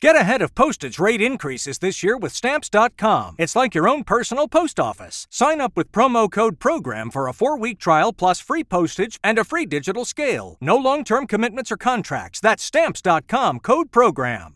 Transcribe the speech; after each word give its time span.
Get 0.00 0.14
ahead 0.14 0.42
of 0.42 0.54
postage 0.54 1.00
rate 1.00 1.20
increases 1.20 1.80
this 1.80 2.04
year 2.04 2.16
with 2.16 2.32
Stamps.com. 2.32 3.34
It's 3.36 3.56
like 3.56 3.74
your 3.74 3.88
own 3.88 4.04
personal 4.04 4.46
post 4.46 4.78
office. 4.78 5.26
Sign 5.28 5.60
up 5.60 5.76
with 5.76 5.90
promo 5.90 6.30
code 6.30 6.60
PROGRAM 6.60 7.10
for 7.10 7.26
a 7.26 7.32
four 7.32 7.58
week 7.58 7.80
trial 7.80 8.12
plus 8.12 8.38
free 8.38 8.62
postage 8.62 9.18
and 9.24 9.40
a 9.40 9.44
free 9.44 9.66
digital 9.66 10.04
scale. 10.04 10.56
No 10.60 10.76
long 10.76 11.02
term 11.02 11.26
commitments 11.26 11.72
or 11.72 11.76
contracts. 11.76 12.38
That's 12.38 12.62
Stamps.com 12.62 13.58
code 13.58 13.90
PROGRAM. 13.90 14.54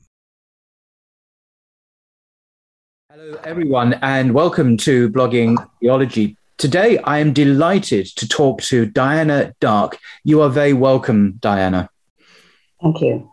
Hello, 3.11 3.37
everyone, 3.43 3.95
and 3.95 4.33
welcome 4.33 4.77
to 4.79 5.11
Blogging 5.11 5.57
Theology. 5.81 6.37
Today, 6.57 6.99
I 6.99 7.19
am 7.19 7.33
delighted 7.33 8.07
to 8.15 8.29
talk 8.29 8.63
to 8.63 8.87
Diana 8.87 9.55
Darke. 9.61 9.99
You 10.23 10.41
are 10.43 10.49
very 10.49 10.73
welcome, 10.73 11.33
Diana. 11.41 11.91
Thank 12.81 13.01
you. 13.01 13.32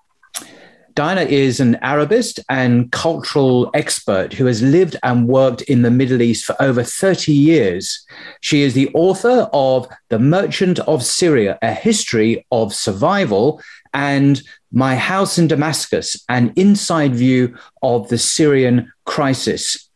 Diana 0.99 1.21
is 1.21 1.61
an 1.61 1.75
Arabist 1.75 2.41
and 2.49 2.91
cultural 2.91 3.71
expert 3.73 4.33
who 4.33 4.47
has 4.47 4.61
lived 4.61 4.97
and 5.01 5.29
worked 5.29 5.61
in 5.61 5.81
the 5.81 5.89
Middle 5.89 6.21
East 6.21 6.43
for 6.43 6.61
over 6.61 6.83
30 6.83 7.31
years. 7.31 8.05
She 8.41 8.63
is 8.63 8.73
the 8.73 8.89
author 8.93 9.47
of 9.53 9.87
The 10.09 10.19
Merchant 10.19 10.77
of 10.79 11.05
Syria, 11.05 11.57
A 11.61 11.73
History 11.73 12.45
of 12.51 12.73
Survival, 12.73 13.61
and 13.93 14.41
My 14.73 14.97
House 14.97 15.37
in 15.37 15.47
Damascus, 15.47 16.21
an 16.27 16.51
inside 16.57 17.15
view 17.15 17.55
of 17.81 18.09
the 18.09 18.17
Syrian 18.17 18.91
crisis. 19.05 19.89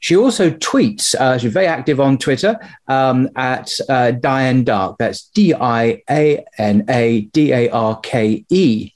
She 0.00 0.16
also 0.16 0.48
tweets, 0.48 1.14
uh, 1.16 1.36
she's 1.36 1.52
very 1.52 1.66
active 1.66 2.00
on 2.00 2.16
Twitter 2.16 2.58
um, 2.88 3.28
at 3.36 3.78
uh, 3.90 4.12
Diane 4.12 4.64
Darke. 4.64 4.96
That's 4.96 5.24
D 5.34 5.52
I 5.52 6.02
A 6.08 6.42
N 6.56 6.86
A 6.88 7.20
D 7.34 7.52
A 7.52 7.68
R 7.68 8.00
K 8.00 8.46
E. 8.48 8.92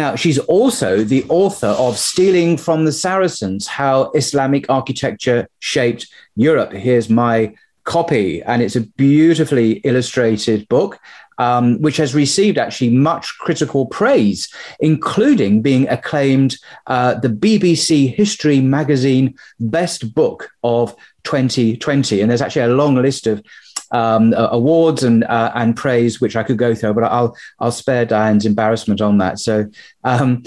Now, 0.00 0.16
she's 0.16 0.38
also 0.38 1.04
the 1.04 1.26
author 1.28 1.66
of 1.66 1.98
Stealing 1.98 2.56
from 2.56 2.86
the 2.86 2.90
Saracens 2.90 3.66
How 3.66 4.10
Islamic 4.12 4.64
Architecture 4.70 5.46
Shaped 5.58 6.06
Europe. 6.36 6.72
Here's 6.72 7.10
my 7.10 7.54
copy, 7.84 8.42
and 8.44 8.62
it's 8.62 8.76
a 8.76 8.80
beautifully 8.80 9.72
illustrated 9.84 10.66
book. 10.70 10.98
Um, 11.36 11.80
which 11.80 11.96
has 11.96 12.14
received 12.14 12.58
actually 12.58 12.90
much 12.90 13.34
critical 13.38 13.86
praise, 13.86 14.52
including 14.78 15.62
being 15.62 15.88
acclaimed 15.88 16.58
uh, 16.86 17.14
the 17.14 17.30
BBC 17.30 18.14
History 18.14 18.60
Magazine 18.60 19.34
Best 19.58 20.14
Book 20.14 20.50
of 20.62 20.94
2020. 21.24 22.20
And 22.20 22.30
there's 22.30 22.42
actually 22.42 22.70
a 22.70 22.74
long 22.74 22.96
list 22.96 23.26
of 23.26 23.42
um, 23.90 24.34
awards 24.36 25.02
and 25.02 25.24
uh, 25.24 25.52
and 25.54 25.76
praise, 25.76 26.20
which 26.20 26.36
I 26.36 26.42
could 26.42 26.58
go 26.58 26.74
through, 26.74 26.94
but 26.94 27.04
I'll 27.04 27.36
I'll 27.58 27.72
spare 27.72 28.04
Diane's 28.04 28.46
embarrassment 28.46 29.00
on 29.00 29.18
that. 29.18 29.38
So. 29.38 29.66
Um, 30.04 30.42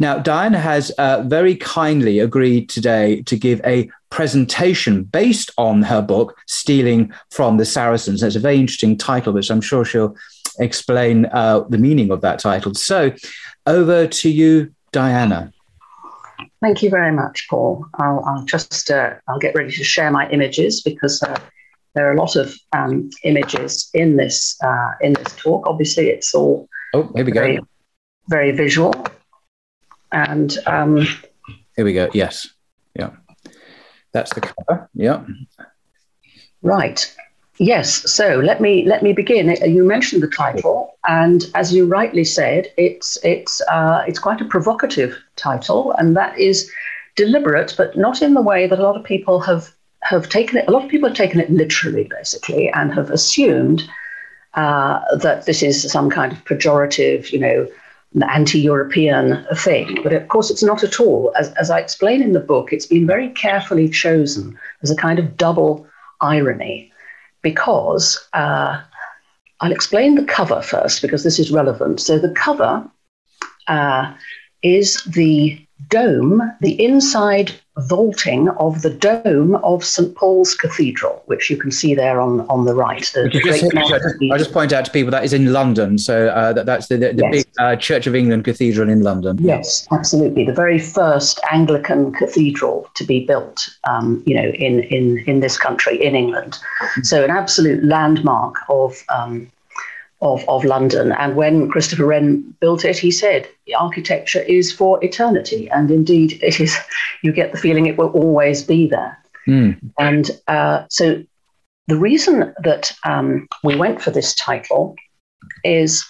now, 0.00 0.16
Diane 0.16 0.54
has 0.54 0.90
uh, 0.92 1.24
very 1.26 1.56
kindly 1.56 2.20
agreed 2.20 2.68
today 2.68 3.22
to 3.22 3.36
give 3.36 3.60
a 3.64 3.90
presentation 4.10 5.02
based 5.02 5.50
on 5.58 5.82
her 5.82 6.00
book, 6.00 6.38
Stealing 6.46 7.12
from 7.30 7.56
the 7.56 7.64
Saracens. 7.64 8.22
It's 8.22 8.36
a 8.36 8.40
very 8.40 8.60
interesting 8.60 8.96
title, 8.96 9.32
which 9.32 9.50
I'm 9.50 9.60
sure 9.60 9.84
she'll 9.84 10.14
explain 10.60 11.26
uh, 11.26 11.64
the 11.68 11.78
meaning 11.78 12.12
of 12.12 12.20
that 12.20 12.38
title. 12.38 12.74
So, 12.74 13.12
over 13.66 14.06
to 14.06 14.30
you, 14.30 14.72
Diana. 14.92 15.52
Thank 16.60 16.82
you 16.82 16.90
very 16.90 17.12
much, 17.12 17.46
Paul. 17.48 17.84
I'll, 17.94 18.24
I'll 18.24 18.44
just 18.44 18.90
uh, 18.90 19.14
I'll 19.28 19.38
get 19.38 19.54
ready 19.54 19.70
to 19.72 19.84
share 19.84 20.10
my 20.10 20.28
images 20.30 20.80
because 20.80 21.22
uh, 21.22 21.38
there 21.98 22.08
are 22.08 22.14
a 22.14 22.16
lot 22.16 22.36
of 22.36 22.54
um, 22.72 23.10
images 23.24 23.90
in 23.92 24.16
this 24.16 24.56
uh, 24.62 24.92
in 25.00 25.14
this 25.14 25.34
talk. 25.34 25.66
Obviously, 25.66 26.06
it's 26.10 26.32
all 26.32 26.68
oh, 26.94 27.10
here 27.16 27.24
we 27.24 27.32
very, 27.32 27.56
go, 27.56 27.66
very 28.28 28.52
visual, 28.52 28.94
and 30.12 30.58
um, 30.66 30.98
here 31.74 31.84
we 31.84 31.92
go. 31.92 32.08
Yes, 32.14 32.48
yeah, 32.94 33.10
that's 34.12 34.32
the 34.32 34.42
cover. 34.42 34.88
Yeah, 34.94 35.24
right. 36.62 37.16
Yes. 37.58 38.08
So 38.08 38.38
let 38.38 38.60
me 38.60 38.86
let 38.86 39.02
me 39.02 39.12
begin. 39.12 39.56
You 39.68 39.82
mentioned 39.82 40.22
the 40.22 40.30
title, 40.30 40.96
and 41.08 41.50
as 41.56 41.74
you 41.74 41.84
rightly 41.84 42.22
said, 42.22 42.68
it's 42.76 43.18
it's 43.24 43.60
uh, 43.62 44.04
it's 44.06 44.20
quite 44.20 44.40
a 44.40 44.44
provocative 44.44 45.18
title, 45.34 45.90
and 45.98 46.16
that 46.16 46.38
is 46.38 46.70
deliberate, 47.16 47.74
but 47.76 47.96
not 47.96 48.22
in 48.22 48.34
the 48.34 48.42
way 48.42 48.68
that 48.68 48.78
a 48.78 48.82
lot 48.84 48.96
of 48.96 49.02
people 49.02 49.40
have 49.40 49.74
have 50.02 50.28
taken 50.28 50.58
it, 50.58 50.68
a 50.68 50.70
lot 50.70 50.84
of 50.84 50.90
people 50.90 51.08
have 51.08 51.16
taken 51.16 51.40
it 51.40 51.50
literally, 51.50 52.04
basically, 52.04 52.70
and 52.70 52.92
have 52.92 53.10
assumed 53.10 53.88
uh, 54.54 55.00
that 55.16 55.46
this 55.46 55.62
is 55.62 55.90
some 55.90 56.10
kind 56.10 56.32
of 56.32 56.44
pejorative, 56.44 57.32
you 57.32 57.38
know, 57.38 57.66
anti 58.30 58.58
European 58.58 59.44
thing. 59.54 59.98
But 60.02 60.12
of 60.12 60.28
course, 60.28 60.50
it's 60.50 60.62
not 60.62 60.82
at 60.82 61.00
all. 61.00 61.32
As, 61.36 61.52
as 61.54 61.70
I 61.70 61.78
explain 61.78 62.22
in 62.22 62.32
the 62.32 62.40
book, 62.40 62.72
it's 62.72 62.86
been 62.86 63.06
very 63.06 63.30
carefully 63.30 63.88
chosen 63.88 64.58
as 64.82 64.90
a 64.90 64.96
kind 64.96 65.18
of 65.18 65.36
double 65.36 65.86
irony 66.20 66.90
because 67.42 68.18
uh, 68.32 68.80
I'll 69.60 69.72
explain 69.72 70.14
the 70.14 70.24
cover 70.24 70.62
first 70.62 71.02
because 71.02 71.24
this 71.24 71.38
is 71.38 71.50
relevant. 71.50 72.00
So 72.00 72.18
the 72.18 72.32
cover 72.32 72.88
uh, 73.66 74.14
is 74.62 75.02
the 75.04 75.60
dome, 75.88 76.42
the 76.60 76.82
inside 76.84 77.52
vaulting 77.78 78.48
of 78.50 78.82
the 78.82 78.90
dome 78.90 79.54
of 79.56 79.84
St 79.84 80.14
Paul's 80.16 80.54
Cathedral, 80.54 81.22
which 81.26 81.48
you 81.48 81.56
can 81.56 81.70
see 81.70 81.94
there 81.94 82.20
on, 82.20 82.40
on 82.48 82.64
the 82.64 82.74
right. 82.74 83.08
The, 83.14 83.30
the 83.32 83.40
just, 83.40 84.32
I 84.32 84.36
just 84.36 84.52
point 84.52 84.72
out 84.72 84.84
to 84.84 84.90
people 84.90 85.12
that 85.12 85.24
is 85.24 85.32
in 85.32 85.52
London. 85.52 85.96
So 85.96 86.28
uh, 86.28 86.52
that, 86.54 86.66
that's 86.66 86.88
the, 86.88 86.96
the, 86.96 87.12
the 87.12 87.22
yes. 87.22 87.32
big 87.32 87.46
uh, 87.58 87.76
Church 87.76 88.06
of 88.06 88.14
England 88.14 88.44
Cathedral 88.44 88.88
in 88.88 89.02
London. 89.02 89.38
Yes, 89.40 89.86
absolutely. 89.92 90.44
The 90.44 90.52
very 90.52 90.78
first 90.78 91.40
Anglican 91.50 92.12
cathedral 92.12 92.90
to 92.94 93.04
be 93.04 93.24
built, 93.24 93.68
um, 93.88 94.22
you 94.26 94.34
know, 94.34 94.48
in, 94.48 94.80
in, 94.80 95.18
in 95.26 95.40
this 95.40 95.56
country, 95.56 96.04
in 96.04 96.16
England. 96.16 96.58
Mm-hmm. 96.82 97.02
So 97.02 97.22
an 97.22 97.30
absolute 97.30 97.84
landmark 97.84 98.56
of 98.68 99.04
um, 99.08 99.50
of, 100.20 100.44
of 100.48 100.64
London. 100.64 101.12
And 101.12 101.36
when 101.36 101.68
Christopher 101.70 102.06
Wren 102.06 102.54
built 102.60 102.84
it, 102.84 102.98
he 102.98 103.10
said, 103.10 103.48
the 103.66 103.74
architecture 103.74 104.42
is 104.42 104.72
for 104.72 105.02
eternity. 105.04 105.70
And 105.70 105.90
indeed, 105.90 106.38
it 106.42 106.60
is, 106.60 106.76
you 107.22 107.32
get 107.32 107.52
the 107.52 107.58
feeling 107.58 107.86
it 107.86 107.96
will 107.96 108.10
always 108.10 108.62
be 108.62 108.88
there. 108.88 109.16
Mm. 109.46 109.78
And 109.98 110.30
uh, 110.48 110.84
so 110.90 111.22
the 111.86 111.96
reason 111.96 112.52
that 112.62 112.92
um, 113.04 113.48
we 113.62 113.76
went 113.76 114.02
for 114.02 114.10
this 114.10 114.34
title 114.34 114.96
is 115.64 116.04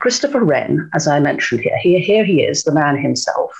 Christopher 0.00 0.44
Wren, 0.44 0.90
as 0.94 1.06
I 1.06 1.20
mentioned 1.20 1.60
here, 1.60 1.78
here, 1.78 2.00
here 2.00 2.24
he 2.24 2.42
is, 2.42 2.64
the 2.64 2.72
man 2.72 2.96
himself. 2.96 3.52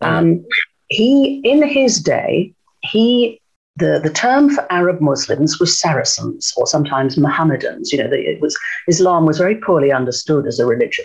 Um, 0.00 0.44
he, 0.88 1.40
in 1.44 1.66
his 1.66 2.00
day, 2.00 2.52
he 2.82 3.40
the, 3.78 4.00
the 4.02 4.10
term 4.10 4.50
for 4.50 4.70
Arab 4.72 5.00
Muslims 5.00 5.60
was 5.60 5.78
Saracens 5.78 6.52
or 6.56 6.66
sometimes 6.66 7.16
Mohammedans. 7.16 7.92
You 7.92 7.98
know, 8.02 8.10
the, 8.10 8.18
it 8.18 8.40
was 8.40 8.56
Islam 8.88 9.24
was 9.24 9.38
very 9.38 9.56
poorly 9.56 9.92
understood 9.92 10.46
as 10.46 10.58
a 10.58 10.66
religion 10.66 11.04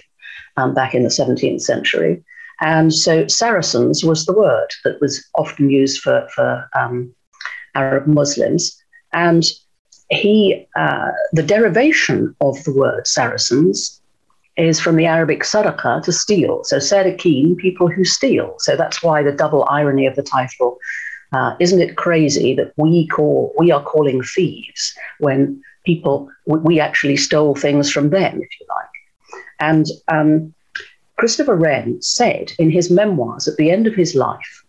um, 0.58 0.74
back 0.74 0.96
in 0.96 1.04
the 1.04 1.10
17th 1.10 1.62
century, 1.62 2.24
and 2.62 2.94
so 2.94 3.28
Saracens 3.28 4.04
was 4.04 4.26
the 4.26 4.34
word 4.34 4.70
that 4.84 5.00
was 5.02 5.24
often 5.36 5.70
used 5.70 6.02
for 6.02 6.28
for 6.34 6.70
um, 6.76 7.14
Arab 7.76 8.08
Muslims. 8.08 8.76
And 9.12 9.44
he, 10.10 10.66
uh, 10.76 11.12
the 11.32 11.44
derivation 11.44 12.36
of 12.42 12.64
the 12.64 12.74
word 12.74 13.08
Saracens 13.08 14.02
is 14.56 14.80
from 14.80 14.96
the 14.96 15.06
Arabic 15.06 15.42
saraqa 15.42 16.04
to 16.04 16.12
steal. 16.12 16.64
So 16.64 16.78
sadiqeen, 16.78 17.58
people 17.58 17.88
who 17.88 18.04
steal. 18.04 18.56
So 18.60 18.76
that's 18.76 19.02
why 19.02 19.24
the 19.24 19.32
double 19.32 19.66
irony 19.70 20.06
of 20.06 20.16
the 20.16 20.24
title 20.24 20.78
uh, 21.34 21.56
isn't 21.60 21.82
it 21.82 21.98
crazy 21.98 22.54
that 22.56 22.74
we 22.78 23.08
call 23.08 23.54
we 23.58 23.72
are 23.72 23.84
calling 23.84 24.22
thieves 24.22 24.96
when 25.20 25.62
people 25.86 26.30
we 26.46 26.80
actually 26.80 27.18
stole 27.18 27.56
things 27.56 27.92
from 27.92 28.10
them, 28.10 28.42
if 28.42 28.50
you 28.60 28.66
like? 28.70 29.42
And 29.60 29.86
um, 30.08 30.54
Christopher 31.18 31.56
Wren 31.56 32.02
said 32.02 32.52
in 32.60 32.70
his 32.70 32.92
memoirs 32.92 33.48
at 33.48 33.58
the 33.58 33.72
end 33.72 33.88
of 33.88 33.96
his 33.96 34.16
life 34.16 34.64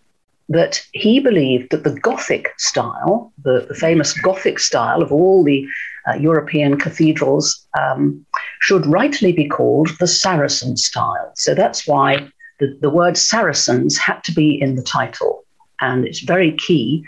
that 0.48 0.82
he 0.92 1.20
believed 1.20 1.70
that 1.70 1.84
the 1.84 1.98
Gothic 2.00 2.52
style, 2.58 3.32
the, 3.42 3.64
the 3.66 3.74
famous 3.74 4.12
Gothic 4.20 4.58
style 4.58 5.02
of 5.02 5.10
all 5.10 5.42
the 5.42 5.66
uh, 6.06 6.14
European 6.14 6.78
cathedrals, 6.78 7.66
um, 7.80 8.24
should 8.60 8.84
rightly 8.86 9.32
be 9.32 9.48
called 9.48 9.88
the 10.00 10.06
Saracen 10.06 10.76
style. 10.76 11.32
So 11.34 11.54
that's 11.54 11.86
why 11.86 12.28
the, 12.60 12.76
the 12.80 12.90
word 12.90 13.16
Saracens 13.16 13.96
had 13.96 14.22
to 14.24 14.32
be 14.32 14.60
in 14.60 14.76
the 14.76 14.82
title. 14.82 15.43
And 15.80 16.06
it's 16.06 16.20
very 16.20 16.52
key. 16.52 17.04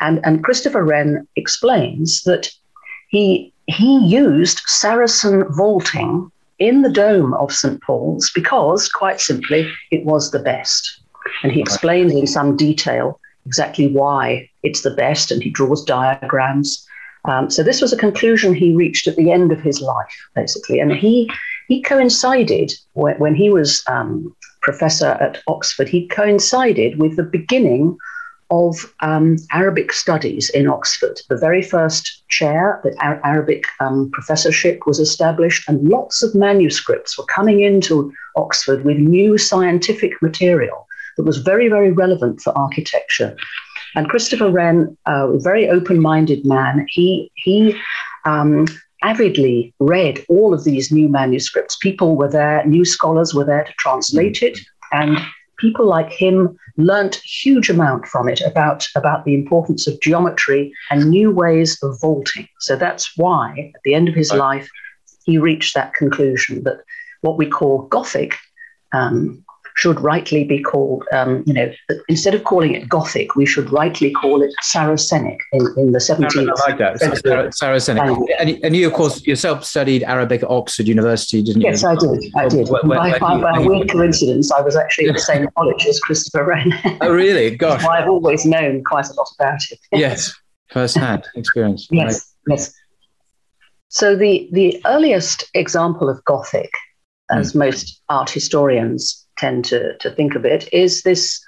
And, 0.00 0.20
and 0.24 0.44
Christopher 0.44 0.84
Wren 0.84 1.26
explains 1.36 2.22
that 2.22 2.50
he, 3.08 3.52
he 3.66 3.98
used 4.06 4.60
Saracen 4.66 5.44
vaulting 5.52 6.30
in 6.58 6.82
the 6.82 6.90
dome 6.90 7.34
of 7.34 7.52
St. 7.52 7.80
Paul's 7.82 8.30
because, 8.34 8.88
quite 8.88 9.20
simply, 9.20 9.70
it 9.90 10.04
was 10.04 10.30
the 10.30 10.38
best. 10.38 11.00
And 11.42 11.52
he 11.52 11.60
explains 11.60 12.12
in 12.12 12.26
some 12.26 12.56
detail 12.56 13.20
exactly 13.46 13.88
why 13.88 14.48
it's 14.62 14.82
the 14.82 14.90
best, 14.90 15.30
and 15.30 15.42
he 15.42 15.50
draws 15.50 15.84
diagrams. 15.84 16.86
Um, 17.24 17.50
so 17.50 17.62
this 17.62 17.80
was 17.80 17.92
a 17.92 17.96
conclusion 17.96 18.54
he 18.54 18.74
reached 18.74 19.06
at 19.08 19.16
the 19.16 19.30
end 19.32 19.52
of 19.52 19.60
his 19.60 19.80
life, 19.80 20.28
basically, 20.34 20.80
and 20.80 20.92
he 20.92 21.30
he 21.68 21.82
coincided 21.82 22.72
when, 22.94 23.16
when 23.18 23.34
he 23.34 23.50
was 23.50 23.82
um, 23.88 24.34
professor 24.62 25.10
at 25.20 25.42
Oxford. 25.46 25.88
He 25.88 26.08
coincided 26.08 26.98
with 26.98 27.16
the 27.16 27.22
beginning 27.22 27.96
of 28.50 28.94
um, 29.00 29.36
Arabic 29.52 29.92
studies 29.92 30.48
in 30.50 30.68
Oxford. 30.68 31.20
The 31.28 31.36
very 31.36 31.62
first 31.62 32.22
chair, 32.28 32.80
the 32.82 32.94
Arabic 33.24 33.64
um, 33.80 34.10
professorship, 34.12 34.86
was 34.86 34.98
established, 34.98 35.68
and 35.68 35.88
lots 35.88 36.22
of 36.22 36.34
manuscripts 36.34 37.18
were 37.18 37.26
coming 37.26 37.60
into 37.60 38.12
Oxford 38.36 38.84
with 38.84 38.96
new 38.98 39.38
scientific 39.38 40.12
material 40.22 40.86
that 41.16 41.24
was 41.24 41.38
very, 41.38 41.68
very 41.68 41.92
relevant 41.92 42.40
for 42.40 42.56
architecture. 42.56 43.36
And 43.94 44.08
Christopher 44.08 44.50
Wren, 44.50 44.96
uh, 45.06 45.28
a 45.30 45.40
very 45.40 45.68
open-minded 45.68 46.44
man, 46.44 46.86
he 46.88 47.30
he 47.34 47.76
um, 48.24 48.66
avidly 49.02 49.74
read 49.78 50.24
all 50.28 50.54
of 50.54 50.64
these 50.64 50.92
new 50.92 51.08
manuscripts. 51.08 51.76
People 51.76 52.16
were 52.16 52.30
there, 52.30 52.64
new 52.66 52.84
scholars 52.84 53.34
were 53.34 53.44
there 53.44 53.64
to 53.64 53.72
translate 53.78 54.42
it, 54.42 54.58
and 54.92 55.18
people 55.58 55.86
like 55.86 56.10
him 56.10 56.58
learnt 56.76 57.16
huge 57.16 57.68
amount 57.68 58.06
from 58.06 58.28
it 58.28 58.40
about, 58.40 58.86
about 58.94 59.24
the 59.24 59.34
importance 59.34 59.86
of 59.86 60.00
geometry 60.00 60.72
and 60.90 61.10
new 61.10 61.30
ways 61.30 61.78
of 61.82 62.00
vaulting. 62.00 62.48
So 62.60 62.76
that's 62.76 63.16
why, 63.16 63.72
at 63.74 63.80
the 63.84 63.94
end 63.94 64.08
of 64.08 64.14
his 64.14 64.32
life, 64.32 64.68
he 65.24 65.38
reached 65.38 65.74
that 65.74 65.94
conclusion 65.94 66.62
that 66.64 66.80
what 67.20 67.36
we 67.36 67.46
call 67.46 67.82
Gothic 67.82 68.36
um, 68.92 69.44
should 69.78 70.00
rightly 70.00 70.42
be 70.42 70.60
called, 70.60 71.04
um, 71.12 71.44
you 71.46 71.52
know, 71.52 71.72
instead 72.08 72.34
of 72.34 72.42
calling 72.42 72.74
it 72.74 72.88
Gothic, 72.88 73.36
we 73.36 73.46
should 73.46 73.70
rightly 73.70 74.10
call 74.10 74.42
it 74.42 74.52
Saracenic 74.60 75.38
in, 75.52 75.66
in 75.76 75.92
the 75.92 76.00
17th. 76.00 76.48
I 76.48 76.68
like 76.68 76.78
that, 76.78 76.98
century. 76.98 77.48
Saracenic. 77.52 78.26
And, 78.40 78.58
and, 78.64 78.74
you, 78.74 78.88
of 78.88 78.92
course, 78.92 79.24
yourself 79.24 79.64
studied 79.64 80.02
Arabic 80.02 80.42
at 80.42 80.50
Oxford 80.50 80.88
University, 80.88 81.44
didn't 81.44 81.62
you? 81.62 81.68
Yes, 81.68 81.84
I 81.84 81.94
did. 81.94 82.32
I 82.36 82.48
did. 82.48 82.68
When, 82.68 82.88
when, 82.88 82.98
by, 82.98 83.18
by, 83.20 83.40
by 83.40 83.58
a 83.58 83.62
weird 83.62 83.88
coincidence, 83.88 84.50
I 84.50 84.60
was 84.60 84.74
actually 84.74 85.10
at 85.10 85.14
the 85.14 85.20
same 85.20 85.46
college 85.56 85.86
as 85.86 86.00
Christopher 86.00 86.44
Wren. 86.44 86.72
oh, 87.00 87.12
really? 87.12 87.56
Gosh. 87.56 87.84
I've 87.84 88.08
always 88.08 88.44
known 88.44 88.82
quite 88.82 89.06
a 89.06 89.14
lot 89.14 89.28
about 89.38 89.60
it. 89.70 89.78
yes, 89.92 90.34
first-hand 90.72 91.24
experience. 91.36 91.86
yes, 91.92 92.34
right. 92.48 92.58
yes. 92.58 92.74
So 93.90 94.16
the, 94.16 94.48
the 94.50 94.82
earliest 94.86 95.44
example 95.54 96.08
of 96.08 96.22
Gothic, 96.24 96.72
as 97.30 97.52
mm. 97.52 97.60
most 97.60 98.02
art 98.08 98.28
historians 98.28 99.24
tend 99.38 99.64
to, 99.66 99.96
to 99.98 100.10
think 100.10 100.34
of 100.34 100.44
it, 100.44 100.68
is 100.72 101.02
this 101.02 101.40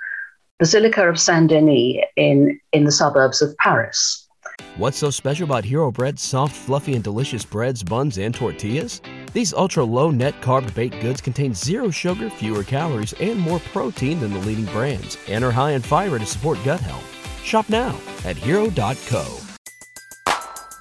Basilica 0.59 1.09
of 1.09 1.19
Saint 1.19 1.49
Denis 1.49 2.05
in, 2.17 2.61
in 2.73 2.85
the 2.85 2.93
suburbs 2.93 3.43
of 3.43 3.57
Paris. 3.57 4.29
What's 4.77 4.99
so 4.99 5.11
special 5.11 5.45
about 5.45 5.65
Hero 5.65 5.91
Bread's 5.91 6.23
soft, 6.23 6.55
fluffy, 6.55 6.95
and 6.95 7.03
delicious 7.03 7.45
breads, 7.45 7.83
buns, 7.83 8.19
and 8.19 8.35
tortillas? 8.35 9.01
These 9.33 9.55
ultra 9.55 9.85
low 9.85 10.11
net 10.11 10.41
carb 10.43 10.73
baked 10.75 11.01
goods 11.01 11.21
contain 11.21 11.55
zero 11.55 11.91
sugar, 11.91 12.29
fewer 12.31 12.63
calories, 12.63 13.15
and 13.15 13.39
more 13.39 13.61
protein 13.73 14.21
than 14.21 14.33
the 14.33 14.41
leading 14.41 14.67
brands, 14.67 15.17
and 15.29 15.45
are 15.45 15.51
high 15.51 15.73
in 15.73 15.83
fiber 15.83 16.19
to 16.19 16.27
support 16.27 16.59
gut 16.65 16.81
health. 16.81 17.07
Shop 17.43 17.69
now 17.69 17.99
at 18.25 18.37
hero.co. 18.37 19.39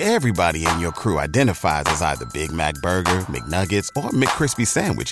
Everybody 0.01 0.65
in 0.65 0.79
your 0.79 0.93
crew 0.93 1.19
identifies 1.19 1.83
as 1.87 2.01
either 2.01 2.25
Big 2.33 2.51
Mac 2.51 2.75
Burger, 2.75 3.21
McNuggets, 3.27 3.89
or 3.97 4.11
McCrispy 4.11 4.65
Sandwich 4.65 5.11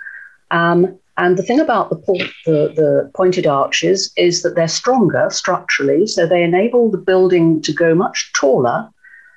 um, 0.51 0.99
and 1.17 1.37
the 1.37 1.43
thing 1.43 1.59
about 1.59 1.89
the, 1.89 1.97
the, 2.45 2.73
the, 2.75 3.11
pointed 3.13 3.45
arches 3.45 4.11
is 4.17 4.43
that 4.43 4.55
they're 4.55 4.67
stronger 4.67 5.27
structurally, 5.29 6.07
so 6.07 6.25
they 6.25 6.43
enable 6.43 6.89
the 6.89 6.97
building 6.97 7.61
to 7.63 7.73
go 7.73 7.93
much 7.93 8.31
taller 8.33 8.89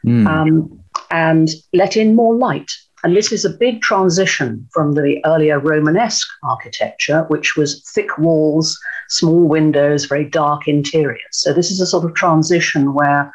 mm. 0.05 0.27
um, 0.27 0.81
and 1.11 1.51
let 1.73 1.97
in 1.97 2.15
more 2.15 2.35
light. 2.35 2.71
And 3.03 3.15
this 3.15 3.33
is 3.33 3.45
a 3.45 3.51
big 3.51 3.83
transition 3.83 4.67
from 4.73 4.93
the 4.93 5.21
earlier 5.27 5.59
Romanesque 5.61 6.27
architecture, 6.43 7.25
which 7.29 7.55
was 7.55 7.83
thick 7.95 8.17
walls, 8.17 8.79
small 9.09 9.47
windows, 9.47 10.07
very 10.07 10.25
dark 10.25 10.67
interiors. 10.67 11.21
So 11.33 11.53
this 11.53 11.71
is 11.71 11.81
a 11.81 11.87
sort 11.87 12.07
of 12.07 12.15
transition 12.15 12.95
where 12.95 13.31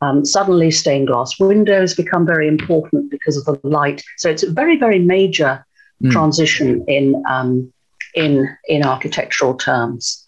um, 0.00 0.24
suddenly 0.24 0.70
stained 0.70 1.08
glass 1.08 1.38
windows 1.38 1.94
become 1.94 2.24
very 2.24 2.48
important 2.48 3.10
because 3.10 3.36
of 3.36 3.44
the 3.44 3.68
light. 3.68 4.02
So 4.16 4.30
it's 4.30 4.42
a 4.42 4.50
very, 4.50 4.78
very 4.78 4.98
major 4.98 5.66
mm. 6.02 6.10
transition 6.10 6.84
in 6.88 7.22
um, 7.28 7.72
in 8.14 8.48
in 8.68 8.84
architectural 8.84 9.54
terms. 9.54 10.26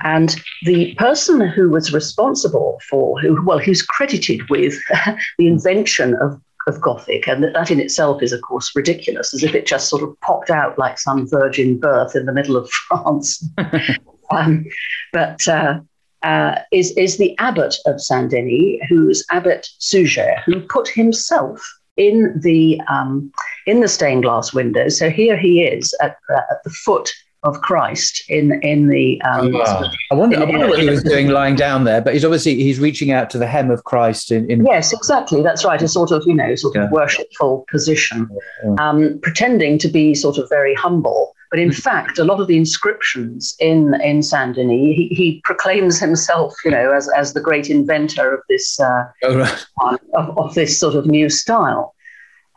And 0.00 0.36
the 0.62 0.94
person 0.94 1.40
who 1.40 1.70
was 1.70 1.92
responsible 1.92 2.80
for 2.88 3.20
who 3.20 3.42
well 3.44 3.58
who's 3.58 3.82
credited 3.82 4.48
with 4.48 4.78
the 5.38 5.46
invention 5.46 6.14
of 6.20 6.40
of 6.68 6.80
Gothic, 6.80 7.26
and 7.26 7.42
that, 7.42 7.54
that 7.54 7.70
in 7.70 7.80
itself 7.80 8.22
is, 8.22 8.32
of 8.32 8.42
course, 8.42 8.70
ridiculous, 8.76 9.34
as 9.34 9.42
if 9.42 9.54
it 9.54 9.66
just 9.66 9.88
sort 9.88 10.02
of 10.02 10.20
popped 10.20 10.50
out 10.50 10.78
like 10.78 10.98
some 10.98 11.26
virgin 11.28 11.78
birth 11.78 12.14
in 12.14 12.26
the 12.26 12.32
middle 12.32 12.56
of 12.56 12.70
France. 12.88 13.44
um, 14.30 14.66
but 15.12 15.48
uh, 15.48 15.80
uh, 16.22 16.56
is, 16.70 16.96
is 16.96 17.16
the 17.16 17.36
abbot 17.38 17.74
of 17.86 18.00
Saint 18.00 18.30
Denis, 18.30 18.80
who's 18.88 19.24
Abbot 19.30 19.66
Suger, 19.78 20.36
who 20.44 20.60
put 20.60 20.88
himself 20.88 21.60
in 21.98 22.40
the 22.40 22.80
um, 22.88 23.30
in 23.66 23.80
the 23.80 23.88
stained 23.88 24.22
glass 24.22 24.54
window. 24.54 24.88
So 24.88 25.10
here 25.10 25.36
he 25.36 25.62
is 25.62 25.94
at, 26.00 26.16
uh, 26.30 26.40
at 26.50 26.64
the 26.64 26.70
foot 26.70 27.12
of 27.42 27.60
Christ 27.60 28.24
in 28.28 28.60
in 28.62 28.88
the. 28.88 29.20
Um, 29.22 29.54
oh, 29.54 29.90
I 30.10 30.14
wonder, 30.14 30.38
I 30.38 30.44
wonder 30.44 30.68
what 30.68 30.80
he 30.80 30.88
was 30.88 31.02
doing 31.02 31.28
lying 31.28 31.56
down 31.56 31.84
there, 31.84 32.00
but 32.00 32.14
he's 32.14 32.24
obviously 32.24 32.54
he's 32.56 32.80
reaching 32.80 33.10
out 33.10 33.30
to 33.30 33.38
the 33.38 33.46
hem 33.46 33.70
of 33.70 33.84
Christ 33.84 34.32
in. 34.32 34.50
in... 34.50 34.64
Yes, 34.64 34.92
exactly. 34.92 35.42
That's 35.42 35.64
right. 35.64 35.80
A 35.80 35.88
sort 35.88 36.10
of 36.10 36.24
you 36.26 36.34
know 36.34 36.54
sort 36.54 36.76
yeah. 36.76 36.84
of 36.84 36.90
worshipful 36.90 37.66
position, 37.70 38.28
yeah. 38.64 38.74
um, 38.78 39.18
pretending 39.22 39.78
to 39.78 39.88
be 39.88 40.14
sort 40.14 40.38
of 40.38 40.48
very 40.48 40.74
humble. 40.74 41.34
But 41.50 41.60
in 41.60 41.70
mm. 41.70 41.82
fact, 41.82 42.18
a 42.18 42.24
lot 42.24 42.40
of 42.40 42.46
the 42.46 42.56
inscriptions 42.56 43.54
in 43.58 43.94
in 44.02 44.22
Saint 44.22 44.56
Denis, 44.56 44.96
he, 44.96 45.08
he 45.08 45.40
proclaims 45.44 45.98
himself, 45.98 46.54
you 46.64 46.70
know, 46.70 46.92
as, 46.92 47.08
as 47.16 47.32
the 47.32 47.40
great 47.40 47.70
inventor 47.70 48.34
of 48.34 48.40
this 48.48 48.78
uh, 48.80 49.04
oh, 49.24 49.38
right. 49.38 49.66
of, 50.14 50.38
of, 50.38 50.54
this 50.54 50.78
sort 50.78 50.94
of 50.94 51.06
new 51.06 51.30
style. 51.30 51.94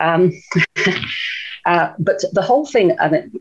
Um, 0.00 0.32
uh, 1.66 1.92
but 1.98 2.22
the 2.32 2.42
whole 2.42 2.66
thing, 2.66 2.96
I 3.00 3.08
mean, 3.08 3.40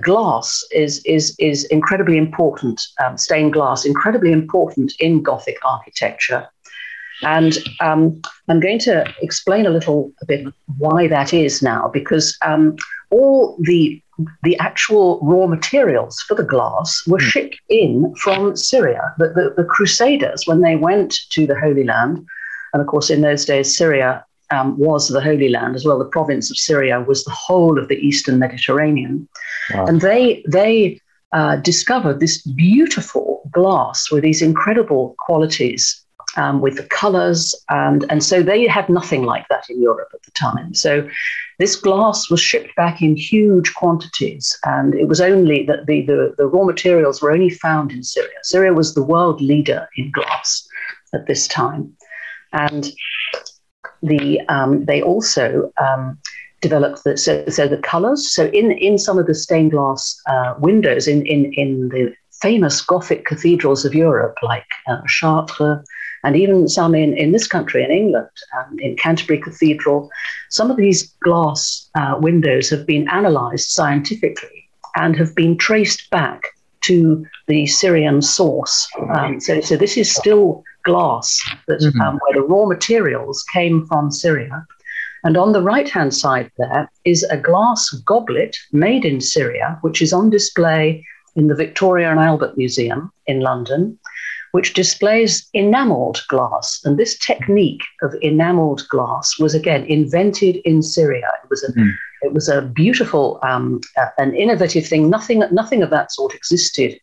glass 0.00 0.62
is 0.70 1.02
is 1.04 1.34
is 1.38 1.64
incredibly 1.64 2.16
important. 2.16 2.80
Um, 3.04 3.16
stained 3.16 3.54
glass, 3.54 3.84
incredibly 3.84 4.32
important 4.32 4.92
in 5.00 5.22
Gothic 5.22 5.58
architecture. 5.64 6.48
And 7.22 7.58
um, 7.80 8.20
I'm 8.48 8.58
going 8.58 8.80
to 8.80 9.04
explain 9.22 9.66
a 9.66 9.70
little 9.70 10.12
a 10.22 10.26
bit 10.26 10.46
why 10.78 11.06
that 11.06 11.32
is 11.32 11.62
now, 11.62 11.88
because 11.92 12.36
um, 12.44 12.76
all 13.12 13.56
the 13.60 14.02
the 14.42 14.58
actual 14.58 15.18
raw 15.22 15.46
materials 15.46 16.20
for 16.28 16.34
the 16.34 16.44
glass 16.44 17.02
were 17.06 17.18
hmm. 17.18 17.28
shipped 17.28 17.60
in 17.68 18.14
from 18.16 18.54
Syria. 18.56 19.14
The, 19.18 19.28
the, 19.28 19.54
the, 19.56 19.64
Crusaders, 19.64 20.42
when 20.46 20.60
they 20.60 20.76
went 20.76 21.14
to 21.30 21.46
the 21.46 21.58
Holy 21.58 21.84
Land, 21.84 22.24
and 22.72 22.80
of 22.80 22.86
course, 22.86 23.10
in 23.10 23.22
those 23.22 23.44
days, 23.44 23.76
Syria 23.76 24.24
um, 24.50 24.78
was 24.78 25.08
the 25.08 25.20
Holy 25.20 25.48
Land 25.48 25.74
as 25.76 25.84
well. 25.84 25.98
The 25.98 26.04
province 26.04 26.50
of 26.50 26.56
Syria 26.58 27.00
was 27.00 27.24
the 27.24 27.32
whole 27.32 27.78
of 27.78 27.88
the 27.88 27.96
Eastern 27.96 28.38
Mediterranean, 28.38 29.28
wow. 29.74 29.86
and 29.86 30.00
they 30.00 30.44
they 30.46 31.00
uh, 31.32 31.56
discovered 31.56 32.20
this 32.20 32.42
beautiful 32.42 33.48
glass 33.50 34.10
with 34.10 34.22
these 34.22 34.42
incredible 34.42 35.14
qualities 35.18 36.02
um, 36.36 36.60
with 36.60 36.76
the 36.76 36.84
colors. 36.84 37.54
And, 37.68 38.04
and 38.10 38.22
so 38.22 38.42
they 38.42 38.66
had 38.66 38.88
nothing 38.88 39.24
like 39.24 39.46
that 39.48 39.68
in 39.68 39.80
Europe 39.80 40.08
at 40.14 40.22
the 40.22 40.30
time. 40.32 40.74
So 40.74 41.08
this 41.62 41.76
glass 41.76 42.28
was 42.28 42.40
shipped 42.40 42.74
back 42.74 43.00
in 43.02 43.14
huge 43.14 43.72
quantities. 43.74 44.58
And 44.64 44.96
it 44.96 45.06
was 45.06 45.20
only 45.20 45.64
that 45.66 45.86
the, 45.86 46.04
the, 46.04 46.34
the 46.36 46.48
raw 46.48 46.64
materials 46.64 47.22
were 47.22 47.30
only 47.30 47.50
found 47.50 47.92
in 47.92 48.02
Syria. 48.02 48.38
Syria 48.42 48.72
was 48.72 48.94
the 48.94 49.02
world 49.04 49.40
leader 49.40 49.88
in 49.96 50.10
glass 50.10 50.66
at 51.14 51.28
this 51.28 51.46
time. 51.46 51.96
And 52.52 52.90
the, 54.02 54.40
um, 54.48 54.86
they 54.86 55.02
also 55.02 55.72
um, 55.80 56.18
developed 56.60 57.04
the, 57.04 57.16
so, 57.16 57.44
so 57.46 57.68
the 57.68 57.76
colors. 57.76 58.34
So 58.34 58.46
in, 58.46 58.72
in 58.72 58.98
some 58.98 59.16
of 59.16 59.28
the 59.28 59.34
stained 59.34 59.70
glass 59.70 60.20
uh, 60.26 60.54
windows 60.58 61.06
in, 61.06 61.24
in, 61.26 61.52
in 61.52 61.90
the 61.90 62.12
famous 62.40 62.80
Gothic 62.80 63.24
cathedrals 63.24 63.84
of 63.84 63.94
Europe, 63.94 64.36
like 64.42 64.66
uh, 64.88 65.00
Chartres, 65.06 65.86
and 66.24 66.36
even 66.36 66.68
some 66.68 66.94
in, 66.94 67.16
in 67.16 67.32
this 67.32 67.46
country, 67.46 67.82
in 67.82 67.90
England, 67.90 68.28
um, 68.58 68.78
in 68.78 68.96
Canterbury 68.96 69.40
Cathedral. 69.40 70.10
Some 70.50 70.70
of 70.70 70.76
these 70.76 71.12
glass 71.24 71.88
uh, 71.94 72.16
windows 72.18 72.70
have 72.70 72.86
been 72.86 73.08
analysed 73.08 73.74
scientifically 73.74 74.68
and 74.96 75.16
have 75.16 75.34
been 75.34 75.56
traced 75.56 76.10
back 76.10 76.42
to 76.82 77.26
the 77.46 77.66
Syrian 77.66 78.22
source. 78.22 78.88
Um, 79.14 79.40
so, 79.40 79.60
so 79.60 79.76
this 79.76 79.96
is 79.96 80.14
still 80.14 80.64
glass 80.84 81.40
that 81.68 81.80
mm-hmm. 81.80 82.00
um, 82.00 82.18
where 82.18 82.34
the 82.34 82.46
raw 82.46 82.66
materials 82.66 83.44
came 83.52 83.86
from 83.86 84.10
Syria. 84.10 84.66
And 85.24 85.36
on 85.36 85.52
the 85.52 85.62
right 85.62 85.88
hand 85.88 86.12
side 86.12 86.50
there 86.58 86.90
is 87.04 87.22
a 87.24 87.36
glass 87.36 87.90
goblet 88.04 88.56
made 88.72 89.04
in 89.04 89.20
Syria, 89.20 89.78
which 89.82 90.02
is 90.02 90.12
on 90.12 90.30
display 90.30 91.04
in 91.36 91.46
the 91.46 91.54
Victoria 91.54 92.10
and 92.10 92.20
Albert 92.20 92.58
Museum 92.58 93.12
in 93.26 93.40
London 93.40 93.98
which 94.52 94.74
displays 94.74 95.48
enameled 95.54 96.22
glass. 96.28 96.80
And 96.84 96.98
this 96.98 97.18
technique 97.18 97.82
of 98.02 98.14
enameled 98.22 98.86
glass 98.88 99.38
was 99.38 99.54
again 99.54 99.84
invented 99.84 100.56
in 100.64 100.82
Syria. 100.82 101.28
It 101.42 101.50
was 101.50 101.64
a, 101.64 101.72
mm. 101.72 101.92
it 102.22 102.32
was 102.32 102.48
a 102.48 102.62
beautiful, 102.62 103.40
um, 103.42 103.80
uh, 103.96 104.08
an 104.18 104.34
innovative 104.36 104.86
thing. 104.86 105.10
Nothing, 105.10 105.42
nothing 105.50 105.82
of 105.82 105.90
that 105.90 106.12
sort 106.12 106.34
existed 106.34 106.98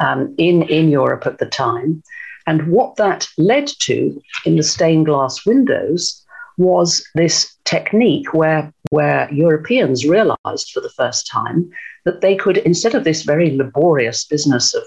um, 0.00 0.34
in, 0.38 0.62
in 0.62 0.88
Europe 0.88 1.26
at 1.26 1.38
the 1.38 1.46
time. 1.46 2.02
And 2.46 2.68
what 2.68 2.96
that 2.96 3.26
led 3.38 3.68
to 3.80 4.20
in 4.44 4.56
the 4.56 4.62
stained 4.62 5.06
glass 5.06 5.44
windows 5.44 6.22
was 6.58 7.04
this 7.14 7.56
technique 7.64 8.32
where, 8.32 8.72
where 8.90 9.32
Europeans 9.32 10.06
realized 10.06 10.70
for 10.72 10.80
the 10.80 10.92
first 10.96 11.28
time 11.30 11.68
that 12.04 12.20
they 12.20 12.36
could, 12.36 12.58
instead 12.58 12.94
of 12.94 13.02
this 13.04 13.22
very 13.22 13.56
laborious 13.56 14.24
business 14.24 14.74
of 14.74 14.84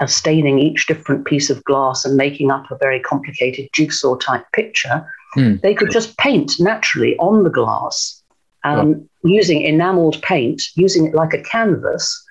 of 0.00 0.10
staining 0.10 0.58
each 0.58 0.86
different 0.86 1.24
piece 1.24 1.50
of 1.50 1.62
glass 1.64 2.04
and 2.04 2.16
making 2.16 2.50
up 2.50 2.70
a 2.70 2.78
very 2.78 3.00
complicated 3.00 3.68
jigsaw 3.72 4.16
type 4.16 4.44
picture, 4.52 5.06
mm. 5.36 5.60
they 5.60 5.74
could 5.74 5.90
just 5.90 6.16
paint 6.18 6.52
naturally 6.58 7.16
on 7.18 7.42
the 7.44 7.50
glass 7.50 8.22
um, 8.64 8.94
oh. 8.94 9.28
using 9.28 9.62
enameled 9.62 10.20
paint, 10.22 10.62
using 10.74 11.06
it 11.06 11.14
like 11.14 11.34
a 11.34 11.42
canvas. 11.42 12.24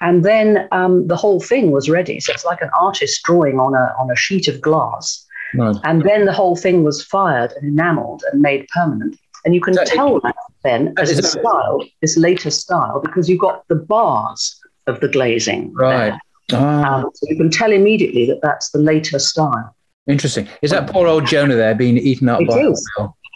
And 0.00 0.24
then 0.24 0.68
um, 0.72 1.06
the 1.06 1.16
whole 1.16 1.40
thing 1.40 1.70
was 1.70 1.88
ready. 1.90 2.20
So 2.20 2.32
it's 2.32 2.44
like 2.44 2.62
an 2.62 2.70
artist 2.78 3.22
drawing 3.24 3.58
on 3.58 3.74
a, 3.74 3.94
on 3.98 4.10
a 4.10 4.16
sheet 4.16 4.48
of 4.48 4.60
glass. 4.60 5.24
Right. 5.54 5.76
And 5.84 6.02
then 6.02 6.24
the 6.24 6.32
whole 6.32 6.56
thing 6.56 6.82
was 6.82 7.04
fired 7.04 7.52
and 7.52 7.66
enameled 7.66 8.22
and 8.32 8.40
made 8.40 8.66
permanent. 8.68 9.18
And 9.44 9.54
you 9.54 9.60
can 9.60 9.74
so 9.74 9.84
tell 9.84 10.16
it, 10.18 10.22
that 10.22 10.36
then 10.62 10.94
as 10.98 11.10
a 11.10 11.22
style, 11.22 11.84
this 12.00 12.16
later 12.16 12.50
style, 12.50 13.00
because 13.00 13.28
you've 13.28 13.40
got 13.40 13.66
the 13.68 13.74
bars 13.74 14.58
of 14.86 15.00
the 15.00 15.08
glazing. 15.08 15.72
Right. 15.74 16.10
There. 16.10 16.20
Ah. 16.52 17.02
Um, 17.02 17.10
so 17.14 17.26
you 17.28 17.36
can 17.36 17.50
tell 17.50 17.72
immediately 17.72 18.26
that 18.26 18.40
that's 18.42 18.70
the 18.70 18.78
later 18.78 19.18
style. 19.18 19.74
Interesting. 20.06 20.48
Is 20.62 20.70
that 20.72 20.90
poor 20.90 21.06
old 21.06 21.26
Jonah 21.26 21.54
there 21.54 21.74
being 21.74 21.96
eaten 21.96 22.28
up 22.28 22.40
it 22.40 22.48
by 22.48 22.58
is. 22.58 22.90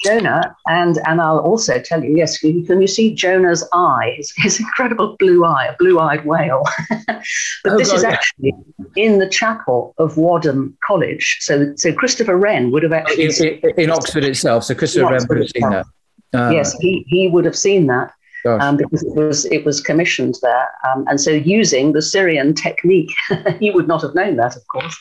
Jonah, 0.05 0.55
and 0.67 0.99
and 1.07 1.21
I'll 1.21 1.39
also 1.39 1.81
tell 1.81 2.05
you, 2.05 2.15
yes, 2.17 2.39
can 2.39 2.81
you 2.81 2.87
see 2.87 3.15
Jonah's 3.15 3.67
eye, 3.73 4.15
his, 4.17 4.33
his 4.37 4.61
incredible 4.61 5.17
blue 5.19 5.45
eye, 5.45 5.67
a 5.67 5.77
blue-eyed 5.79 6.25
whale. 6.27 6.65
but 7.07 7.23
oh, 7.65 7.79
this 7.79 7.89
God, 7.89 7.97
is 7.97 8.05
actually 8.05 8.53
in 8.97 9.19
the 9.19 9.29
chapel 9.29 9.95
of 9.99 10.19
Wadham 10.19 10.77
College. 10.85 11.39
So, 11.41 11.75
so 11.77 11.93
Christopher 11.95 12.37
Wren 12.37 12.71
would 12.73 12.83
have 12.83 12.93
actually 12.93 13.25
in, 13.25 13.61
in, 13.63 13.81
in 13.81 13.91
Oxford 13.91 14.25
itself. 14.25 14.65
So 14.65 14.75
Christopher 14.75 15.13
Wren 15.13 15.27
would 15.29 15.39
have 15.39 15.49
seen 15.49 15.71
that. 15.71 15.87
Uh, 16.35 16.51
yes, 16.51 16.77
he, 16.81 17.05
he 17.09 17.29
would 17.29 17.47
have 17.47 17.57
seen 17.57 17.87
that 17.87 18.13
um, 18.47 18.77
because 18.77 19.03
it 19.03 19.15
was 19.15 19.45
it 19.47 19.65
was 19.65 19.81
commissioned 19.81 20.37
there, 20.43 20.69
um, 20.87 21.05
and 21.09 21.21
so 21.21 21.31
using 21.31 21.93
the 21.93 22.03
Syrian 22.03 22.55
technique, 22.55 23.13
he 23.61 23.71
would 23.71 23.89
not 23.89 24.03
have 24.03 24.15
known 24.15 24.37
that, 24.37 24.57
of 24.57 24.67
course. 24.69 24.97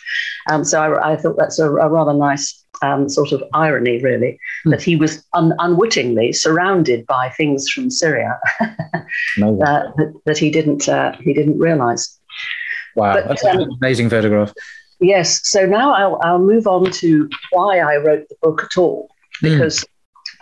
Um, 0.49 0.63
so 0.63 0.81
I, 0.81 1.13
I, 1.13 1.15
thought 1.15 1.37
that's 1.37 1.59
a, 1.59 1.69
a 1.69 1.89
rather 1.89 2.13
nice 2.13 2.63
um, 2.81 3.09
sort 3.09 3.31
of 3.31 3.43
irony, 3.53 4.01
really, 4.01 4.39
mm. 4.65 4.71
that 4.71 4.81
he 4.81 4.95
was 4.95 5.23
un- 5.33 5.55
unwittingly 5.59 6.33
surrounded 6.33 7.05
by 7.05 7.29
things 7.29 7.69
from 7.69 7.89
Syria 7.89 8.39
no. 9.37 9.59
uh, 9.61 9.91
that, 9.97 10.13
that, 10.25 10.37
he 10.37 10.49
didn't 10.49 10.87
uh, 10.87 11.15
he 11.21 11.33
didn't 11.33 11.59
realise. 11.59 12.19
Wow, 12.95 13.15
but, 13.15 13.27
that's 13.27 13.43
an 13.43 13.61
um, 13.61 13.69
amazing 13.81 14.09
photograph. 14.09 14.53
Yes. 14.99 15.47
So 15.47 15.65
now 15.65 15.93
I'll, 15.93 16.19
I'll 16.23 16.39
move 16.39 16.67
on 16.67 16.89
to 16.89 17.29
why 17.51 17.79
I 17.79 17.97
wrote 17.97 18.29
the 18.29 18.35
book 18.41 18.63
at 18.63 18.77
all, 18.77 19.09
hmm. 19.39 19.49
because. 19.49 19.83
Mm 19.83 19.89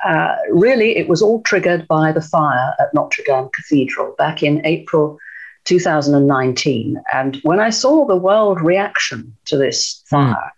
uh, 0.06 0.36
really, 0.50 0.98
it 0.98 1.08
was 1.08 1.22
all 1.22 1.42
triggered 1.44 1.88
by 1.88 2.12
the 2.12 2.22
fire 2.22 2.74
at 2.80 2.94
Notre 2.94 3.24
Dame 3.26 3.50
Cathedral 3.54 4.16
back 4.18 4.44
in 4.44 4.66
April 4.66 5.18
2019. 5.66 7.02
And 7.14 7.38
when 7.44 7.60
I 7.60 7.70
saw 7.70 8.06
the 8.06 8.18
world 8.18 8.62
reaction 8.62 9.36
to 9.46 9.58
this 9.58 10.04
fire 10.10 10.36
mm. 10.36 10.52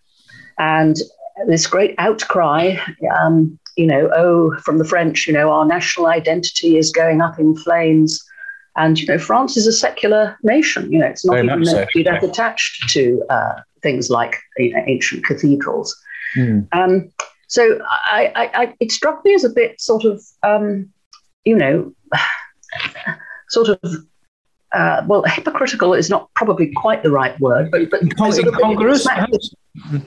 and 0.58 0.98
this 1.48 1.68
great 1.68 1.96
outcry, 1.98 2.78
um, 3.20 3.60
you 3.76 3.86
know, 3.86 4.10
oh, 4.16 4.56
from 4.64 4.78
the 4.78 4.86
French, 4.86 5.28
you 5.28 5.34
know, 5.34 5.52
our 5.52 5.66
national 5.66 6.08
identity 6.08 6.78
is 6.78 6.92
going 6.92 7.22
up 7.22 7.38
in 7.40 7.56
flames. 7.56 8.24
And, 8.78 9.00
you 9.00 9.08
know, 9.08 9.20
France 9.20 9.58
is 9.58 9.68
a 9.68 9.74
secular 9.74 10.38
nation. 10.44 10.92
You 10.92 11.00
know, 11.00 11.08
it's 11.08 11.26
not 11.26 11.34
Very 11.34 11.46
even 11.46 11.66
so. 11.66 11.86
that 12.04 12.24
attached 12.24 12.90
to 12.90 13.24
uh, 13.30 13.62
things 13.82 14.10
like 14.10 14.38
you 14.58 14.74
know, 14.74 14.84
ancient 14.88 15.24
cathedrals. 15.26 15.96
Mm. 16.36 16.68
Um, 16.72 17.12
so 17.56 17.80
I, 17.90 18.34
I, 18.36 18.64
I, 18.64 18.74
it 18.82 18.92
struck 18.92 19.24
me 19.24 19.34
as 19.34 19.46
a 19.46 19.50
bit 19.50 19.80
sort 19.80 20.04
of, 20.04 20.22
um, 20.44 20.90
you 21.46 21.56
know, 21.56 21.94
sort 23.50 23.70
of. 23.70 23.80
Uh, 24.74 25.02
well, 25.08 25.24
hypocritical 25.24 25.94
is 25.94 26.10
not 26.10 26.30
probably 26.34 26.70
quite 26.76 27.02
the 27.02 27.10
right 27.10 27.40
word, 27.40 27.72
but 27.72 27.90
but 27.90 28.02
Incong- 28.02 28.38
incongruous. 28.38 29.08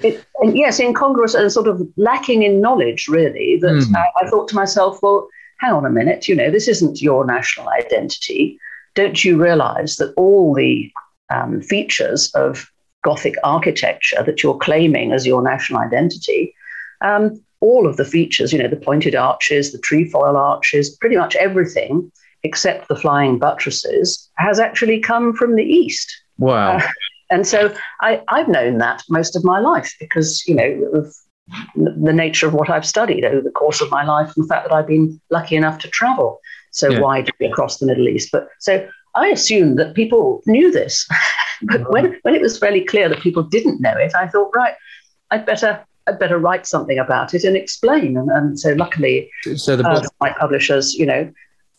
It, 0.02 0.26
it, 0.42 0.54
yes, 0.54 0.78
incongruous 0.78 1.32
and 1.32 1.50
sort 1.50 1.68
of 1.68 1.80
lacking 1.96 2.42
in 2.42 2.60
knowledge, 2.60 3.08
really. 3.08 3.56
That 3.62 3.68
mm. 3.68 3.96
I, 3.96 4.26
I 4.26 4.28
thought 4.28 4.46
to 4.48 4.54
myself, 4.54 4.98
well, 5.02 5.26
hang 5.60 5.72
on 5.72 5.86
a 5.86 5.90
minute, 5.90 6.28
you 6.28 6.34
know, 6.34 6.50
this 6.50 6.68
isn't 6.68 7.00
your 7.00 7.24
national 7.24 7.70
identity. 7.70 8.58
Don't 8.94 9.24
you 9.24 9.42
realize 9.42 9.96
that 9.96 10.12
all 10.18 10.52
the 10.52 10.92
um, 11.30 11.62
features 11.62 12.30
of 12.34 12.70
Gothic 13.04 13.36
architecture 13.42 14.22
that 14.22 14.42
you're 14.42 14.58
claiming 14.58 15.12
as 15.12 15.26
your 15.26 15.40
national 15.40 15.80
identity 15.80 16.54
um, 17.00 17.42
all 17.60 17.86
of 17.86 17.96
the 17.96 18.04
features, 18.04 18.52
you 18.52 18.58
know, 18.58 18.68
the 18.68 18.76
pointed 18.76 19.14
arches, 19.14 19.72
the 19.72 19.78
trefoil 19.78 20.36
arches, 20.36 20.96
pretty 20.96 21.16
much 21.16 21.34
everything 21.36 22.10
except 22.44 22.88
the 22.88 22.96
flying 22.96 23.38
buttresses 23.38 24.30
has 24.38 24.60
actually 24.60 25.00
come 25.00 25.34
from 25.34 25.56
the 25.56 25.64
east. 25.64 26.08
Wow. 26.38 26.76
Uh, 26.76 26.88
and 27.30 27.46
so 27.46 27.74
I, 28.00 28.22
I've 28.28 28.48
known 28.48 28.78
that 28.78 29.02
most 29.08 29.36
of 29.36 29.44
my 29.44 29.58
life 29.58 29.92
because, 29.98 30.46
you 30.46 30.54
know, 30.54 30.88
of 30.94 31.14
the 31.74 32.12
nature 32.12 32.46
of 32.46 32.54
what 32.54 32.70
I've 32.70 32.86
studied 32.86 33.24
over 33.24 33.40
the 33.40 33.50
course 33.50 33.80
of 33.80 33.90
my 33.90 34.04
life 34.04 34.32
and 34.36 34.44
the 34.44 34.48
fact 34.48 34.68
that 34.68 34.74
I've 34.74 34.86
been 34.86 35.20
lucky 35.30 35.56
enough 35.56 35.78
to 35.80 35.88
travel 35.88 36.40
so 36.70 36.90
yeah. 36.90 37.00
widely 37.00 37.46
across 37.46 37.78
the 37.78 37.86
Middle 37.86 38.08
East. 38.08 38.30
But 38.30 38.48
so 38.60 38.86
I 39.14 39.28
assumed 39.28 39.78
that 39.78 39.94
people 39.94 40.42
knew 40.46 40.70
this. 40.70 41.08
but 41.62 41.90
when, 41.90 42.18
when 42.22 42.34
it 42.34 42.42
was 42.42 42.58
fairly 42.58 42.84
clear 42.84 43.08
that 43.08 43.20
people 43.20 43.42
didn't 43.42 43.80
know 43.80 43.96
it, 43.96 44.14
I 44.14 44.28
thought, 44.28 44.52
right, 44.54 44.74
I'd 45.30 45.46
better 45.46 45.84
I'd 46.08 46.18
better 46.18 46.38
write 46.38 46.66
something 46.66 46.98
about 46.98 47.34
it 47.34 47.44
and 47.44 47.56
explain. 47.56 48.16
And, 48.16 48.30
and 48.30 48.58
so 48.58 48.72
luckily, 48.72 49.30
so 49.56 49.76
the 49.76 49.82
book- 49.82 50.04
uh, 50.04 50.08
my 50.20 50.34
publishers, 50.38 50.94
you 50.94 51.06
know, 51.06 51.30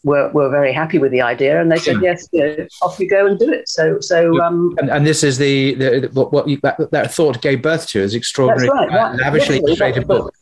were, 0.04 0.30
were 0.30 0.50
very 0.50 0.72
happy 0.72 0.98
with 0.98 1.12
the 1.12 1.22
idea 1.22 1.60
and 1.60 1.72
they 1.72 1.78
said, 1.78 1.98
yes, 2.02 2.28
you 2.32 2.42
know, 2.42 2.68
off 2.82 3.00
you 3.00 3.10
go 3.10 3.26
and 3.26 3.38
do 3.38 3.52
it. 3.52 3.68
So, 3.68 4.00
so, 4.00 4.42
um, 4.42 4.76
and, 4.78 4.90
and 4.90 5.06
this 5.06 5.24
is 5.24 5.38
the, 5.38 5.74
the, 5.74 6.10
what, 6.14 6.32
what 6.32 6.48
you, 6.48 6.60
that, 6.64 6.92
that, 6.92 7.14
thought 7.14 7.42
gave 7.42 7.62
birth 7.62 7.88
to 7.90 8.00
is 8.00 8.16
extraordinary, 8.16 8.70
right, 8.70 8.90
uh, 8.92 9.14
lavishly 9.16 9.58
illustrated 9.58 10.08
book. 10.08 10.34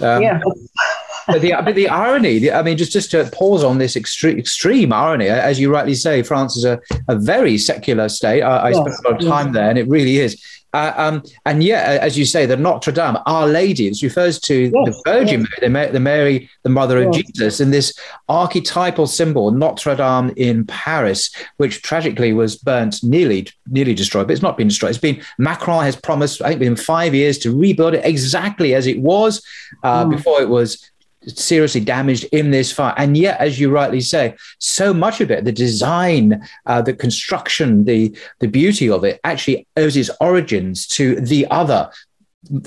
Um, 0.00 0.22
yeah. 0.22 0.40
but 1.26 1.42
the 1.42 1.54
but 1.64 1.74
the 1.74 1.88
irony, 1.88 2.38
the, 2.38 2.52
I 2.52 2.62
mean, 2.62 2.76
just 2.76 2.92
just 2.92 3.10
to 3.10 3.28
pause 3.32 3.62
on 3.62 3.78
this 3.78 3.94
extreme 3.94 4.38
extreme 4.38 4.92
irony, 4.92 5.28
as 5.28 5.60
you 5.60 5.70
rightly 5.70 5.94
say, 5.94 6.22
France 6.22 6.56
is 6.56 6.64
a, 6.64 6.80
a 7.08 7.16
very 7.16 7.58
secular 7.58 8.08
state. 8.08 8.42
I, 8.42 8.56
I 8.56 8.68
yes, 8.70 8.78
spent 8.78 8.96
a 9.04 9.08
lot 9.10 9.22
of 9.22 9.28
time 9.28 9.46
yes. 9.48 9.54
there, 9.54 9.70
and 9.70 9.78
it 9.78 9.88
really 9.88 10.16
is 10.16 10.42
Uh, 10.72 10.92
um, 10.96 11.22
and 11.44 11.62
yeah, 11.62 11.98
as 12.00 12.16
you 12.16 12.24
say, 12.24 12.46
the 12.46 12.56
Notre 12.56 12.92
Dame, 12.92 13.16
Our 13.26 13.46
Lady, 13.46 13.88
it 13.88 14.02
refers 14.02 14.40
to 14.40 14.54
yes, 14.54 14.72
the 14.72 15.02
Virgin 15.04 15.40
yes. 15.40 15.70
Mary, 15.70 15.90
the, 15.90 16.00
Mary, 16.00 16.50
the 16.62 16.70
mother 16.70 16.98
yes. 16.98 17.06
of 17.06 17.14
Jesus, 17.14 17.60
and 17.60 17.72
this 17.72 17.92
archetypal 18.28 19.06
symbol, 19.06 19.50
Notre 19.50 19.94
Dame 19.94 20.32
in 20.36 20.64
Paris, 20.66 21.34
which 21.58 21.82
tragically 21.82 22.32
was 22.32 22.56
burnt, 22.56 23.02
nearly, 23.02 23.48
nearly 23.68 23.94
destroyed, 23.94 24.26
but 24.26 24.32
it's 24.32 24.42
not 24.42 24.56
been 24.56 24.68
destroyed. 24.68 24.90
It's 24.90 24.98
been 24.98 25.22
Macron 25.38 25.84
has 25.84 25.96
promised, 25.96 26.40
I 26.42 26.48
think, 26.48 26.60
within 26.60 26.76
five 26.76 27.14
years 27.14 27.38
to 27.38 27.56
rebuild 27.56 27.94
it 27.94 28.04
exactly 28.04 28.74
as 28.74 28.86
it 28.86 28.98
was 29.00 29.44
uh, 29.82 30.04
mm. 30.04 30.10
before 30.10 30.40
it 30.40 30.48
was 30.48 30.90
seriously 31.26 31.80
damaged 31.80 32.24
in 32.32 32.50
this 32.50 32.72
fire. 32.72 32.94
And 32.96 33.16
yet, 33.16 33.40
as 33.40 33.58
you 33.58 33.70
rightly 33.70 34.00
say, 34.00 34.34
so 34.58 34.92
much 34.92 35.20
of 35.20 35.30
it, 35.30 35.44
the 35.44 35.52
design, 35.52 36.46
uh, 36.66 36.82
the 36.82 36.94
construction, 36.94 37.84
the 37.84 38.16
the 38.40 38.48
beauty 38.48 38.88
of 38.90 39.04
it, 39.04 39.20
actually 39.24 39.66
owes 39.76 39.96
its 39.96 40.10
origins 40.20 40.86
to 40.88 41.20
the 41.20 41.46
other 41.50 41.90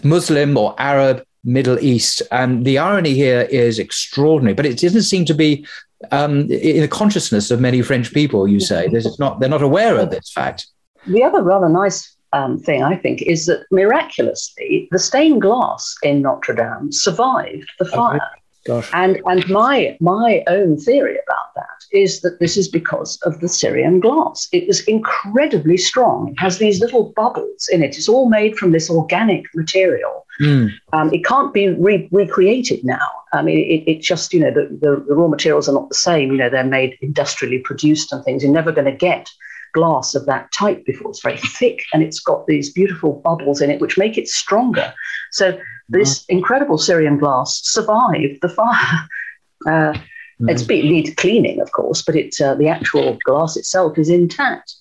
Muslim 0.04 0.58
or 0.58 0.76
Arab 0.78 1.26
Middle 1.44 1.80
East. 1.80 2.22
And 2.32 2.66
the 2.66 2.78
irony 2.78 3.14
here 3.14 3.42
is 3.42 3.80
extraordinary, 3.80 4.56
but 4.56 4.66
it 4.66 4.80
doesn't 4.80 5.04
seem 5.04 5.26
to 5.26 5.34
be 5.34 5.66
um, 6.12 6.50
in 6.52 6.82
the 6.82 6.88
consciousness 6.88 7.52
of 7.52 7.62
many 7.62 7.82
French 7.82 8.14
people. 8.14 8.48
You 8.48 8.60
say 8.60 8.88
not 9.20 9.40
they're 9.40 9.50
not 9.50 9.62
aware 9.62 9.98
of 9.98 10.10
this 10.12 10.32
fact. 10.32 10.68
The 11.08 11.24
other 11.24 11.44
rather 11.44 11.70
nice 11.70 12.16
um, 12.34 12.60
thing, 12.60 12.84
I 12.84 12.96
think, 12.96 13.22
is 13.22 13.46
that 13.46 13.66
miraculously 13.72 14.88
the 14.92 15.00
stained 15.00 15.42
glass 15.42 15.96
in 16.04 16.22
Notre 16.22 16.56
Dame 16.56 16.92
survived 16.92 17.72
the 17.80 17.86
fire. 17.86 18.16
Okay. 18.16 18.42
Gosh. 18.66 18.90
And 18.94 19.22
and 19.26 19.48
my 19.48 19.96
my 20.00 20.44
own 20.48 20.78
theory 20.78 21.14
about 21.14 21.54
that 21.56 21.86
is 21.92 22.22
that 22.22 22.40
this 22.40 22.58
is 22.58 22.68
because 22.68 23.20
of 23.22 23.40
the 23.40 23.48
Syrian 23.48 24.00
glass. 24.00 24.48
It 24.52 24.68
was 24.68 24.82
incredibly 24.82 25.78
strong. 25.78 26.30
It 26.30 26.40
has 26.40 26.58
these 26.58 26.80
little 26.80 27.14
bubbles 27.16 27.70
in 27.72 27.84
it. 27.84 27.96
It's 27.96 28.10
all 28.10 28.28
made 28.28 28.58
from 28.58 28.72
this 28.72 28.90
organic 28.90 29.46
material. 29.54 30.26
Mm. 30.42 30.72
Um, 30.94 31.14
it 31.14 31.24
can't 31.24 31.54
be 31.54 31.70
re- 31.70 32.10
recreated 32.12 32.84
now. 32.84 33.08
I 33.34 33.44
mean, 33.44 33.60
it, 33.60 33.90
it 33.90 34.02
just 34.02 34.34
you 34.34 34.40
know 34.40 34.52
the, 34.52 34.66
the, 34.82 35.06
the 35.08 35.16
raw 35.16 35.28
materials 35.28 35.70
are 35.70 35.74
not 35.74 35.90
the 35.90 35.96
same. 35.96 36.32
You 36.32 36.38
know, 36.38 36.50
they're 36.50 36.64
made 36.64 36.98
industrially 37.02 37.60
produced 37.60 38.12
and 38.12 38.24
things. 38.24 38.44
You're 38.44 38.52
never 38.52 38.72
going 38.72 38.92
to 38.92 38.98
get 38.98 39.30
glass 39.76 40.16
of 40.16 40.26
that 40.26 40.52
type 40.54 40.86
before. 40.86 41.12
It's 41.12 41.22
very 41.22 41.38
thick 41.38 41.84
and 41.94 42.02
it's 42.02 42.20
got 42.20 42.48
these 42.48 42.72
beautiful 42.72 43.22
bubbles 43.24 43.62
in 43.62 43.70
it, 43.70 43.82
which 43.82 43.98
make 43.98 44.18
it 44.18 44.28
stronger. 44.28 44.94
So 45.32 45.60
this 45.90 46.26
incredible 46.30 46.78
Syrian 46.78 47.18
glass 47.18 47.62
survived 47.64 48.40
the 48.42 48.50
fire. 48.50 49.08
Uh, 49.66 49.94
mm. 50.40 50.52
It's 50.52 50.62
been 50.62 50.88
need 50.88 51.18
cleaning, 51.18 51.60
of 51.60 51.72
course, 51.72 52.04
but 52.04 52.16
it's 52.16 52.40
uh, 52.40 52.54
the 52.54 52.68
actual 52.68 53.18
glass 53.26 53.58
itself 53.58 53.98
is 53.98 54.10
intact. 54.10 54.76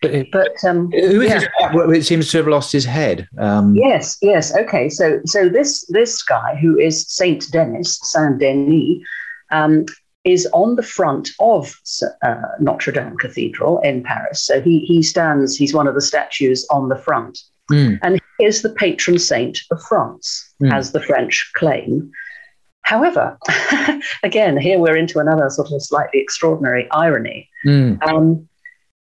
But, 0.00 0.26
but 0.32 0.64
um, 0.64 0.90
who 0.92 1.20
is 1.20 1.46
yeah. 1.60 1.90
it 1.90 2.04
seems 2.04 2.30
to 2.30 2.38
have 2.38 2.48
lost 2.48 2.72
his 2.72 2.86
head? 2.86 3.28
Um, 3.36 3.74
yes, 3.74 4.16
yes. 4.22 4.56
Okay, 4.56 4.88
so 4.88 5.20
so 5.26 5.48
this 5.50 5.84
this 5.88 6.22
guy 6.22 6.56
who 6.56 6.78
is 6.78 7.06
Saint 7.08 7.50
Denis, 7.50 7.98
Saint 8.02 8.38
Denis, 8.38 9.02
um, 9.50 9.84
is 10.24 10.48
on 10.52 10.76
the 10.76 10.82
front 10.82 11.30
of 11.38 11.74
uh, 12.22 12.34
Notre 12.58 12.92
Dame 12.92 13.16
Cathedral 13.16 13.80
in 13.80 14.02
Paris. 14.02 14.44
So 14.44 14.60
he 14.60 14.80
he 14.80 15.02
stands. 15.02 15.56
He's 15.56 15.74
one 15.74 15.86
of 15.86 15.94
the 15.94 16.00
statues 16.00 16.66
on 16.70 16.88
the 16.88 16.98
front. 16.98 17.38
Mm. 17.70 17.98
And 18.02 18.20
he 18.38 18.44
is 18.44 18.62
the 18.62 18.70
patron 18.70 19.18
saint 19.18 19.60
of 19.70 19.82
France, 19.82 20.54
mm. 20.62 20.72
as 20.72 20.92
the 20.92 21.00
French 21.00 21.50
claim. 21.54 22.10
However, 22.82 23.38
again, 24.22 24.58
here 24.58 24.78
we're 24.78 24.96
into 24.96 25.18
another 25.18 25.48
sort 25.48 25.72
of 25.72 25.82
slightly 25.82 26.20
extraordinary 26.20 26.86
irony. 26.90 27.48
Mm. 27.66 28.02
Um, 28.06 28.48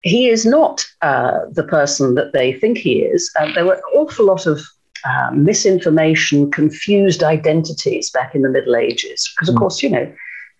he 0.03 0.29
is 0.29 0.45
not 0.45 0.85
uh, 1.01 1.39
the 1.51 1.63
person 1.63 2.15
that 2.15 2.33
they 2.33 2.53
think 2.53 2.77
he 2.77 3.01
is. 3.01 3.31
Uh, 3.39 3.51
there 3.53 3.65
were 3.65 3.73
an 3.73 3.81
awful 3.95 4.25
lot 4.25 4.45
of 4.45 4.61
uh, 5.03 5.31
misinformation, 5.33 6.51
confused 6.51 7.23
identities 7.23 8.11
back 8.11 8.35
in 8.35 8.43
the 8.43 8.49
Middle 8.49 8.75
Ages, 8.75 9.31
because, 9.35 9.49
of 9.49 9.55
mm. 9.55 9.59
course, 9.59 9.81
you 9.81 9.89
know, 9.89 10.11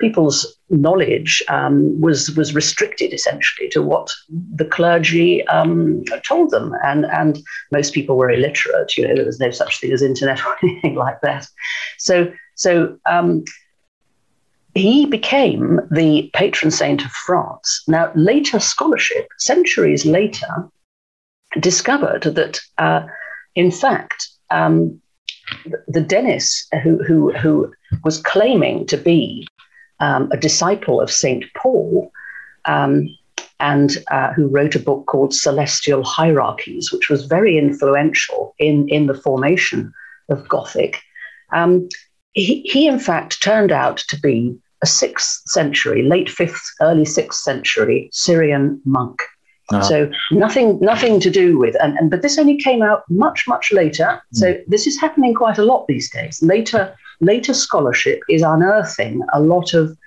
people's 0.01 0.58
knowledge 0.70 1.41
um, 1.48 2.01
was 2.01 2.31
was 2.36 2.53
restricted 2.53 3.13
essentially 3.13 3.70
to 3.70 3.81
what 3.81 4.12
the 4.29 4.65
clergy 4.65 5.46
um, 5.48 6.03
told 6.27 6.50
them, 6.50 6.74
and 6.84 7.05
and 7.05 7.39
most 7.72 7.93
people 7.93 8.17
were 8.17 8.29
illiterate. 8.29 8.98
You 8.98 9.08
know, 9.08 9.15
there 9.15 9.25
was 9.25 9.39
no 9.39 9.51
such 9.51 9.79
thing 9.79 9.93
as 9.93 10.01
internet 10.01 10.46
or 10.46 10.58
anything 10.63 10.96
like 10.96 11.22
that. 11.22 11.48
So 11.98 12.31
so. 12.55 12.98
Um, 13.10 13.46
he 14.74 15.05
became 15.05 15.81
the 15.91 16.29
patron 16.34 16.72
saint 16.72 17.03
of 17.03 17.12
France. 17.12 17.84
Now, 17.89 18.10
later 18.15 18.58
scholarship, 18.58 19.27
centuries 19.38 20.05
later, 20.05 20.48
discovered 21.60 22.24
that, 22.24 22.62
uh, 22.77 23.05
in 23.55 23.70
fact, 23.70 24.29
um, 24.50 25.01
the 25.88 26.01
Denis, 26.01 26.67
who, 26.84 27.03
who, 27.03 27.34
who 27.34 27.74
was 28.03 28.22
claiming 28.22 28.85
to 28.87 28.98
be 28.98 29.48
um, 30.01 30.29
a 30.31 30.37
disciple 30.37 31.00
of 31.00 31.09
St. 31.09 31.46
Paul, 31.55 32.11
um, 32.66 33.07
and 33.59 33.98
uh, 34.09 34.33
who 34.33 34.48
wrote 34.48 34.75
a 34.75 34.79
book 34.79 35.05
called 35.05 35.33
Celestial 35.33 36.03
Hierarchies, 36.03 36.92
which 36.92 37.09
was 37.09 37.25
very 37.25 37.57
influential 37.57 38.55
in, 38.57 38.90
in 38.90 39.05
the 39.05 39.14
formation 39.14 39.94
of 40.29 40.48
Gothic. 40.50 41.00
Um, 41.53 41.87
he, 42.33 42.61
he, 42.61 42.87
in 42.87 43.00
fact, 43.00 43.42
turned 43.42 43.72
out 43.72 43.98
to 44.09 44.20
be 44.20 44.57
a 44.83 44.87
sixth 44.87 45.44
century, 45.48 46.01
late 46.01 46.29
fifth, 46.29 46.64
early 46.81 47.05
sixth 47.05 47.42
century 47.42 48.09
Syrian 48.11 48.81
monk. 48.83 49.22
Uh-huh. 49.70 49.83
So 49.83 50.11
nothing, 50.31 50.79
nothing 50.81 51.20
to 51.20 51.29
do 51.29 51.57
with, 51.59 51.75
and, 51.81 51.96
and 51.98 52.09
but 52.09 52.24
this 52.24 52.40
only 52.40 52.57
came 52.57 52.81
out 52.81 53.03
much, 53.09 53.48
much 53.48 53.72
later. 53.72 54.22
Mm. 54.33 54.37
So 54.37 54.57
this 54.68 54.87
is 54.87 55.00
happening 55.00 55.33
quite 55.35 55.59
a 55.59 55.64
lot 55.64 55.85
these 55.87 56.09
days. 56.09 56.42
Later 56.42 56.96
later 57.22 57.53
scholarship 57.53 58.20
is 58.29 58.42
unearthing 58.42 59.22
a 59.34 59.40
lot 59.40 59.74
of 59.74 59.98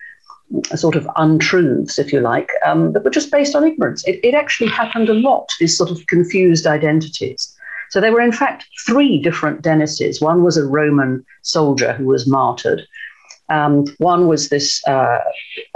sort 0.74 0.94
of 0.94 1.09
untruths, 1.16 1.98
if 1.98 2.12
you 2.12 2.20
like, 2.20 2.50
um, 2.66 2.92
that 2.92 3.03
were 3.03 3.11
just 3.11 3.33
based 3.33 3.55
on 3.55 3.66
ignorance. 3.66 4.07
It, 4.07 4.20
it 4.22 4.35
actually 4.35 4.68
happened 4.68 5.09
a 5.09 5.14
lot, 5.14 5.50
these 5.59 5.77
sort 5.77 5.90
of 5.90 6.07
confused 6.07 6.66
identities. 6.66 7.55
So 7.90 8.00
there 8.00 8.12
were, 8.12 8.20
in 8.20 8.33
fact, 8.33 8.66
three 8.87 9.20
different 9.20 9.62
Denises. 9.62 10.20
One 10.20 10.42
was 10.42 10.57
a 10.57 10.66
Roman 10.66 11.24
soldier 11.42 11.92
who 11.92 12.07
was 12.07 12.27
martyred. 12.27 12.83
Um, 13.48 13.87
one 13.98 14.27
was 14.27 14.48
this 14.48 14.87
uh, 14.87 15.20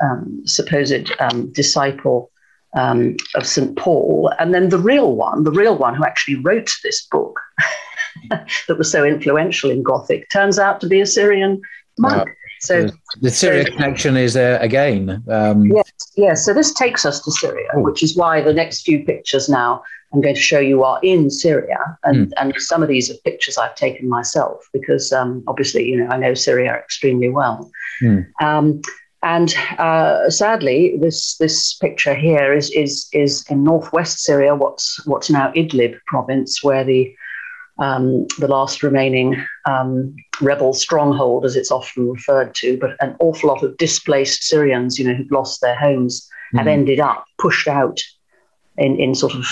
um, 0.02 0.42
supposed 0.44 1.12
um, 1.20 1.52
disciple 1.52 2.30
um, 2.76 3.16
of 3.34 3.46
St. 3.46 3.76
Paul. 3.76 4.32
And 4.38 4.54
then 4.54 4.68
the 4.68 4.78
real 4.78 5.14
one, 5.14 5.44
the 5.44 5.50
real 5.50 5.76
one 5.76 5.94
who 5.94 6.04
actually 6.04 6.36
wrote 6.36 6.70
this 6.82 7.06
book, 7.06 7.40
that 8.30 8.78
was 8.78 8.90
so 8.90 9.04
influential 9.04 9.70
in 9.70 9.82
Gothic 9.82 10.28
turns 10.30 10.58
out 10.58 10.80
to 10.80 10.86
be 10.86 11.00
a 11.00 11.06
Syrian 11.06 11.60
monk. 11.98 12.28
So 12.60 12.82
the, 12.82 12.92
the 13.20 13.30
Syria 13.30 13.64
so, 13.64 13.72
connection 13.72 14.16
is 14.16 14.34
there 14.34 14.58
again. 14.58 15.22
Um, 15.30 15.66
yes, 15.66 15.92
yes. 16.16 16.44
So 16.44 16.52
this 16.52 16.72
takes 16.72 17.06
us 17.06 17.20
to 17.22 17.30
Syria, 17.30 17.68
oh. 17.74 17.82
which 17.82 18.02
is 18.02 18.16
why 18.16 18.40
the 18.40 18.52
next 18.52 18.82
few 18.82 19.04
pictures 19.04 19.48
now 19.48 19.82
I'm 20.12 20.20
going 20.20 20.34
to 20.34 20.40
show 20.40 20.58
you 20.58 20.82
are 20.84 20.98
in 21.02 21.30
Syria, 21.30 21.78
and, 22.04 22.28
mm. 22.28 22.32
and 22.38 22.54
some 22.56 22.82
of 22.82 22.88
these 22.88 23.10
are 23.10 23.14
pictures 23.24 23.58
I've 23.58 23.74
taken 23.74 24.08
myself 24.08 24.66
because 24.72 25.12
um, 25.12 25.44
obviously 25.46 25.84
you 25.84 25.98
know 25.98 26.08
I 26.08 26.16
know 26.16 26.34
Syria 26.34 26.74
extremely 26.74 27.28
well. 27.28 27.70
Mm. 28.02 28.26
Um, 28.40 28.80
and 29.22 29.54
uh, 29.78 30.30
sadly, 30.30 30.96
this 31.00 31.36
this 31.36 31.74
picture 31.74 32.14
here 32.14 32.54
is 32.54 32.70
is 32.70 33.08
is 33.12 33.44
in 33.50 33.64
northwest 33.64 34.20
Syria, 34.20 34.54
what's 34.54 35.04
what's 35.06 35.28
now 35.28 35.52
Idlib 35.52 35.98
province, 36.06 36.62
where 36.62 36.84
the 36.84 37.14
um, 37.78 38.26
the 38.38 38.48
last 38.48 38.82
remaining 38.82 39.36
um, 39.66 40.14
rebel 40.40 40.72
stronghold, 40.72 41.44
as 41.44 41.56
it's 41.56 41.70
often 41.70 42.10
referred 42.10 42.54
to, 42.56 42.76
but 42.78 42.96
an 43.00 43.14
awful 43.20 43.48
lot 43.48 43.62
of 43.62 43.76
displaced 43.76 44.42
Syrians, 44.42 44.98
you 44.98 45.06
know, 45.06 45.14
who've 45.14 45.30
lost 45.30 45.60
their 45.60 45.76
homes, 45.76 46.20
mm-hmm. 46.22 46.58
have 46.58 46.66
ended 46.66 47.00
up 47.00 47.24
pushed 47.38 47.68
out 47.68 48.00
in, 48.76 48.98
in 48.98 49.14
sort 49.14 49.34
of 49.34 49.44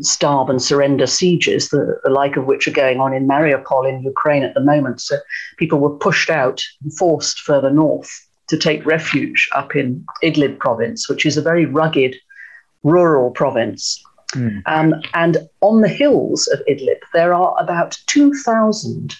starve 0.00 0.48
and 0.50 0.62
surrender 0.62 1.06
sieges, 1.06 1.68
the, 1.68 1.98
the, 2.04 2.10
like 2.10 2.36
of 2.36 2.46
which 2.46 2.66
are 2.66 2.72
going 2.72 2.98
on 2.98 3.14
in 3.14 3.26
Mariupol 3.26 3.88
in 3.88 4.02
Ukraine 4.02 4.42
at 4.42 4.54
the 4.54 4.60
moment. 4.60 5.00
So 5.00 5.16
people 5.58 5.78
were 5.78 5.90
pushed 5.90 6.30
out 6.30 6.62
and 6.82 6.92
forced 6.96 7.40
further 7.40 7.70
north 7.70 8.10
to 8.48 8.56
take 8.56 8.84
refuge 8.84 9.48
up 9.54 9.76
in 9.76 10.04
Idlib 10.22 10.58
province, 10.58 11.08
which 11.08 11.24
is 11.24 11.36
a 11.36 11.42
very 11.42 11.66
rugged 11.66 12.16
rural 12.82 13.30
province. 13.30 14.02
Mm. 14.34 14.62
Um, 14.66 14.94
and 15.14 15.48
on 15.60 15.80
the 15.80 15.88
hills 15.88 16.46
of 16.48 16.60
Idlib, 16.68 17.00
there 17.12 17.34
are 17.34 17.54
about 17.58 17.98
2,000 18.06 19.16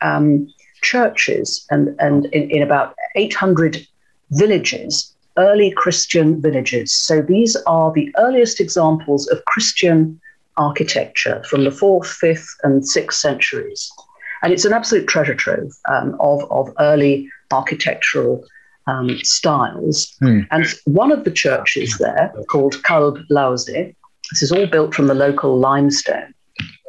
um, 0.00 0.48
churches 0.82 1.66
and, 1.70 1.94
and 1.98 2.26
in, 2.26 2.50
in 2.50 2.62
about 2.62 2.94
800 3.16 3.86
villages, 4.30 5.14
early 5.38 5.70
Christian 5.70 6.40
villages. 6.40 6.92
So 6.92 7.22
these 7.22 7.56
are 7.66 7.92
the 7.92 8.12
earliest 8.18 8.60
examples 8.60 9.28
of 9.28 9.44
Christian 9.46 10.20
architecture 10.56 11.42
from 11.48 11.64
the 11.64 11.70
fourth, 11.70 12.08
fifth, 12.08 12.48
and 12.62 12.86
sixth 12.86 13.18
centuries. 13.18 13.90
And 14.42 14.52
it's 14.52 14.64
an 14.64 14.72
absolute 14.72 15.06
treasure 15.06 15.34
trove 15.34 15.72
um, 15.88 16.16
of, 16.20 16.44
of 16.50 16.70
early 16.80 17.28
architectural 17.52 18.44
um, 18.86 19.16
styles. 19.22 20.14
Mm. 20.20 20.46
And 20.50 20.66
one 20.84 21.12
of 21.12 21.24
the 21.24 21.30
churches 21.30 21.96
there, 21.98 22.32
called 22.50 22.74
Qalb 22.82 23.24
Lozeh, 23.30 23.94
this 24.30 24.42
is 24.42 24.52
all 24.52 24.66
built 24.66 24.94
from 24.94 25.06
the 25.06 25.14
local 25.14 25.58
limestone. 25.58 26.34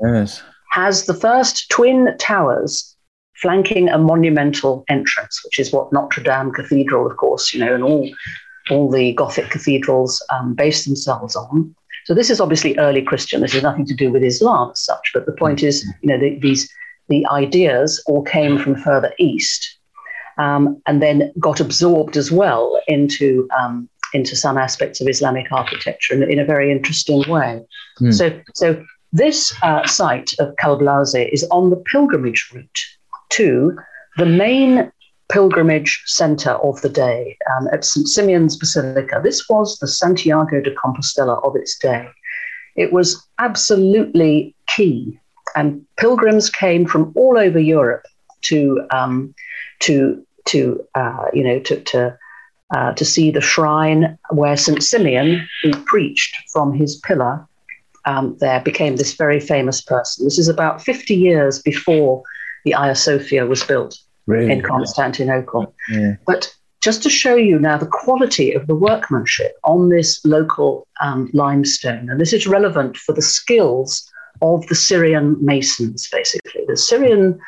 Yes. 0.06 0.42
has 0.72 1.06
the 1.06 1.14
first 1.14 1.70
twin 1.70 2.16
towers 2.18 2.94
flanking 3.36 3.90
a 3.90 3.98
monumental 3.98 4.84
entrance, 4.90 5.42
which 5.46 5.60
is 5.60 5.72
what 5.72 5.92
Notre 5.94 6.24
Dame 6.24 6.52
Cathedral, 6.52 7.06
of 7.10 7.18
course, 7.18 7.54
you 7.54 7.60
know, 7.60 7.74
and 7.76 7.84
all 7.84 8.10
all 8.70 8.90
the 8.90 9.12
Gothic 9.14 9.50
cathedrals 9.50 10.24
um, 10.32 10.54
base 10.54 10.86
themselves 10.86 11.36
on. 11.36 11.76
So 12.06 12.14
this 12.14 12.30
is 12.30 12.40
obviously 12.40 12.78
early 12.78 13.02
Christian. 13.02 13.42
This 13.42 13.54
has 13.54 13.64
nothing 13.64 13.86
to 13.86 13.94
do 13.94 14.10
with 14.12 14.24
Islam 14.24 14.72
as 14.72 14.84
such. 14.84 15.12
But 15.14 15.26
the 15.26 15.34
point 15.34 15.64
is, 15.64 15.86
you 16.02 16.10
know, 16.10 16.18
the, 16.18 16.40
these 16.40 16.70
the 17.10 17.26
ideas 17.28 18.02
all 18.08 18.24
came 18.24 18.58
from 18.58 18.76
further 18.76 19.14
east, 19.20 19.78
um, 20.38 20.82
and 20.88 21.02
then 21.02 21.32
got 21.40 21.60
absorbed 21.60 22.16
as 22.16 22.32
well 22.32 22.82
into 22.88 23.48
um, 23.60 23.90
into 24.14 24.36
some 24.36 24.58
aspects 24.58 25.02
of 25.02 25.08
Islamic 25.08 25.52
architecture 25.52 26.14
in, 26.14 26.24
in 26.30 26.40
a 26.40 26.46
very 26.46 26.72
interesting 26.72 27.24
way. 27.28 27.62
Mm. 28.00 28.14
So 28.14 28.42
so 28.54 28.84
this 29.12 29.54
uh, 29.62 29.86
site 29.86 30.32
of 30.40 30.56
Qalb 30.56 30.82
Lozeh 30.82 31.32
is 31.32 31.44
on 31.52 31.70
the 31.70 31.78
pilgrimage 31.92 32.50
route 32.54 32.80
to 33.30 33.78
the 34.18 34.26
main 34.26 34.92
pilgrimage 35.32 36.04
center 36.06 36.52
of 36.52 36.82
the 36.82 36.90
day 36.90 37.38
um, 37.56 37.68
at 37.72 37.86
St. 37.86 38.08
Simeon's 38.08 38.58
Basilica. 38.58 39.20
This 39.24 39.48
was 39.50 39.80
the 39.80 39.88
Santiago 39.88 40.62
de 40.62 40.74
Compostela 40.76 41.44
of 41.44 41.56
its 41.56 41.78
day. 41.80 42.08
It 42.76 42.92
was 42.92 43.24
absolutely 43.40 44.56
key, 44.68 45.20
and 45.56 45.86
pilgrims 45.98 46.50
came 46.50 46.86
from 46.86 47.14
all 47.16 47.38
over 47.38 47.60
Europe 47.60 48.06
to 48.44 48.86
um, 48.92 49.34
to 49.80 50.26
to 50.46 50.84
uh, 50.96 51.26
you 51.34 51.44
know 51.44 51.60
to 51.60 51.80
to, 51.82 52.18
uh, 52.76 52.94
to 52.94 53.06
see 53.06 53.32
the 53.32 53.42
shrine 53.42 54.18
where 54.32 54.58
St. 54.58 54.84
Simeon, 54.84 55.48
who 55.62 55.72
preached 55.84 56.36
from 56.52 56.74
his 56.74 56.98
pillar 56.98 57.48
um, 58.06 58.38
there, 58.40 58.62
became 58.62 58.96
this 58.96 59.14
very 59.14 59.40
famous 59.40 59.82
person. 59.82 60.26
This 60.26 60.40
is 60.40 60.48
about 60.48 60.82
50 60.82 61.16
years 61.16 61.62
before 61.62 62.24
the 62.66 62.72
Hagia 62.72 62.96
Sophia 62.96 63.46
was 63.46 63.64
built 63.64 63.98
really? 64.26 64.52
in 64.52 64.62
Constantinople. 64.62 65.74
Yeah. 65.90 66.16
But 66.26 66.54
just 66.82 67.02
to 67.04 67.10
show 67.10 67.36
you 67.36 67.60
now 67.60 67.78
the 67.78 67.88
quality 67.88 68.52
of 68.54 68.68
the 68.68 68.76
workmanship 68.76 69.54
on 69.64 69.90
this 69.90 70.24
local 70.26 70.86
um, 71.02 71.30
limestone, 71.34 72.10
and 72.10 72.20
this 72.20 72.34
is 72.34 72.46
relevant 72.46 72.98
for 72.98 73.14
the 73.14 73.22
skills 73.22 74.10
of 74.42 74.68
the 74.68 74.76
Syrian 74.76 75.38
masons, 75.40 76.10
basically. 76.12 76.64
The 76.68 76.76
Syrian, 76.76 77.40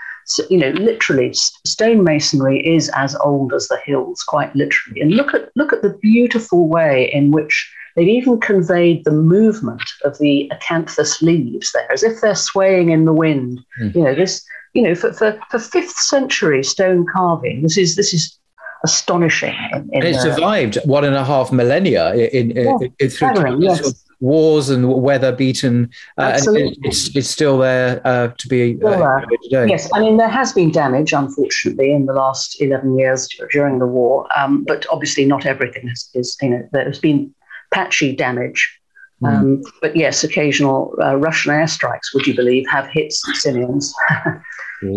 you 0.50 0.58
know, 0.58 0.70
literally, 0.70 1.34
stone 1.34 2.04
masonry 2.04 2.66
is 2.66 2.90
as 2.96 3.16
old 3.18 3.54
as 3.54 3.68
the 3.68 3.80
hills, 3.86 4.24
quite 4.24 4.56
literally. 4.56 5.02
And 5.02 5.12
look 5.12 5.34
at 5.34 5.50
look 5.56 5.72
at 5.72 5.82
the 5.82 5.98
beautiful 6.02 6.68
way 6.68 7.12
in 7.14 7.32
which 7.32 7.72
they've 7.96 8.08
even 8.08 8.40
conveyed 8.40 9.06
the 9.06 9.12
movement 9.12 9.84
of 10.04 10.18
the 10.18 10.52
acanthus 10.54 11.22
leaves 11.22 11.72
there, 11.74 11.92
as 11.92 12.04
if 12.04 12.22
they're 12.22 12.36
swaying 12.36 12.90
in 12.90 13.06
the 13.06 13.14
wind. 13.14 13.62
Mm. 13.80 13.96
You 13.96 14.04
know, 14.04 14.16
this 14.16 14.46
you 14.74 14.82
know, 14.82 14.94
for, 14.94 15.14
for, 15.14 15.40
for 15.50 15.58
fifth 15.58 15.96
century 15.96 16.64
stone 16.64 17.06
carving, 17.14 17.64
this 17.64 17.78
is 17.78 17.96
this 17.96 18.14
is 18.14 18.38
astonishing. 18.84 19.56
In, 19.72 19.78
in 19.78 19.90
and 19.94 20.04
it 20.04 20.16
survived 20.16 20.78
one 20.86 21.06
and 21.06 21.16
a 21.16 21.24
half 21.24 21.52
millennia 21.52 22.14
in, 22.14 22.52
in, 22.52 22.66
yeah, 22.66 22.88
in 23.00 23.10
through 23.10 23.62
yes. 23.62 23.80
sort 23.80 23.94
of 23.94 24.00
wars 24.20 24.70
and 24.70 24.92
weather 24.94 25.32
beaten, 25.32 25.90
uh, 26.18 26.40
and 26.48 26.76
it's 26.84 27.16
it's 27.16 27.30
still 27.30 27.58
there 27.58 28.02
uh, 28.06 28.30
to 28.38 28.48
be 28.48 28.78
uh, 28.84 29.22
today. 29.44 29.68
Yes, 29.68 29.90
I 29.94 30.00
mean 30.00 30.18
there 30.18 30.30
has 30.30 30.54
been 30.54 30.72
damage, 30.72 31.14
unfortunately, 31.14 31.92
in 31.92 32.06
the 32.06 32.14
last 32.14 32.62
eleven 32.62 32.98
years 32.98 33.28
during 33.52 33.80
the 33.80 33.88
war, 33.88 34.28
um, 34.38 34.64
but 34.64 34.86
obviously 34.90 35.26
not 35.26 35.46
everything 35.46 35.88
is, 35.90 36.10
is 36.14 36.38
you 36.42 36.50
know 36.50 36.68
there 36.72 36.86
has 36.86 37.00
been 37.00 37.34
patchy 37.74 38.16
damage. 38.16 38.80
Mm. 39.24 39.28
Um, 39.28 39.64
but 39.82 39.96
yes, 39.96 40.24
occasional 40.24 40.94
uh, 41.02 41.16
Russian 41.16 41.54
airstrikes, 41.54 42.14
would 42.14 42.28
you 42.28 42.36
believe, 42.36 42.66
have 42.70 42.88
hit 42.88 43.14
Sicilians. 43.14 43.94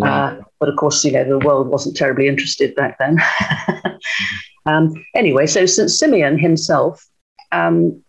Uh, 0.02 0.37
but 0.61 0.68
of 0.68 0.76
course, 0.76 1.04
you 1.04 1.12
know, 1.12 1.24
the 1.24 1.38
world 1.38 1.68
wasn't 1.68 1.96
terribly 1.96 2.28
interested 2.28 2.74
back 2.74 2.98
then. 2.98 3.16
um, 4.66 4.92
anyway, 5.14 5.46
so 5.46 5.66
St. 5.66 5.90
Simeon 5.90 6.38
himself, 6.38 7.07
um, 7.52 8.02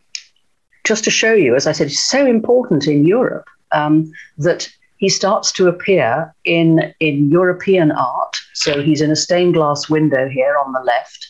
just 0.89 1.04
to 1.06 1.12
show 1.12 1.34
you, 1.34 1.56
as 1.56 1.65
I 1.67 1.73
said, 1.73 1.88
is 1.88 2.04
so 2.04 2.25
important 2.25 2.88
in 2.88 3.06
Europe 3.06 3.47
um, 3.71 4.12
that 4.47 4.62
he 4.97 5.10
starts 5.10 5.52
to 5.54 5.67
appear 5.67 6.34
in, 6.43 6.93
in 6.99 7.15
European 7.30 7.91
art. 7.91 8.36
So 8.54 8.82
he's 8.82 9.02
in 9.02 9.12
a 9.12 9.15
stained 9.15 9.54
glass 9.54 9.89
window 9.89 10.28
here 10.28 10.56
on 10.63 10.73
the 10.73 10.84
left. 10.93 11.21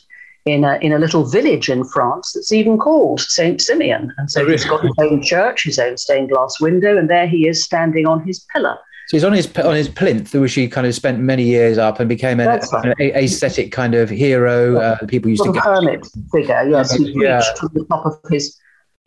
In 0.45 0.63
a, 0.63 0.79
in 0.81 0.93
a 0.93 0.97
little 0.97 1.25
village 1.25 1.69
in 1.69 1.83
France 1.83 2.31
that's 2.33 2.51
even 2.51 2.79
called 2.79 3.19
Saint 3.19 3.61
Simeon. 3.61 4.11
And 4.17 4.31
so 4.31 4.47
he's 4.49 4.65
got 4.65 4.81
his 4.81 4.95
own 4.97 5.21
church, 5.21 5.65
his 5.65 5.77
own 5.77 5.95
stained 5.97 6.29
glass 6.31 6.59
window, 6.59 6.97
and 6.97 7.07
there 7.07 7.27
he 7.27 7.47
is 7.47 7.63
standing 7.63 8.07
on 8.07 8.25
his 8.25 8.39
pillar. 8.51 8.77
So 9.09 9.17
he's 9.17 9.23
on 9.23 9.33
his 9.33 9.47
on 9.57 9.75
his 9.75 9.89
plinth, 9.89 10.33
which 10.33 10.53
he 10.53 10.67
kind 10.67 10.87
of 10.87 10.95
spent 10.95 11.19
many 11.19 11.43
years 11.43 11.77
up 11.77 11.99
and 11.99 12.07
became 12.07 12.39
an, 12.39 12.47
right. 12.47 12.95
an 12.99 13.11
ascetic 13.23 13.71
kind 13.71 13.93
of 13.93 14.09
hero. 14.09 14.77
Uh, 14.77 15.05
people 15.07 15.29
used 15.29 15.43
sort 15.43 15.55
to 15.55 15.59
get 15.59 15.65
hermit 15.65 16.07
figure. 16.31 16.63
Yes, 16.69 16.95
he 16.95 17.11
yeah. 17.21 17.37
reached 17.37 17.57
to 17.57 17.67
the 17.73 17.85
top 17.85 18.05
of 18.05 18.13
his 18.31 18.57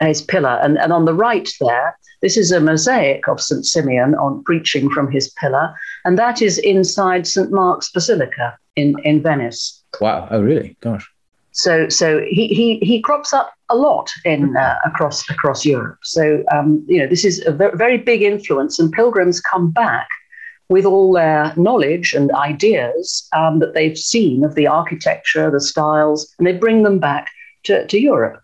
his 0.07 0.23
pillar, 0.23 0.61
and 0.63 0.79
and 0.79 0.93
on 0.93 1.05
the 1.05 1.15
right 1.15 1.49
there, 1.61 1.97
this 2.21 2.37
is 2.37 2.53
a 2.53 2.61
mosaic 2.61 3.29
of 3.29 3.41
Saint 3.41 3.67
Simeon 3.67 4.15
on 4.15 4.43
preaching 4.45 4.91
from 4.91 5.11
his 5.11 5.31
pillar, 5.41 5.75
and 6.05 6.19
that 6.19 6.43
is 6.43 6.59
inside 6.59 7.27
Saint 7.27 7.51
Mark's 7.51 7.91
Basilica 7.91 8.57
in 8.77 8.97
in 9.05 9.23
Venice. 9.23 9.83
Wow! 10.01 10.29
Oh, 10.31 10.41
really? 10.41 10.77
Gosh. 10.81 11.09
So 11.53 11.89
so 11.89 12.21
he 12.29 12.49
he 12.49 12.79
he 12.79 13.01
crops 13.03 13.33
up 13.33 13.53
a 13.69 13.77
lot 13.77 14.11
in 14.25 14.57
uh, 14.57 14.79
across 14.87 15.29
across 15.29 15.67
Europe. 15.67 15.99
So 16.03 16.43
um, 16.53 16.85
you 16.87 16.99
know 16.99 17.07
this 17.07 17.25
is 17.25 17.45
a 17.47 17.53
very 17.53 17.99
big 17.99 18.23
influence, 18.23 18.79
and 18.79 18.91
pilgrims 18.93 19.41
come 19.41 19.71
back 19.71 20.09
with 20.73 20.87
all 20.87 21.13
their 21.13 21.53
knowledge 21.57 22.15
and 22.15 22.33
ideas 22.33 23.29
um, 23.37 23.59
that 23.59 23.75
they've 23.75 23.99
seen 23.99 24.43
of 24.43 24.55
the 24.55 24.67
architecture, 24.67 25.51
the 25.51 25.61
styles, 25.61 26.33
and 26.39 26.47
they 26.47 26.53
bring 26.53 26.83
them 26.83 26.99
back 26.99 27.29
to, 27.65 27.87
to 27.87 28.01
Europe. 28.01 28.42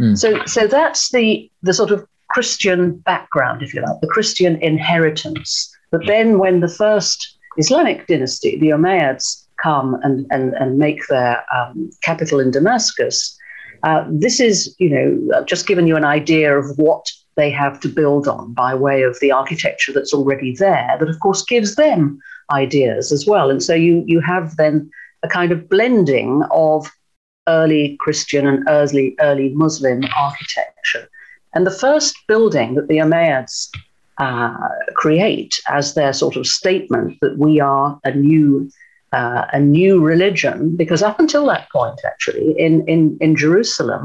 Mm. 0.00 0.18
So 0.18 0.44
so 0.46 0.66
that's 0.66 1.10
the 1.10 1.50
the 1.62 1.74
sort 1.74 1.90
of 1.90 2.06
Christian 2.30 2.96
background, 2.96 3.62
if 3.62 3.74
you 3.74 3.82
like, 3.82 4.00
the 4.00 4.06
Christian 4.06 4.56
inheritance. 4.62 5.70
But 5.90 6.06
then 6.06 6.38
when 6.38 6.60
the 6.60 6.68
first 6.68 7.36
Islamic 7.56 8.06
dynasty, 8.06 8.58
the 8.58 8.68
Umayyads, 8.68 9.44
come 9.62 9.96
and, 10.02 10.26
and, 10.30 10.54
and 10.54 10.78
make 10.78 11.06
their 11.08 11.44
um, 11.54 11.90
capital 12.02 12.40
in 12.40 12.50
Damascus, 12.50 13.36
uh, 13.82 14.04
this 14.08 14.40
is, 14.40 14.74
you 14.78 14.88
know, 14.88 15.44
just 15.44 15.66
given 15.66 15.86
you 15.86 15.96
an 15.96 16.04
idea 16.04 16.56
of 16.56 16.78
what 16.78 17.04
they 17.36 17.50
have 17.50 17.80
to 17.80 17.88
build 17.88 18.28
on 18.28 18.52
by 18.52 18.74
way 18.74 19.02
of 19.02 19.18
the 19.20 19.32
architecture 19.32 19.92
that's 19.92 20.12
already 20.12 20.54
there, 20.56 20.96
that 20.98 21.08
of 21.08 21.18
course 21.20 21.42
gives 21.42 21.74
them 21.74 22.18
ideas 22.52 23.12
as 23.12 23.26
well. 23.26 23.50
And 23.50 23.62
so 23.62 23.74
you, 23.74 24.04
you 24.06 24.20
have 24.20 24.56
then 24.56 24.90
a 25.22 25.28
kind 25.28 25.52
of 25.52 25.68
blending 25.68 26.42
of 26.50 26.90
early 27.56 27.84
Christian 28.04 28.42
and 28.50 28.60
early, 28.76 29.06
early 29.28 29.48
Muslim 29.64 29.98
architecture. 30.26 31.04
And 31.54 31.62
the 31.66 31.78
first 31.86 32.14
building 32.32 32.68
that 32.76 32.88
the 32.88 33.00
Umayyads 33.04 33.56
uh, 34.26 34.68
create 35.02 35.54
as 35.78 35.94
their 35.94 36.12
sort 36.12 36.36
of 36.36 36.46
statement 36.60 37.08
that 37.22 37.36
we 37.44 37.52
are 37.72 37.88
a 38.04 38.12
new 38.28 38.70
uh, 39.20 39.44
a 39.58 39.60
new 39.78 39.94
religion, 40.12 40.58
because 40.82 41.02
up 41.08 41.18
until 41.18 41.44
that 41.46 41.66
point, 41.76 41.98
actually, 42.10 42.48
in, 42.66 42.74
in, 42.86 43.00
in 43.20 43.34
Jerusalem, 43.34 44.04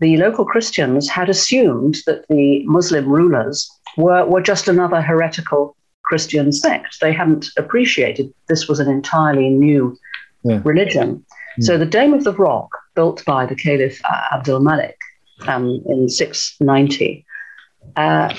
the 0.00 0.16
local 0.16 0.44
Christians 0.44 1.08
had 1.08 1.28
assumed 1.28 1.94
that 2.06 2.26
the 2.28 2.64
Muslim 2.66 3.06
rulers 3.18 3.56
were, 3.96 4.24
were 4.26 4.42
just 4.52 4.66
another 4.68 5.00
heretical 5.00 5.76
Christian 6.08 6.50
sect. 6.50 6.92
They 7.00 7.12
hadn't 7.20 7.46
appreciated 7.56 8.26
this 8.48 8.66
was 8.68 8.80
an 8.80 8.90
entirely 8.98 9.48
new 9.50 9.96
yeah. 10.42 10.60
religion. 10.64 11.24
Mm. 11.58 11.64
So 11.64 11.78
the 11.78 11.86
Dome 11.86 12.14
of 12.14 12.24
the 12.24 12.32
Rock, 12.32 12.70
built 12.94 13.24
by 13.24 13.46
the 13.46 13.54
Caliph 13.54 14.00
uh, 14.04 14.22
Abdul 14.34 14.60
Malik 14.60 14.98
um, 15.46 15.82
in 15.86 16.08
690, 16.08 17.24
uh, 17.96 18.34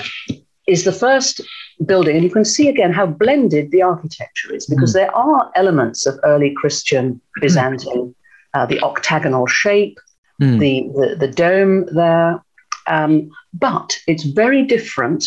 is 0.66 0.84
the 0.84 0.92
first 0.92 1.40
building. 1.84 2.16
And 2.16 2.24
you 2.24 2.30
can 2.30 2.44
see 2.44 2.68
again 2.68 2.92
how 2.92 3.06
blended 3.06 3.70
the 3.70 3.82
architecture 3.82 4.54
is 4.54 4.66
because 4.66 4.90
mm. 4.90 4.94
there 4.94 5.14
are 5.14 5.50
elements 5.54 6.06
of 6.06 6.18
early 6.24 6.52
Christian 6.56 7.20
Byzantine, 7.40 8.14
uh, 8.54 8.66
the 8.66 8.80
octagonal 8.80 9.46
shape, 9.46 9.98
mm. 10.40 10.58
the, 10.58 10.90
the, 10.94 11.16
the, 11.16 11.28
dome 11.28 11.86
there. 11.94 12.42
Um, 12.88 13.30
but 13.52 13.98
it's 14.06 14.24
very 14.24 14.64
different 14.64 15.26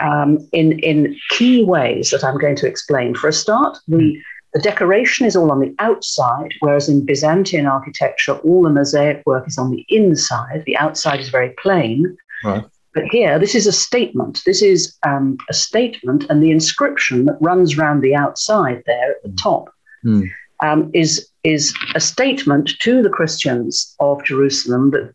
um, 0.00 0.38
in, 0.52 0.78
in 0.80 1.16
key 1.30 1.64
ways 1.64 2.10
that 2.10 2.24
I'm 2.24 2.38
going 2.38 2.56
to 2.56 2.66
explain. 2.66 3.14
For 3.14 3.28
a 3.28 3.32
start, 3.32 3.78
the, 3.88 4.12
hmm. 4.12 4.20
The 4.54 4.60
decoration 4.60 5.26
is 5.26 5.34
all 5.34 5.50
on 5.50 5.58
the 5.58 5.74
outside, 5.80 6.54
whereas 6.60 6.88
in 6.88 7.04
Byzantine 7.04 7.66
architecture, 7.66 8.34
all 8.34 8.62
the 8.62 8.70
mosaic 8.70 9.22
work 9.26 9.48
is 9.48 9.58
on 9.58 9.72
the 9.72 9.84
inside. 9.88 10.62
The 10.64 10.76
outside 10.76 11.18
is 11.18 11.28
very 11.28 11.52
plain. 11.60 12.16
Right. 12.44 12.64
But 12.94 13.04
here, 13.10 13.40
this 13.40 13.56
is 13.56 13.66
a 13.66 13.72
statement. 13.72 14.42
This 14.46 14.62
is 14.62 14.96
um, 15.04 15.38
a 15.50 15.54
statement, 15.54 16.26
and 16.30 16.40
the 16.40 16.52
inscription 16.52 17.24
that 17.24 17.36
runs 17.40 17.76
around 17.76 18.00
the 18.00 18.14
outside 18.14 18.84
there 18.86 19.10
at 19.10 19.22
the 19.24 19.30
hmm. 19.30 19.34
top 19.34 19.74
mm. 20.04 20.30
um, 20.62 20.90
is 20.94 21.28
is 21.42 21.74
a 21.96 22.00
statement 22.00 22.70
to 22.80 23.02
the 23.02 23.10
Christians 23.10 23.96
of 23.98 24.24
Jerusalem 24.24 24.92
that 24.92 25.12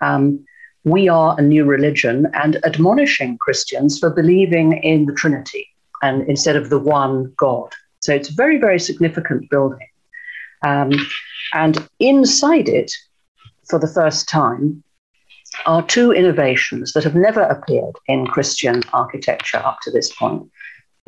um, 0.00 0.46
we 0.84 1.08
are 1.08 1.34
a 1.36 1.42
new 1.42 1.64
religion, 1.64 2.28
and 2.34 2.64
admonishing 2.64 3.36
Christians 3.38 3.98
for 3.98 4.10
believing 4.10 4.74
in 4.84 5.06
the 5.06 5.12
Trinity. 5.12 5.68
and 6.02 6.22
instead 6.28 6.54
of 6.54 6.70
the 6.70 6.78
one 6.78 7.32
God. 7.36 7.72
So 8.06 8.14
it's 8.14 8.30
a 8.30 8.34
very, 8.34 8.56
very 8.58 8.78
significant 8.78 9.50
building. 9.50 9.88
Um, 10.64 10.92
and 11.54 11.88
inside 11.98 12.68
it, 12.68 12.92
for 13.68 13.80
the 13.80 13.88
first 13.88 14.28
time, 14.28 14.84
are 15.64 15.82
two 15.82 16.12
innovations 16.12 16.92
that 16.92 17.02
have 17.02 17.16
never 17.16 17.42
appeared 17.42 17.96
in 18.06 18.28
Christian 18.28 18.82
architecture 18.92 19.58
up 19.58 19.78
to 19.82 19.90
this 19.90 20.14
point. 20.14 20.48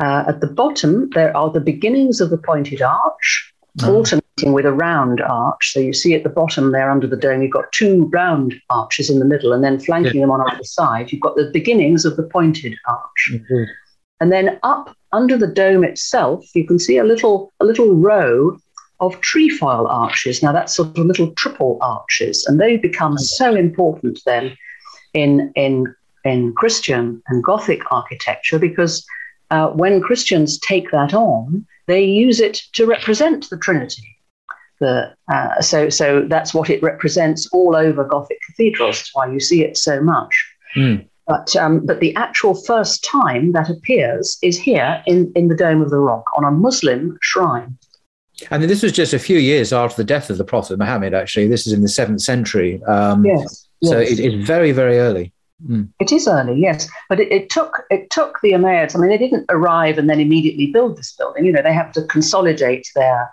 Uh, 0.02 0.24
at 0.26 0.40
the 0.40 0.48
bottom, 0.48 1.08
there 1.10 1.36
are 1.36 1.50
the 1.50 1.60
beginnings 1.60 2.20
of 2.20 2.30
the 2.30 2.38
pointed 2.38 2.82
arch, 2.82 3.54
oh. 3.84 3.94
alternating 3.94 4.52
with 4.52 4.66
a 4.66 4.72
round 4.72 5.20
arch. 5.20 5.72
So 5.72 5.78
you 5.78 5.92
see 5.92 6.14
at 6.14 6.24
the 6.24 6.28
bottom 6.30 6.72
there 6.72 6.90
under 6.90 7.06
the 7.06 7.16
dome, 7.16 7.42
you've 7.42 7.52
got 7.52 7.70
two 7.70 8.06
round 8.12 8.54
arches 8.70 9.08
in 9.08 9.20
the 9.20 9.24
middle, 9.24 9.52
and 9.52 9.62
then 9.62 9.78
flanking 9.78 10.16
yeah. 10.16 10.22
them 10.22 10.32
on 10.32 10.50
either 10.50 10.64
side, 10.64 11.12
you've 11.12 11.20
got 11.20 11.36
the 11.36 11.50
beginnings 11.52 12.04
of 12.04 12.16
the 12.16 12.24
pointed 12.24 12.74
arch. 12.88 13.30
Mm-hmm. 13.32 13.64
And 14.20 14.32
then 14.32 14.58
up 14.62 14.96
under 15.12 15.36
the 15.36 15.46
dome 15.46 15.84
itself, 15.84 16.44
you 16.54 16.66
can 16.66 16.78
see 16.78 16.98
a 16.98 17.04
little 17.04 17.52
a 17.60 17.64
little 17.64 17.94
row 17.94 18.58
of 19.00 19.20
trefoil 19.20 19.86
arches. 19.86 20.42
Now 20.42 20.52
that's 20.52 20.74
sort 20.74 20.98
of 20.98 21.06
little 21.06 21.32
triple 21.32 21.78
arches, 21.80 22.46
and 22.46 22.60
they 22.60 22.76
become 22.76 23.16
so 23.18 23.54
important 23.54 24.20
then 24.26 24.56
in 25.14 25.52
in 25.54 25.94
in 26.24 26.52
Christian 26.54 27.22
and 27.28 27.44
Gothic 27.44 27.80
architecture 27.90 28.58
because 28.58 29.06
uh, 29.50 29.68
when 29.68 30.00
Christians 30.00 30.58
take 30.58 30.90
that 30.90 31.14
on, 31.14 31.66
they 31.86 32.04
use 32.04 32.40
it 32.40 32.62
to 32.74 32.86
represent 32.86 33.48
the 33.50 33.56
Trinity. 33.56 34.16
The, 34.80 35.14
uh, 35.32 35.60
so, 35.60 35.88
so 35.88 36.24
that's 36.28 36.54
what 36.54 36.70
it 36.70 36.82
represents 36.82 37.48
all 37.52 37.74
over 37.74 38.04
Gothic 38.04 38.38
cathedrals. 38.46 38.98
That's 38.98 39.14
why 39.14 39.32
you 39.32 39.40
see 39.40 39.64
it 39.64 39.76
so 39.76 40.00
much. 40.00 40.32
Mm. 40.76 41.08
But, 41.28 41.54
um, 41.56 41.84
but 41.84 42.00
the 42.00 42.16
actual 42.16 42.54
first 42.54 43.04
time 43.04 43.52
that 43.52 43.68
appears 43.68 44.38
is 44.42 44.58
here 44.58 45.02
in, 45.06 45.30
in 45.36 45.48
the 45.48 45.54
Dome 45.54 45.82
of 45.82 45.90
the 45.90 45.98
Rock 45.98 46.24
on 46.34 46.42
a 46.42 46.50
Muslim 46.50 47.18
shrine. 47.20 47.76
And 48.50 48.62
this 48.64 48.82
was 48.82 48.92
just 48.92 49.12
a 49.12 49.18
few 49.18 49.38
years 49.38 49.72
after 49.72 49.96
the 49.96 50.06
death 50.06 50.30
of 50.30 50.38
the 50.38 50.44
Prophet 50.44 50.78
Muhammad, 50.78 51.12
actually. 51.12 51.46
This 51.46 51.66
is 51.66 51.74
in 51.74 51.82
the 51.82 51.88
seventh 51.88 52.22
century. 52.22 52.82
Um, 52.84 53.26
yes, 53.26 53.68
yes. 53.80 53.92
So 53.92 53.98
it 53.98 54.18
is 54.18 54.46
very, 54.46 54.72
very 54.72 54.98
early. 54.98 55.32
Mm. 55.66 55.88
It 55.98 56.12
is 56.12 56.28
early, 56.28 56.58
yes, 56.58 56.88
but 57.08 57.18
it, 57.18 57.32
it, 57.32 57.50
took 57.50 57.84
it 57.90 58.10
took 58.10 58.38
the 58.42 58.52
Umayyads. 58.52 58.94
I 58.94 59.00
mean, 59.00 59.10
they 59.10 59.18
didn't 59.18 59.44
arrive 59.48 59.98
and 59.98 60.08
then 60.08 60.20
immediately 60.20 60.66
build 60.66 60.96
this 60.96 61.12
building. 61.12 61.44
You 61.44 61.52
know, 61.52 61.62
they 61.62 61.72
have 61.72 61.92
to 61.92 62.04
consolidate 62.04 62.86
their 62.94 63.28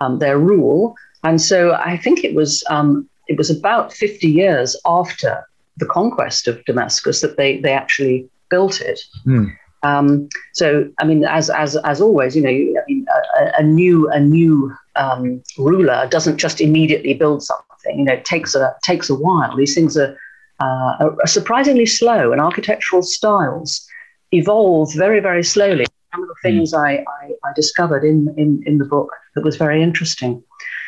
um, 0.00 0.18
their 0.18 0.38
rule, 0.38 0.94
and 1.24 1.40
so 1.40 1.72
I 1.72 1.96
think 1.96 2.22
it 2.22 2.34
was 2.34 2.62
um, 2.68 3.08
it 3.28 3.38
was 3.38 3.48
about 3.48 3.94
fifty 3.94 4.28
years 4.28 4.76
after 4.84 5.42
the 5.80 5.86
conquest 5.86 6.46
of 6.46 6.64
Damascus 6.64 7.20
that 7.20 7.36
they 7.36 7.58
they 7.60 7.72
actually 7.72 8.28
built 8.50 8.80
it. 8.80 9.00
Mm. 9.26 9.56
Um, 9.82 10.28
so, 10.52 10.90
I 11.00 11.04
mean, 11.04 11.24
as 11.24 11.48
as 11.50 11.76
as 11.76 12.00
always, 12.00 12.36
you 12.36 12.42
know, 12.42 12.50
I 12.50 12.82
mean, 12.86 13.06
a, 13.38 13.52
a 13.58 13.62
new 13.62 14.10
a 14.10 14.20
new 14.20 14.74
um, 14.96 15.42
ruler 15.58 16.06
doesn't 16.10 16.36
just 16.36 16.60
immediately 16.60 17.14
build 17.14 17.42
something. 17.42 17.98
You 17.98 18.04
know, 18.04 18.12
it 18.12 18.24
takes 18.24 18.54
a 18.54 18.74
takes 18.82 19.08
a 19.08 19.14
while. 19.14 19.56
These 19.56 19.74
things 19.74 19.96
are 19.96 20.16
uh, 20.60 21.10
are 21.20 21.26
surprisingly 21.26 21.86
slow, 21.86 22.32
and 22.32 22.40
architectural 22.40 23.02
styles 23.02 23.86
evolve 24.32 24.92
very 24.94 25.20
very 25.20 25.42
slowly. 25.42 25.86
One 26.12 26.22
of 26.22 26.28
the 26.28 26.34
hmm. 26.42 26.56
things 26.56 26.72
mm. 26.72 26.78
I, 26.78 27.04
I, 27.22 27.30
I, 27.44 27.52
discovered 27.54 28.04
in, 28.04 28.34
in 28.36 28.62
in 28.66 28.78
the 28.78 28.84
book 28.84 29.12
that 29.34 29.44
was 29.44 29.56
very 29.56 29.80
interesting, 29.80 30.42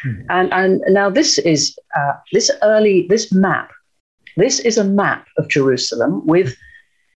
mm. 0.05 0.27
and 0.29 0.53
and 0.53 0.83
now 0.89 1.09
this 1.09 1.39
is 1.39 1.79
uh, 1.97 2.15
this 2.33 2.51
early 2.63 3.07
this 3.09 3.33
map. 3.33 3.71
This 4.37 4.61
is 4.61 4.79
a 4.79 4.85
map 4.85 5.27
of 5.37 5.49
Jerusalem 5.49 6.27
with 6.27 6.57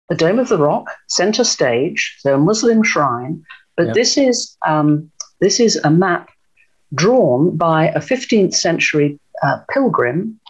the 0.09 0.15
Dome 0.15 0.39
of 0.39 0.49
the 0.49 0.59
Rock, 0.59 0.89
center 1.09 1.45
stage, 1.45 2.17
so 2.21 2.35
a 2.35 2.39
Muslim 2.39 2.83
shrine. 2.83 3.43
But 3.77 3.87
yep. 3.87 3.95
this 3.95 4.17
is 4.17 4.57
um, 4.67 5.11
this 5.41 5.61
is 5.61 5.77
a 5.77 5.91
map 5.91 6.31
drawn 6.95 7.57
by 7.57 7.89
a 7.89 8.01
15th 8.01 8.55
century 8.55 9.19
uh, 9.43 9.59
pilgrim, 9.73 10.41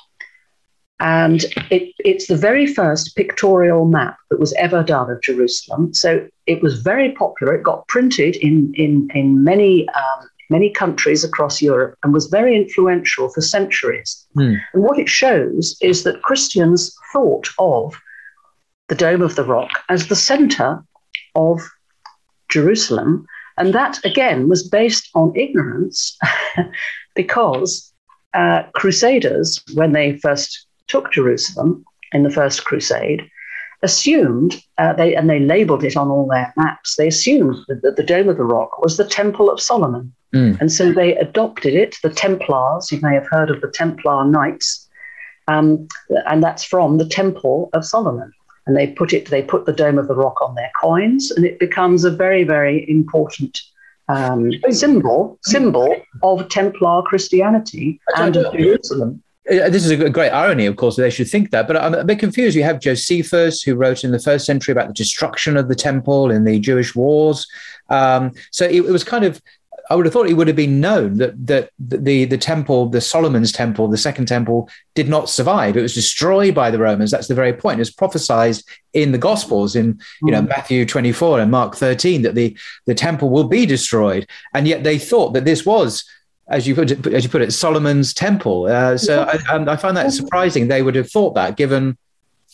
and 1.00 1.44
it, 1.70 1.92
it's 1.98 2.26
the 2.26 2.36
very 2.36 2.66
first 2.66 3.16
pictorial 3.16 3.86
map 3.86 4.16
that 4.30 4.38
was 4.38 4.52
ever 4.54 4.82
done 4.82 5.10
of 5.10 5.22
Jerusalem. 5.22 5.92
So 5.94 6.28
it 6.46 6.62
was 6.62 6.80
very 6.80 7.12
popular. 7.12 7.54
It 7.54 7.62
got 7.62 7.88
printed 7.88 8.36
in 8.36 8.72
in 8.74 9.08
in 9.14 9.42
many. 9.42 9.88
Um, 9.88 10.28
many 10.50 10.70
countries 10.70 11.24
across 11.24 11.60
Europe 11.60 11.96
and 12.02 12.12
was 12.12 12.26
very 12.26 12.56
influential 12.56 13.28
for 13.28 13.40
centuries. 13.40 14.26
Mm. 14.36 14.60
And 14.72 14.82
what 14.82 14.98
it 14.98 15.08
shows 15.08 15.76
is 15.80 16.04
that 16.04 16.22
Christians 16.22 16.94
thought 17.12 17.48
of 17.58 17.96
the 18.88 18.94
Dome 18.94 19.22
of 19.22 19.34
the 19.34 19.44
Rock 19.44 19.70
as 19.88 20.06
the 20.06 20.16
center 20.16 20.82
of 21.34 21.60
Jerusalem. 22.48 23.26
And 23.58 23.74
that, 23.74 24.04
again, 24.04 24.48
was 24.48 24.68
based 24.68 25.08
on 25.14 25.36
ignorance 25.36 26.16
because 27.14 27.92
uh, 28.34 28.64
Crusaders, 28.74 29.62
when 29.74 29.92
they 29.92 30.18
first 30.18 30.66
took 30.88 31.10
Jerusalem 31.10 31.84
in 32.12 32.22
the 32.22 32.30
First 32.30 32.64
Crusade, 32.64 33.28
assumed, 33.82 34.62
uh, 34.78 34.92
they, 34.92 35.14
and 35.14 35.28
they 35.28 35.40
labeled 35.40 35.84
it 35.84 35.96
on 35.96 36.08
all 36.08 36.26
their 36.26 36.52
maps, 36.56 36.96
they 36.96 37.08
assumed 37.08 37.56
that, 37.68 37.82
that 37.82 37.96
the 37.96 38.02
Dome 38.02 38.28
of 38.28 38.36
the 38.36 38.44
Rock 38.44 38.80
was 38.80 38.96
the 38.96 39.04
Temple 39.04 39.50
of 39.50 39.60
Solomon. 39.60 40.12
Mm. 40.34 40.60
And 40.60 40.72
so 40.72 40.92
they 40.92 41.16
adopted 41.16 41.74
it, 41.74 41.96
the 42.02 42.10
Templars, 42.10 42.90
you 42.90 43.00
may 43.00 43.14
have 43.14 43.26
heard 43.28 43.50
of 43.50 43.60
the 43.60 43.70
Templar 43.70 44.24
Knights, 44.24 44.88
um, 45.48 45.86
and 46.26 46.42
that's 46.42 46.64
from 46.64 46.98
the 46.98 47.08
Temple 47.08 47.70
of 47.72 47.84
Solomon 47.84 48.32
and 48.66 48.76
they 48.76 48.88
put 48.88 49.12
it 49.12 49.30
they 49.30 49.42
put 49.42 49.64
the 49.64 49.72
dome 49.72 49.98
of 49.98 50.08
the 50.08 50.14
rock 50.14 50.42
on 50.42 50.54
their 50.54 50.70
coins 50.80 51.30
and 51.30 51.44
it 51.44 51.58
becomes 51.58 52.04
a 52.04 52.10
very 52.10 52.44
very 52.44 52.88
important 52.90 53.60
um, 54.08 54.50
symbol 54.70 55.38
symbol 55.42 55.96
of 56.22 56.48
Templar 56.48 57.02
Christianity 57.02 58.00
and 58.16 58.36
of 58.36 58.52
Jerusalem. 58.52 59.22
Uh, 59.48 59.68
this 59.68 59.84
is 59.84 59.92
a 59.92 60.10
great 60.10 60.30
irony, 60.30 60.66
of 60.66 60.76
course, 60.76 60.96
they 60.96 61.10
should 61.10 61.28
think 61.28 61.50
that. 61.52 61.66
But 61.66 61.76
I'm 61.76 61.94
a 61.94 62.04
bit 62.04 62.18
confused. 62.18 62.56
You 62.56 62.64
have 62.64 62.80
Josephus, 62.80 63.62
who 63.62 63.76
wrote 63.76 64.02
in 64.02 64.10
the 64.10 64.18
first 64.18 64.44
century 64.44 64.72
about 64.72 64.88
the 64.88 64.94
destruction 64.94 65.56
of 65.56 65.68
the 65.68 65.74
temple 65.74 66.30
in 66.30 66.44
the 66.44 66.58
Jewish 66.58 66.94
wars. 66.94 67.46
Um, 67.88 68.32
so 68.50 68.64
it, 68.64 68.76
it 68.76 68.90
was 68.90 69.04
kind 69.04 69.24
of 69.24 69.40
I 69.88 69.94
would 69.94 70.04
have 70.04 70.12
thought 70.12 70.28
it 70.28 70.34
would 70.34 70.48
have 70.48 70.56
been 70.56 70.80
known 70.80 71.18
that 71.18 71.46
that 71.46 71.70
the 71.78 72.24
the 72.24 72.38
temple, 72.38 72.88
the 72.88 73.00
Solomon's 73.00 73.52
temple, 73.52 73.88
the 73.88 73.96
second 73.96 74.26
temple, 74.26 74.68
did 74.94 75.08
not 75.08 75.30
survive. 75.30 75.76
It 75.76 75.82
was 75.82 75.94
destroyed 75.94 76.54
by 76.54 76.70
the 76.70 76.78
Romans. 76.78 77.10
That's 77.10 77.28
the 77.28 77.34
very 77.34 77.52
point. 77.52 77.80
It's 77.80 77.90
prophesied 77.90 78.56
in 78.94 79.12
the 79.12 79.18
Gospels, 79.18 79.76
in 79.76 80.00
you 80.22 80.32
know 80.32 80.42
mm. 80.42 80.48
Matthew 80.48 80.86
24 80.86 81.40
and 81.40 81.50
Mark 81.50 81.76
13, 81.76 82.22
that 82.22 82.34
the 82.34 82.56
the 82.86 82.94
temple 82.94 83.30
will 83.30 83.48
be 83.48 83.66
destroyed, 83.66 84.28
and 84.54 84.66
yet 84.66 84.82
they 84.82 84.98
thought 84.98 85.34
that 85.34 85.44
this 85.44 85.64
was. 85.64 86.04
As 86.48 86.66
you 86.66 86.74
put 86.74 86.90
it, 86.90 87.06
as 87.08 87.24
you 87.24 87.30
put 87.30 87.42
it, 87.42 87.52
Solomon's 87.52 88.14
temple. 88.14 88.66
Uh, 88.66 88.96
so 88.96 89.22
I, 89.22 89.72
I 89.72 89.76
find 89.76 89.96
that 89.96 90.12
surprising. 90.12 90.68
They 90.68 90.82
would 90.82 90.94
have 90.94 91.10
thought 91.10 91.34
that, 91.34 91.56
given 91.56 91.98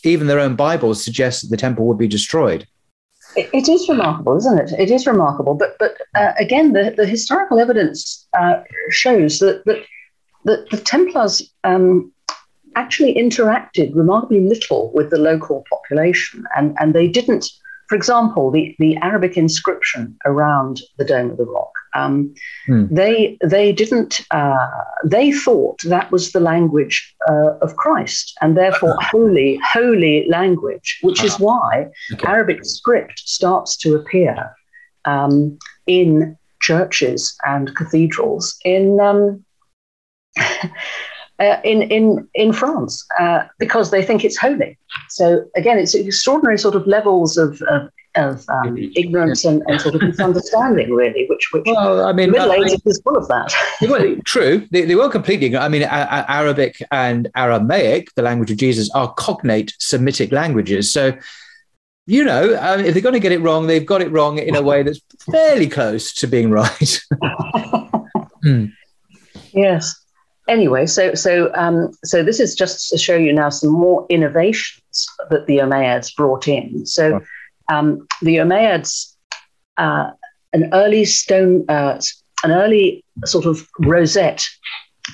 even 0.04 0.26
their 0.26 0.40
own 0.40 0.56
Bibles 0.56 1.04
suggest 1.04 1.42
that 1.42 1.48
the 1.50 1.56
temple 1.56 1.86
would 1.86 1.98
be 1.98 2.08
destroyed. 2.08 2.66
It 3.36 3.68
is 3.68 3.88
remarkable, 3.88 4.36
isn't 4.36 4.58
it? 4.58 4.72
It 4.78 4.90
is 4.90 5.06
remarkable. 5.06 5.54
But 5.54 5.76
but 5.78 5.96
uh, 6.14 6.32
again, 6.38 6.72
the, 6.72 6.94
the 6.96 7.06
historical 7.06 7.60
evidence 7.60 8.26
uh, 8.38 8.62
shows 8.90 9.38
that, 9.38 9.64
that, 9.64 9.84
that 10.44 10.70
the 10.70 10.76
Templars 10.78 11.42
um, 11.64 12.12
actually 12.76 13.14
interacted 13.14 13.94
remarkably 13.94 14.40
little 14.40 14.90
with 14.94 15.10
the 15.10 15.18
local 15.18 15.64
population, 15.70 16.44
and, 16.56 16.76
and 16.80 16.94
they 16.94 17.08
didn't. 17.08 17.50
For 17.92 17.96
example, 17.96 18.50
the, 18.50 18.74
the 18.78 18.96
Arabic 19.02 19.36
inscription 19.36 20.16
around 20.24 20.80
the 20.96 21.04
Dome 21.04 21.30
of 21.32 21.36
the 21.36 21.44
Rock 21.44 21.72
um, 21.94 22.34
hmm. 22.64 22.86
They 22.90 23.36
they 23.44 23.70
didn't. 23.70 24.22
Uh, 24.30 24.66
they 25.04 25.30
thought 25.30 25.82
that 25.82 26.10
was 26.10 26.32
the 26.32 26.40
language 26.40 27.14
uh, 27.28 27.58
of 27.60 27.76
Christ, 27.76 28.32
and 28.40 28.56
therefore 28.56 28.92
uh-huh. 28.92 29.08
holy 29.10 29.60
holy 29.62 30.26
language, 30.26 31.00
which 31.02 31.22
is 31.22 31.34
uh-huh. 31.34 31.44
why 31.44 31.90
okay. 32.14 32.26
Arabic 32.26 32.64
script 32.64 33.18
starts 33.18 33.76
to 33.76 33.94
appear 33.94 34.50
um, 35.04 35.58
in 35.86 36.34
churches 36.62 37.36
and 37.44 37.76
cathedrals 37.76 38.56
in. 38.64 38.98
Um, 38.98 39.44
uh, 41.42 41.60
in 41.64 41.82
in 41.82 42.28
in 42.34 42.52
France 42.52 43.04
uh, 43.18 43.44
because 43.58 43.90
they 43.90 44.02
think 44.02 44.24
it's 44.24 44.36
holy. 44.36 44.78
So 45.08 45.44
again, 45.56 45.78
it's 45.78 45.94
extraordinary 45.94 46.58
sort 46.58 46.76
of 46.76 46.86
levels 46.86 47.36
of, 47.36 47.60
of 47.62 47.90
of 48.14 48.44
um, 48.50 48.76
ignorance 48.94 49.44
and, 49.44 49.62
and, 49.66 49.80
sort 49.80 49.94
of 49.94 50.02
misunderstanding, 50.02 50.92
really, 50.92 51.24
which, 51.30 51.48
which 51.52 51.64
well, 51.64 52.04
I 52.04 52.12
mean, 52.12 52.30
Middle 52.30 52.52
Ages 52.52 52.82
is 52.84 53.00
full 53.02 53.16
of 53.16 53.26
that. 53.28 53.54
well, 53.80 54.16
true, 54.26 54.68
they, 54.70 54.84
they 54.84 54.94
weren't 54.94 55.12
completely. 55.12 55.56
I 55.56 55.68
mean, 55.68 55.82
a, 55.82 55.86
Arabic 56.28 56.82
and 56.90 57.30
Aramaic, 57.34 58.14
the 58.14 58.22
language 58.22 58.50
of 58.50 58.58
Jesus, 58.58 58.90
are 58.94 59.12
cognate 59.14 59.74
Semitic 59.78 60.30
languages. 60.30 60.92
So, 60.92 61.16
you 62.06 62.22
know, 62.22 62.56
um, 62.60 62.80
if 62.80 62.92
they're 62.92 63.02
going 63.02 63.14
to 63.14 63.20
get 63.20 63.32
it 63.32 63.40
wrong, 63.40 63.66
they've 63.66 63.86
got 63.86 64.02
it 64.02 64.12
wrong 64.12 64.38
in 64.38 64.56
a 64.56 64.62
way 64.62 64.82
that's 64.82 65.00
fairly 65.30 65.68
close 65.68 66.12
to 66.14 66.26
being 66.26 66.50
right. 66.60 67.00
hmm. 68.42 68.66
Yes. 69.54 70.01
Anyway, 70.52 70.84
so 70.86 71.14
so 71.14 71.32
um, 71.54 71.76
so 72.04 72.22
this 72.22 72.38
is 72.38 72.54
just 72.54 72.90
to 72.90 72.98
show 72.98 73.16
you 73.16 73.32
now 73.32 73.50
some 73.50 73.70
more 73.70 74.06
innovations 74.08 75.06
that 75.30 75.46
the 75.46 75.58
Umayyads 75.58 76.14
brought 76.14 76.46
in. 76.46 76.86
So. 76.86 77.20
Um, 77.68 78.06
the 78.20 78.36
Umayyads 78.36 79.12
uh, 79.78 80.10
an 80.52 80.68
early 80.72 81.04
stone, 81.04 81.64
uh, 81.68 82.00
an 82.44 82.50
early 82.50 83.04
sort 83.24 83.46
of 83.46 83.66
rosette 83.80 84.44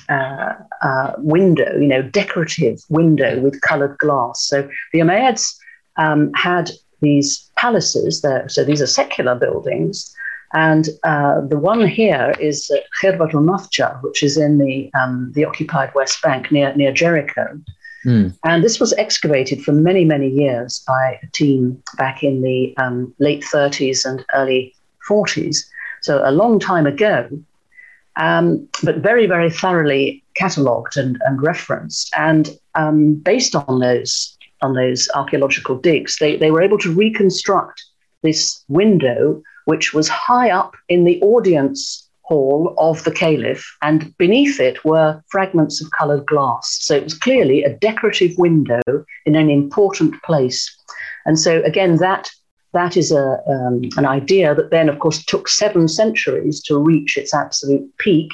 uh, 0.09 0.53
uh, 0.81 1.13
window, 1.17 1.77
you 1.77 1.87
know, 1.87 2.01
decorative 2.01 2.79
window 2.89 3.39
with 3.39 3.61
coloured 3.61 3.97
glass. 3.97 4.45
So 4.47 4.69
the 4.93 4.99
Umayyads 4.99 5.55
um, 5.97 6.31
had 6.33 6.71
these 7.01 7.49
palaces 7.55 8.21
there. 8.21 8.47
So 8.49 8.63
these 8.63 8.81
are 8.81 8.87
secular 8.87 9.35
buildings. 9.35 10.13
And 10.53 10.89
uh, 11.03 11.41
the 11.41 11.59
one 11.59 11.85
here 11.87 12.33
is 12.39 12.71
Khirbat 13.01 13.33
al 13.33 13.99
which 14.01 14.23
is 14.23 14.37
in 14.37 14.57
the, 14.57 14.91
um, 14.99 15.31
the 15.35 15.45
occupied 15.45 15.93
West 15.93 16.21
Bank 16.21 16.51
near, 16.51 16.73
near 16.75 16.91
Jericho. 16.91 17.59
Mm. 18.05 18.35
And 18.43 18.63
this 18.63 18.79
was 18.79 18.93
excavated 18.93 19.61
for 19.63 19.71
many, 19.71 20.05
many 20.05 20.29
years 20.29 20.83
by 20.87 21.19
a 21.21 21.27
team 21.33 21.81
back 21.97 22.23
in 22.23 22.41
the 22.41 22.75
um, 22.77 23.13
late 23.19 23.43
30s 23.43 24.05
and 24.05 24.25
early 24.33 24.73
40s. 25.07 25.65
So 26.01 26.21
a 26.23 26.31
long 26.31 26.59
time 26.59 26.87
ago, 26.87 27.29
um, 28.15 28.67
but 28.83 28.97
very, 28.97 29.27
very 29.27 29.49
thoroughly 29.49 30.23
catalogued 30.35 30.97
and, 30.97 31.17
and 31.25 31.41
referenced. 31.41 32.13
And 32.17 32.49
um, 32.75 33.15
based 33.15 33.55
on 33.55 33.79
those 33.79 34.35
on 34.61 34.73
those 34.73 35.09
archaeological 35.15 35.77
digs, 35.77 36.17
they, 36.19 36.35
they 36.35 36.51
were 36.51 36.61
able 36.61 36.77
to 36.79 36.93
reconstruct 36.93 37.81
this 38.23 38.61
window, 38.67 39.41
which 39.69 39.93
was 39.93 40.09
high 40.09 40.49
up 40.49 40.75
in 40.87 41.03
the 41.03 41.21
audience 41.21 42.09
hall 42.23 42.73
of 42.79 43.03
the 43.03 43.11
caliph, 43.11 43.63
and 43.83 44.15
beneath 44.17 44.59
it 44.59 44.83
were 44.83 45.21
fragments 45.27 45.79
of 45.79 45.91
coloured 45.91 46.25
glass. 46.25 46.77
So 46.81 46.95
it 46.95 47.03
was 47.03 47.13
clearly 47.25 47.63
a 47.63 47.75
decorative 47.87 48.33
window 48.37 48.81
in 49.27 49.35
an 49.35 49.49
important 49.49 50.21
place. 50.23 50.59
And 51.27 51.37
so, 51.37 51.61
again, 51.71 51.97
that 51.97 52.31
that 52.73 52.97
is 52.97 53.11
a, 53.11 53.25
um, 53.53 53.81
an 53.97 54.05
idea 54.05 54.55
that 54.55 54.71
then, 54.71 54.89
of 54.89 54.97
course, 54.99 55.23
took 55.23 55.47
seven 55.47 55.87
centuries 55.87 56.61
to 56.63 56.77
reach 56.91 57.15
its 57.15 57.33
absolute 57.33 57.87
peak 57.97 58.31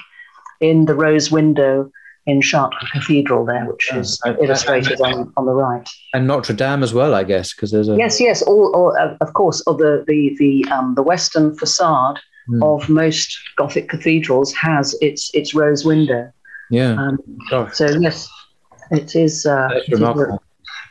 in 0.62 0.86
the 0.86 0.96
rose 0.96 1.32
window 1.32 1.92
in 2.26 2.42
Chartres 2.42 2.90
Cathedral 2.92 3.46
there, 3.46 3.66
which 3.66 3.94
is 3.94 4.20
illustrated 4.26 5.00
on, 5.02 5.32
on 5.38 5.46
the 5.46 5.54
right. 5.54 5.88
And 6.14 6.28
Notre 6.28 6.56
Dame 6.56 6.82
as 6.82 6.94
well, 6.94 7.14
I 7.14 7.24
guess, 7.24 7.54
because 7.54 7.72
there's 7.72 7.88
a 7.88 7.96
yes, 7.96 8.20
yes, 8.20 8.42
all, 8.42 8.72
all 8.76 9.18
of 9.22 9.34
course, 9.34 9.62
of 9.62 9.78
the 9.78 10.04
the 10.08 10.36
the 10.40 10.66
um, 10.72 10.96
the 10.96 11.04
western 11.04 11.56
facade 11.56 12.20
mm. 12.50 12.64
of 12.64 12.90
most 12.90 13.38
Gothic 13.58 13.90
cathedrals 13.90 14.54
has 14.54 14.96
its 15.02 15.30
its 15.34 15.54
rose 15.54 15.86
window. 15.86 16.32
Yeah. 16.72 16.94
Um, 16.94 17.20
so 17.74 17.90
yes, 18.00 18.28
it 18.92 19.16
is. 19.16 19.46
Uh, 19.46 19.70
it 19.72 19.94
remarkable. 19.94 20.36
Is, 20.36 20.40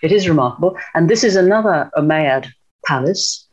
it 0.02 0.12
is 0.12 0.28
remarkable, 0.28 0.76
and 0.94 1.10
this 1.10 1.24
is 1.24 1.36
another 1.36 1.90
Umayyad 1.96 2.48
palace. 2.86 3.46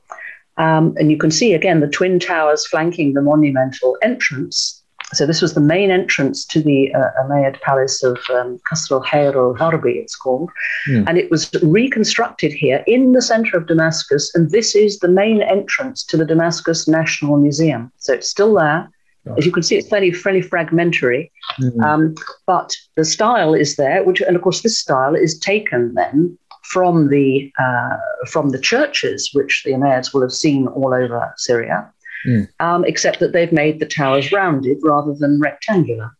Um, 0.57 0.93
and 0.97 1.09
you 1.09 1.17
can 1.17 1.31
see 1.31 1.53
again 1.53 1.79
the 1.79 1.87
twin 1.87 2.19
towers 2.19 2.67
flanking 2.67 3.13
the 3.13 3.21
monumental 3.21 3.97
entrance. 4.03 4.80
So 5.13 5.25
this 5.25 5.41
was 5.41 5.53
the 5.53 5.61
main 5.61 5.91
entrance 5.91 6.45
to 6.45 6.61
the 6.61 6.93
uh, 6.93 7.23
Umayyad 7.23 7.59
palace 7.61 8.03
of 8.03 8.17
um, 8.33 8.59
Qasr 8.69 8.91
al-Hayr 8.91 9.35
al-Gharbi, 9.35 9.95
it's 9.97 10.15
called. 10.15 10.49
Mm. 10.87 11.07
And 11.07 11.17
it 11.17 11.29
was 11.29 11.51
reconstructed 11.61 12.53
here 12.53 12.83
in 12.87 13.11
the 13.11 13.21
center 13.21 13.57
of 13.57 13.67
Damascus. 13.67 14.33
And 14.35 14.51
this 14.51 14.75
is 14.75 14.99
the 14.99 15.09
main 15.09 15.41
entrance 15.41 16.03
to 16.05 16.17
the 16.17 16.25
Damascus 16.25 16.87
National 16.87 17.37
Museum. 17.37 17.91
So 17.97 18.13
it's 18.13 18.29
still 18.29 18.55
there. 18.55 18.89
As 19.37 19.45
you 19.45 19.51
can 19.51 19.61
see, 19.61 19.75
it's 19.75 19.87
fairly, 19.87 20.11
fairly 20.11 20.41
fragmentary, 20.41 21.31
mm-hmm. 21.59 21.79
um, 21.81 22.15
but 22.47 22.75
the 22.95 23.05
style 23.05 23.53
is 23.53 23.75
there. 23.75 24.03
Which, 24.03 24.19
and 24.19 24.35
of 24.35 24.41
course, 24.41 24.61
this 24.61 24.79
style 24.79 25.13
is 25.13 25.37
taken 25.37 25.93
then 25.93 26.35
from 26.63 27.09
the 27.09 27.51
uh, 27.59 27.97
from 28.27 28.49
the 28.49 28.57
churches, 28.57 29.29
which 29.33 29.61
the 29.63 29.73
Umayyads 29.73 30.11
will 30.11 30.21
have 30.21 30.31
seen 30.31 30.67
all 30.69 30.91
over 30.93 31.31
Syria, 31.37 31.87
mm. 32.25 32.47
um, 32.59 32.85
except 32.85 33.19
that 33.19 33.33
they've 33.33 33.51
made 33.51 33.79
the 33.79 33.85
towers 33.85 34.31
rounded 34.31 34.77
rather 34.83 35.13
than 35.13 35.39
rectangular. 35.39 36.11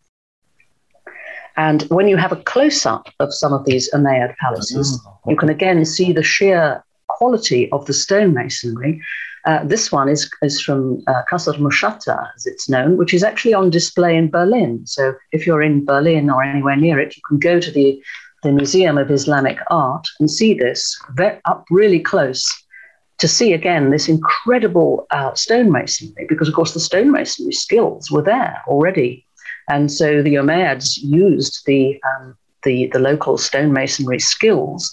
And 1.57 1.83
when 1.83 2.07
you 2.07 2.17
have 2.17 2.31
a 2.31 2.37
close 2.37 2.85
up 2.85 3.09
of 3.19 3.33
some 3.33 3.53
of 3.53 3.65
these 3.65 3.91
Umayyad 3.91 4.35
palaces, 4.37 5.01
oh, 5.05 5.09
okay. 5.09 5.31
you 5.31 5.37
can 5.37 5.49
again 5.49 5.83
see 5.85 6.13
the 6.13 6.23
sheer 6.23 6.83
quality 7.07 7.69
of 7.71 7.85
the 7.85 7.93
stonemasonry. 7.93 8.99
Uh, 9.45 9.63
this 9.65 9.91
one 9.91 10.07
is, 10.07 10.29
is 10.43 10.61
from 10.61 11.01
uh, 11.07 11.23
Qasr 11.29 11.57
Mushatta, 11.57 12.29
as 12.35 12.45
it's 12.45 12.69
known, 12.69 12.95
which 12.97 13.13
is 13.13 13.23
actually 13.23 13.53
on 13.53 13.69
display 13.69 14.15
in 14.15 14.29
Berlin. 14.29 14.81
So 14.85 15.13
if 15.31 15.45
you're 15.45 15.63
in 15.63 15.83
Berlin 15.83 16.29
or 16.29 16.43
anywhere 16.43 16.75
near 16.75 16.99
it, 16.99 17.15
you 17.15 17.21
can 17.27 17.39
go 17.39 17.59
to 17.59 17.71
the, 17.71 18.01
the 18.43 18.51
Museum 18.51 18.97
of 18.97 19.11
Islamic 19.11 19.57
Art 19.69 20.07
and 20.19 20.29
see 20.29 20.53
this 20.53 20.99
up 21.45 21.65
really 21.69 21.99
close 21.99 22.45
to 23.21 23.27
see 23.27 23.53
again 23.53 23.91
this 23.91 24.09
incredible 24.09 25.05
uh, 25.11 25.31
stonemasonry, 25.31 26.27
because 26.27 26.47
of 26.47 26.55
course 26.55 26.73
the 26.73 26.79
stonemasonry 26.79 27.53
skills 27.53 28.09
were 28.09 28.23
there 28.23 28.61
already, 28.67 29.25
and 29.69 29.91
so 29.91 30.23
the 30.23 30.33
Umayyads 30.33 30.97
used 30.97 31.63
the 31.67 32.01
um, 32.09 32.35
the, 32.63 32.87
the 32.87 32.99
local 32.99 33.37
stonemasonry 33.37 34.19
skills, 34.19 34.91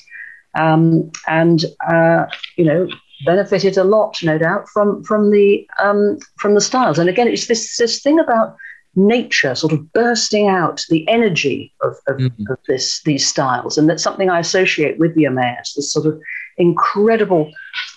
um, 0.59 1.11
and 1.27 1.65
uh, 1.91 2.27
you 2.57 2.65
know 2.65 2.87
benefited 3.25 3.79
a 3.79 3.85
lot, 3.85 4.19
no 4.23 4.37
doubt, 4.37 4.69
from 4.69 5.03
from 5.05 5.31
the 5.31 5.67
um, 5.79 6.19
from 6.37 6.55
the 6.55 6.61
styles. 6.61 6.99
And 6.99 7.09
again, 7.09 7.29
it's 7.29 7.47
this 7.47 7.79
this 7.79 8.03
thing 8.03 8.21
about 8.21 8.57
nature 8.95 9.55
sort 9.55 9.73
of 9.73 9.91
bursting 9.93 10.49
out 10.49 10.85
the 10.89 11.09
energy 11.09 11.73
of, 11.83 11.95
of, 12.09 12.17
mm-hmm. 12.17 12.53
of 12.53 12.59
this 12.69 13.03
these 13.05 13.27
styles, 13.27 13.79
and 13.79 13.89
that's 13.89 14.03
something 14.03 14.29
I 14.29 14.41
associate 14.41 14.99
with 14.99 15.15
the 15.15 15.25
Umayyads. 15.25 15.75
This 15.75 15.91
sort 15.91 16.05
of 16.05 16.21
incredible 16.59 17.51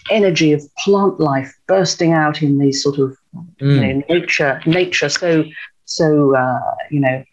energy 0.09 0.51
of 0.51 0.63
plant 0.77 1.19
life 1.19 1.53
bursting 1.67 2.13
out 2.13 2.41
in 2.41 2.57
these 2.57 2.81
sort 2.81 2.97
of 2.99 3.17
mm. 3.35 3.45
you 3.59 3.81
know, 3.81 4.03
nature, 4.09 4.61
nature 4.65 5.09
so 5.09 5.43
so 5.85 6.35
uh, 6.35 6.59
you 6.89 6.99
know 6.99 7.23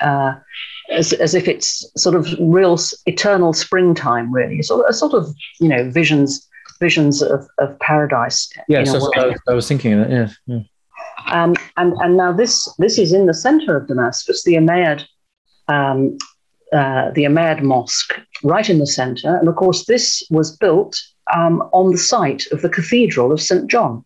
uh, 0.00 0.34
as, 0.90 1.12
as 1.14 1.34
if 1.34 1.48
it's 1.48 1.86
sort 1.96 2.14
of 2.14 2.28
real 2.38 2.78
eternal 3.06 3.52
springtime, 3.52 4.32
really, 4.32 4.60
of, 4.70 4.80
a 4.88 4.92
sort 4.92 5.14
of 5.14 5.34
you 5.60 5.68
know 5.68 5.90
visions 5.90 6.48
visions 6.80 7.22
of, 7.22 7.46
of 7.58 7.78
paradise. 7.78 8.50
Yes, 8.68 8.90
I 8.90 8.94
was, 8.94 9.40
I 9.48 9.54
was 9.54 9.68
thinking 9.68 10.00
that. 10.00 10.10
Yes. 10.10 10.36
Yeah. 10.46 10.60
Um, 11.26 11.54
and 11.76 11.94
and 12.00 12.16
now 12.16 12.32
this 12.32 12.68
this 12.78 12.98
is 12.98 13.12
in 13.12 13.26
the 13.26 13.34
center 13.34 13.76
of 13.76 13.88
Damascus, 13.88 14.44
the 14.44 14.54
Umayyad 14.54 15.04
um, 15.68 16.18
uh, 16.72 17.10
the 17.10 17.24
Umayyad 17.24 17.62
Mosque, 17.62 18.20
right 18.42 18.68
in 18.68 18.78
the 18.78 18.86
center. 18.86 19.36
And 19.36 19.48
of 19.48 19.56
course, 19.56 19.86
this 19.86 20.22
was 20.30 20.56
built 20.56 21.00
um, 21.34 21.62
on 21.72 21.92
the 21.92 21.98
site 21.98 22.44
of 22.50 22.62
the 22.62 22.68
Cathedral 22.68 23.32
of 23.32 23.40
St. 23.40 23.70
John. 23.70 24.04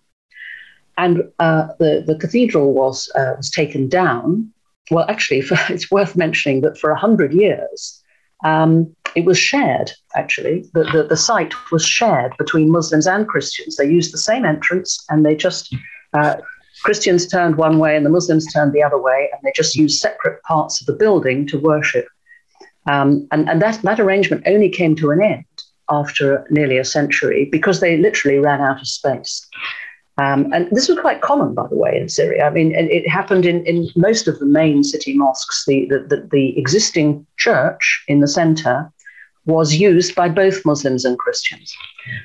And 0.98 1.24
uh, 1.38 1.68
the, 1.78 2.02
the 2.06 2.16
cathedral 2.16 2.72
was, 2.72 3.10
uh, 3.14 3.34
was 3.36 3.50
taken 3.50 3.88
down. 3.88 4.50
Well, 4.90 5.06
actually, 5.08 5.40
for, 5.42 5.58
it's 5.68 5.90
worth 5.90 6.16
mentioning 6.16 6.62
that 6.62 6.78
for 6.78 6.90
100 6.90 7.32
years, 7.32 8.02
um, 8.44 8.94
it 9.14 9.24
was 9.24 9.38
shared, 9.38 9.92
actually. 10.14 10.64
The, 10.74 10.84
the, 10.84 11.02
the, 11.04 11.16
site 11.16 11.54
was 11.70 11.84
shared 11.84 12.36
between 12.36 12.70
Muslims 12.70 13.06
and 13.06 13.26
Christians. 13.26 13.76
They 13.76 13.88
used 13.90 14.12
the 14.12 14.18
same 14.18 14.44
entrance 14.44 15.04
and 15.08 15.24
they 15.24 15.34
just, 15.34 15.74
uh, 16.12 16.36
Christians 16.82 17.26
turned 17.26 17.56
one 17.56 17.78
way 17.78 17.96
and 17.96 18.04
the 18.04 18.10
Muslims 18.10 18.52
turned 18.52 18.72
the 18.72 18.82
other 18.82 19.00
way, 19.00 19.30
and 19.32 19.40
they 19.42 19.52
just 19.56 19.74
used 19.74 19.98
separate 19.98 20.42
parts 20.42 20.80
of 20.80 20.86
the 20.86 20.92
building 20.92 21.46
to 21.46 21.58
worship. 21.58 22.06
Um, 22.86 23.26
and 23.32 23.48
and 23.48 23.60
that, 23.62 23.82
that 23.82 24.00
arrangement 24.00 24.44
only 24.46 24.68
came 24.68 24.94
to 24.96 25.10
an 25.10 25.22
end 25.22 25.44
after 25.90 26.46
nearly 26.50 26.78
a 26.78 26.84
century 26.84 27.48
because 27.50 27.80
they 27.80 27.96
literally 27.96 28.38
ran 28.38 28.60
out 28.60 28.80
of 28.80 28.88
space. 28.88 29.46
Um, 30.18 30.50
and 30.52 30.68
this 30.70 30.88
was 30.88 30.98
quite 30.98 31.20
common, 31.20 31.54
by 31.54 31.66
the 31.66 31.76
way, 31.76 31.98
in 32.00 32.08
Syria. 32.08 32.46
I 32.46 32.50
mean, 32.50 32.74
it, 32.74 32.90
it 32.90 33.08
happened 33.08 33.44
in, 33.44 33.64
in 33.66 33.88
most 33.96 34.26
of 34.26 34.38
the 34.38 34.46
main 34.46 34.82
city 34.82 35.14
mosques. 35.14 35.64
The, 35.66 35.86
the, 35.86 35.98
the, 36.08 36.28
the 36.32 36.58
existing 36.58 37.26
church 37.36 38.04
in 38.08 38.20
the 38.20 38.28
center 38.28 38.90
was 39.44 39.76
used 39.76 40.14
by 40.14 40.28
both 40.28 40.64
Muslims 40.64 41.04
and 41.04 41.18
Christians. 41.18 41.72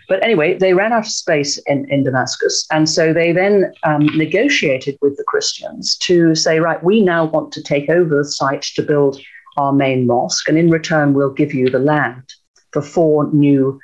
But 0.08 0.24
anyway, 0.24 0.58
they 0.58 0.74
ran 0.74 0.94
out 0.94 1.06
of 1.06 1.12
space 1.12 1.60
in, 1.68 1.90
in 1.92 2.04
Damascus. 2.04 2.66
And 2.72 2.90
so 2.90 3.14
they 3.14 3.32
then 3.32 3.72
um, 3.84 4.06
negotiated 4.18 4.98
with 5.02 5.18
the 5.18 5.24
Christians 5.26 5.98
to 5.98 6.34
say, 6.34 6.60
right, 6.60 6.84
we 6.84 7.02
now 7.02 7.26
want 7.26 7.52
to 7.54 7.62
take 7.62 7.90
over 7.90 8.16
the 8.16 8.26
site 8.26 8.64
to 8.76 8.82
build 8.82 9.22
our 9.58 9.74
main 9.74 10.08
mosque, 10.08 10.48
and 10.48 10.58
in 10.58 10.70
return, 10.70 11.14
we'll 11.14 11.34
give 11.34 11.54
you 11.54 11.70
the 11.70 11.80
land 11.80 12.24
for 12.72 12.82
four 12.82 13.32
new 13.34 13.80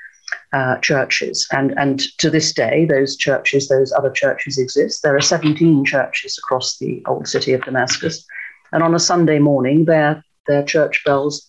uh, 0.53 0.77
churches. 0.77 1.47
And, 1.51 1.77
and 1.77 1.99
to 2.19 2.29
this 2.29 2.53
day, 2.53 2.85
those 2.85 3.17
churches, 3.17 3.67
those 3.67 3.91
other 3.91 4.09
churches 4.09 4.57
exist. 4.57 5.03
There 5.03 5.15
are 5.15 5.21
17 5.21 5.85
churches 5.85 6.37
across 6.37 6.77
the 6.77 7.03
old 7.05 7.27
city 7.27 7.53
of 7.53 7.63
Damascus. 7.63 8.25
And 8.71 8.83
on 8.83 8.95
a 8.95 8.99
Sunday 8.99 9.39
morning, 9.39 9.85
their, 9.85 10.23
their 10.47 10.63
church 10.63 11.03
bells 11.05 11.47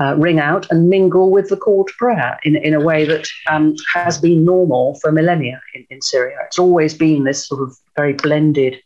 uh, 0.00 0.16
ring 0.16 0.40
out 0.40 0.66
and 0.70 0.88
mingle 0.88 1.30
with 1.30 1.48
the 1.48 1.56
call 1.56 1.84
to 1.84 1.92
prayer 1.96 2.38
in, 2.42 2.56
in 2.56 2.74
a 2.74 2.80
way 2.80 3.04
that 3.04 3.28
um, 3.48 3.76
has 3.92 4.18
been 4.18 4.44
normal 4.44 4.98
for 5.00 5.12
millennia 5.12 5.60
in, 5.74 5.86
in 5.90 6.02
Syria. 6.02 6.36
It's 6.46 6.58
always 6.58 6.94
been 6.94 7.24
this 7.24 7.46
sort 7.46 7.62
of 7.62 7.76
very 7.96 8.14
blended 8.14 8.76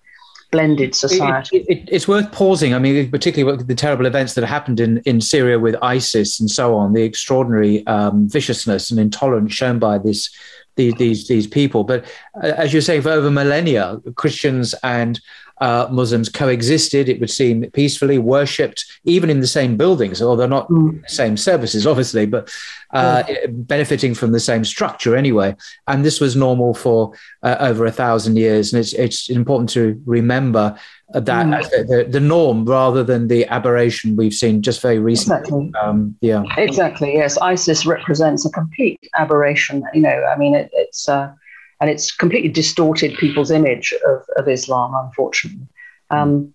blended 0.51 0.95
society. 0.95 1.59
It, 1.59 1.67
it, 1.69 1.89
it's 1.91 2.09
worth 2.09 2.31
pausing. 2.33 2.75
I 2.75 2.79
mean, 2.79 3.11
particularly 3.11 3.57
with 3.57 3.67
the 3.67 3.75
terrible 3.75 4.07
events 4.07 4.35
that 4.35 4.45
happened 4.45 4.81
in, 4.81 4.99
in 4.99 5.21
Syria 5.21 5.59
with 5.59 5.77
ISIS 5.83 6.41
and 6.41 6.51
so 6.51 6.75
on, 6.75 6.93
the 6.93 7.03
extraordinary 7.03 7.87
um, 7.87 8.29
viciousness 8.29 8.91
and 8.91 8.99
intolerance 8.99 9.53
shown 9.53 9.79
by 9.79 9.99
this 9.99 10.31
these 10.77 10.95
these, 10.95 11.29
these 11.29 11.47
people. 11.47 11.85
But 11.85 12.05
uh, 12.43 12.55
as 12.57 12.73
you 12.73 12.81
say, 12.81 13.01
for 13.01 13.11
over 13.11 13.31
millennia, 13.31 14.01
Christians 14.15 14.75
and 14.83 15.21
uh, 15.61 15.89
Muslims 15.91 16.29
coexisted, 16.29 17.09
it 17.09 17.21
would 17.21 17.31
seem, 17.31 17.71
peacefully, 17.73 18.19
worshipped, 18.19 18.85
even 19.05 19.31
in 19.31 19.41
the 19.41 19.47
same 19.47 19.77
buildings, 19.77 20.23
although 20.23 20.47
not 20.47 20.69
mm. 20.69 21.09
same 21.11 21.37
services, 21.37 21.87
obviously, 21.93 22.27
but 22.27 22.51
uh, 22.93 23.23
benefiting 23.49 24.15
from 24.15 24.33
the 24.33 24.41
same 24.41 24.65
structure 24.65 25.17
anyway. 25.17 25.55
And 25.87 26.05
this 26.05 26.21
was 26.21 26.37
normal 26.37 26.75
for 26.75 27.13
uh, 27.43 27.57
over 27.61 27.87
a 27.87 27.93
thousand 27.93 28.37
years. 28.37 28.73
And 28.73 28.81
it's, 28.81 28.93
it's 28.95 29.29
important 29.29 29.71
to 29.71 30.01
remember 30.07 30.79
that 31.13 31.25
mm. 31.25 31.71
the, 31.71 31.85
the, 31.85 32.05
the, 32.05 32.21
norm 32.21 32.65
rather 32.67 33.03
than 33.03 33.29
the 33.29 33.47
aberration 33.47 34.15
we've 34.17 34.35
seen 34.35 34.63
just 34.63 34.83
very 34.83 34.99
recently. 34.99 35.39
Exactly. 35.39 35.73
Um, 35.83 36.17
yeah. 36.21 36.45
Exactly. 36.57 37.15
Yes. 37.15 37.39
ISIS 37.39 37.87
represents 37.87 38.45
a 38.45 38.51
complete 38.51 39.01
aberration. 39.17 39.83
You 39.95 40.03
know, 40.03 40.25
I 40.25 40.37
mean, 40.37 40.55
it, 40.55 40.69
it's, 40.73 41.09
uh, 41.09 41.33
and 41.81 41.91
it's 41.91 42.11
completely 42.11 42.49
distorted 42.49 43.17
people's 43.19 43.51
image 43.51 43.95
of, 44.07 44.23
of 44.37 44.49
Islam, 44.49 44.95
unfortunately. 44.95 45.67
Um, 46.11 46.55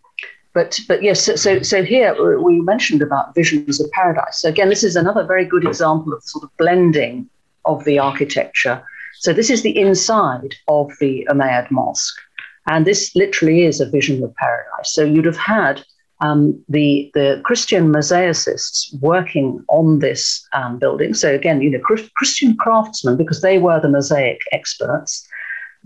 but 0.53 0.79
but 0.87 1.01
yes, 1.01 1.23
so, 1.23 1.35
so, 1.35 1.61
so 1.61 1.83
here 1.83 2.39
we 2.39 2.61
mentioned 2.61 3.01
about 3.01 3.33
visions 3.33 3.81
of 3.81 3.89
paradise. 3.91 4.41
So 4.41 4.49
again, 4.49 4.69
this 4.69 4.83
is 4.83 4.95
another 4.95 5.23
very 5.23 5.45
good 5.45 5.65
example 5.65 6.13
of 6.13 6.23
sort 6.23 6.43
of 6.43 6.55
blending 6.57 7.27
of 7.65 7.83
the 7.85 7.97
architecture. 7.97 8.83
So 9.15 9.33
this 9.33 9.49
is 9.49 9.63
the 9.63 9.77
inside 9.77 10.55
of 10.67 10.91
the 10.99 11.27
Umayyad 11.31 11.71
mosque, 11.71 12.19
and 12.67 12.85
this 12.85 13.15
literally 13.15 13.63
is 13.63 13.79
a 13.81 13.89
vision 13.89 14.23
of 14.23 14.35
paradise. 14.35 14.93
So 14.93 15.03
you'd 15.03 15.25
have 15.25 15.37
had 15.37 15.83
um, 16.23 16.63
the 16.69 17.11
the 17.13 17.41
Christian 17.43 17.91
mosaicists 17.91 18.93
working 19.01 19.63
on 19.67 19.99
this 19.99 20.47
um, 20.53 20.79
building. 20.79 21.13
So 21.13 21.33
again, 21.33 21.61
you 21.61 21.69
know, 21.69 21.79
Christian 22.15 22.55
craftsmen 22.55 23.17
because 23.17 23.41
they 23.41 23.57
were 23.59 23.79
the 23.79 23.89
mosaic 23.89 24.39
experts, 24.53 25.27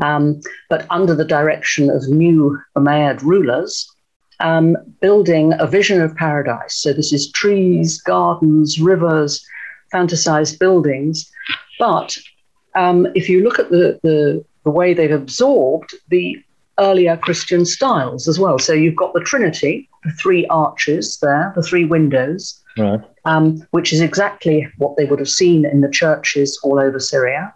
um, 0.01 0.39
but 0.69 0.85
under 0.91 1.15
the 1.15 1.25
direction 1.25 1.89
of 1.89 2.07
new 2.07 2.57
Umayyad 2.77 3.21
rulers, 3.23 3.89
um, 4.39 4.77
building 5.01 5.53
a 5.59 5.65
vision 5.65 6.01
of 6.01 6.15
paradise. 6.15 6.77
So 6.77 6.93
this 6.93 7.11
is 7.11 7.31
trees, 7.31 7.99
gardens, 7.99 8.79
rivers, 8.79 9.43
fantasized 9.91 10.59
buildings. 10.59 11.29
But 11.79 12.15
um, 12.75 13.07
if 13.15 13.27
you 13.27 13.43
look 13.43 13.57
at 13.57 13.71
the, 13.71 13.99
the 14.03 14.45
the 14.63 14.71
way 14.71 14.93
they've 14.93 15.11
absorbed 15.23 15.95
the 16.09 16.37
earlier 16.79 17.17
Christian 17.17 17.65
styles 17.65 18.27
as 18.27 18.39
well. 18.39 18.59
So 18.59 18.73
you've 18.73 18.95
got 18.95 19.13
the 19.13 19.21
Trinity, 19.21 19.89
the 20.07 20.13
three 20.13 20.45
arches 20.47 21.17
there, 21.21 21.51
the 21.55 21.61
three 21.61 21.85
windows, 21.85 22.61
right. 22.77 23.01
um, 23.25 23.65
which 23.71 23.91
is 23.91 24.01
exactly 24.01 24.67
what 24.77 24.95
they 24.95 25.05
would 25.05 25.19
have 25.19 25.29
seen 25.29 25.65
in 25.65 25.81
the 25.81 25.89
churches 25.89 26.59
all 26.63 26.79
over 26.79 26.99
Syria. 26.99 27.53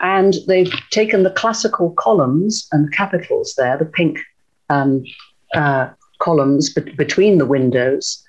And 0.00 0.34
they've 0.48 0.72
taken 0.90 1.22
the 1.22 1.30
classical 1.30 1.92
columns 1.92 2.66
and 2.72 2.92
capitals 2.92 3.54
there, 3.56 3.78
the 3.78 3.84
pink 3.84 4.18
um, 4.68 5.04
uh, 5.54 5.90
columns 6.18 6.72
be- 6.72 6.90
between 6.92 7.38
the 7.38 7.46
windows, 7.46 8.24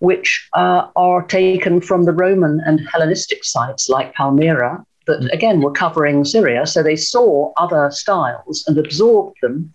which 0.00 0.46
uh, 0.52 0.88
are 0.96 1.22
taken 1.22 1.80
from 1.80 2.04
the 2.04 2.12
Roman 2.12 2.60
and 2.66 2.86
Hellenistic 2.92 3.42
sites 3.42 3.88
like 3.88 4.12
Palmyra 4.14 4.84
that 5.06 5.20
mm. 5.20 5.32
again 5.32 5.62
were 5.62 5.72
covering 5.72 6.26
Syria. 6.26 6.66
So 6.66 6.82
they 6.82 6.96
saw 6.96 7.52
other 7.56 7.90
styles 7.90 8.64
and 8.66 8.76
absorbed 8.76 9.38
them, 9.40 9.72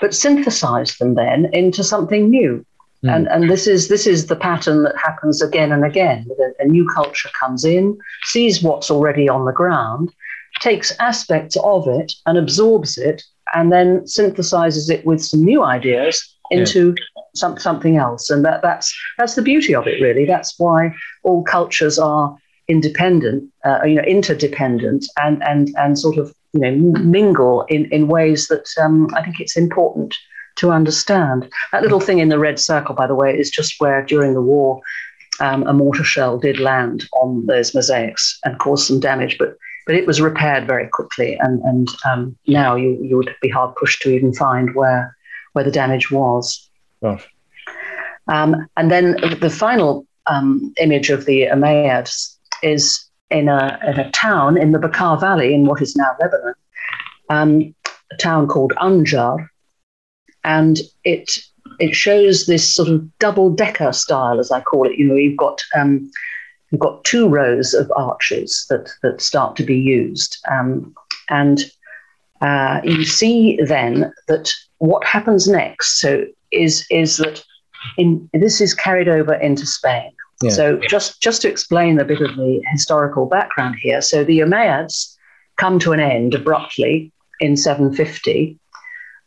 but 0.00 0.14
synthesized 0.14 1.00
them 1.00 1.14
then 1.14 1.50
into 1.52 1.82
something 1.82 2.30
new. 2.30 2.64
Mm. 3.04 3.16
And, 3.16 3.28
and 3.28 3.50
this 3.50 3.66
is 3.66 3.88
this 3.88 4.06
is 4.06 4.26
the 4.26 4.36
pattern 4.36 4.82
that 4.84 4.96
happens 4.96 5.42
again 5.42 5.72
and 5.72 5.84
again. 5.84 6.26
A, 6.38 6.62
a 6.62 6.66
new 6.66 6.88
culture 6.88 7.30
comes 7.38 7.64
in, 7.64 7.98
sees 8.24 8.62
what's 8.62 8.90
already 8.90 9.28
on 9.28 9.44
the 9.44 9.52
ground, 9.52 10.12
takes 10.60 10.96
aspects 11.00 11.56
of 11.64 11.88
it 11.88 12.12
and 12.26 12.38
absorbs 12.38 12.98
it, 12.98 13.22
and 13.54 13.72
then 13.72 14.00
synthesizes 14.02 14.90
it 14.90 15.04
with 15.04 15.22
some 15.22 15.44
new 15.44 15.64
ideas 15.64 16.36
into 16.50 16.94
yeah. 16.96 17.22
some, 17.34 17.58
something 17.58 17.96
else. 17.96 18.30
And 18.30 18.44
that, 18.44 18.62
that's 18.62 18.94
that's 19.18 19.34
the 19.34 19.42
beauty 19.42 19.74
of 19.74 19.86
it, 19.86 20.00
really. 20.00 20.24
That's 20.24 20.58
why 20.58 20.94
all 21.24 21.42
cultures 21.42 21.98
are 21.98 22.36
independent, 22.68 23.50
uh, 23.64 23.80
you 23.84 23.96
know, 23.96 24.02
interdependent, 24.02 25.06
and 25.16 25.42
and 25.42 25.74
and 25.76 25.98
sort 25.98 26.18
of 26.18 26.32
you 26.52 26.60
know 26.60 26.70
mingle 27.00 27.62
in 27.68 27.86
in 27.86 28.06
ways 28.06 28.46
that 28.48 28.68
um, 28.80 29.08
I 29.14 29.22
think 29.22 29.40
it's 29.40 29.56
important 29.56 30.14
to 30.56 30.70
understand. 30.70 31.50
That 31.72 31.82
little 31.82 32.00
thing 32.00 32.18
in 32.18 32.28
the 32.28 32.38
red 32.38 32.58
circle, 32.58 32.94
by 32.94 33.06
the 33.06 33.14
way, 33.14 33.36
is 33.36 33.50
just 33.50 33.80
where 33.80 34.04
during 34.04 34.34
the 34.34 34.40
war 34.40 34.80
um, 35.40 35.66
a 35.66 35.72
mortar 35.72 36.04
shell 36.04 36.38
did 36.38 36.60
land 36.60 37.08
on 37.12 37.46
those 37.46 37.74
mosaics 37.74 38.38
and 38.44 38.58
cause 38.58 38.86
some 38.86 39.00
damage, 39.00 39.38
but 39.38 39.56
but 39.84 39.96
it 39.96 40.06
was 40.06 40.20
repaired 40.20 40.66
very 40.66 40.86
quickly, 40.88 41.36
and 41.40 41.60
and 41.62 41.88
um, 42.04 42.36
now 42.46 42.76
you 42.76 42.98
you 43.02 43.16
would 43.16 43.34
be 43.42 43.48
hard 43.48 43.74
pushed 43.76 44.02
to 44.02 44.10
even 44.10 44.32
find 44.32 44.74
where 44.74 45.16
where 45.52 45.64
the 45.64 45.70
damage 45.70 46.10
was. 46.10 46.68
Um, 48.28 48.68
and 48.76 48.90
then 48.90 49.16
the 49.40 49.50
final 49.50 50.06
um, 50.26 50.72
image 50.78 51.10
of 51.10 51.24
the 51.24 51.42
Umayyads 51.42 52.36
is 52.62 53.04
in 53.30 53.48
a, 53.48 53.78
in 53.86 53.98
a 53.98 54.10
town 54.12 54.56
in 54.56 54.72
the 54.72 54.78
Bekaa 54.78 55.18
Valley 55.20 55.54
in 55.54 55.64
what 55.64 55.82
is 55.82 55.96
now 55.96 56.14
Lebanon, 56.20 56.54
um, 57.30 57.74
a 58.12 58.16
town 58.16 58.46
called 58.46 58.72
Anjar. 58.76 59.48
And 60.44 60.78
it, 61.04 61.38
it 61.78 61.94
shows 61.94 62.46
this 62.46 62.72
sort 62.72 62.88
of 62.88 63.18
double 63.18 63.50
decker 63.50 63.92
style, 63.92 64.40
as 64.40 64.50
I 64.50 64.60
call 64.60 64.86
it. 64.86 64.98
You 64.98 65.06
know, 65.06 65.14
you've 65.14 65.36
got, 65.36 65.62
um, 65.76 66.10
you've 66.70 66.80
got 66.80 67.04
two 67.04 67.28
rows 67.28 67.74
of 67.74 67.92
arches 67.96 68.66
that, 68.70 68.90
that 69.02 69.20
start 69.20 69.56
to 69.56 69.64
be 69.64 69.78
used. 69.78 70.38
Um, 70.50 70.94
and 71.28 71.60
uh, 72.40 72.80
you 72.84 73.04
see 73.04 73.58
then 73.64 74.12
that 74.28 74.50
what 74.78 75.04
happens 75.04 75.46
next 75.46 76.00
so 76.00 76.24
is, 76.50 76.84
is 76.90 77.18
that 77.18 77.42
in, 77.96 78.28
this 78.32 78.60
is 78.60 78.74
carried 78.74 79.08
over 79.08 79.34
into 79.34 79.66
Spain. 79.66 80.10
Yeah. 80.42 80.50
So 80.50 80.80
just 80.88 81.22
just 81.22 81.42
to 81.42 81.48
explain 81.48 82.00
a 82.00 82.04
bit 82.04 82.20
of 82.20 82.34
the 82.36 82.62
historical 82.72 83.26
background 83.26 83.76
here. 83.80 84.00
So 84.00 84.24
the 84.24 84.40
Umayyads 84.40 85.16
come 85.56 85.78
to 85.80 85.92
an 85.92 86.00
end 86.00 86.34
abruptly 86.34 87.12
in 87.38 87.56
750 87.56 88.58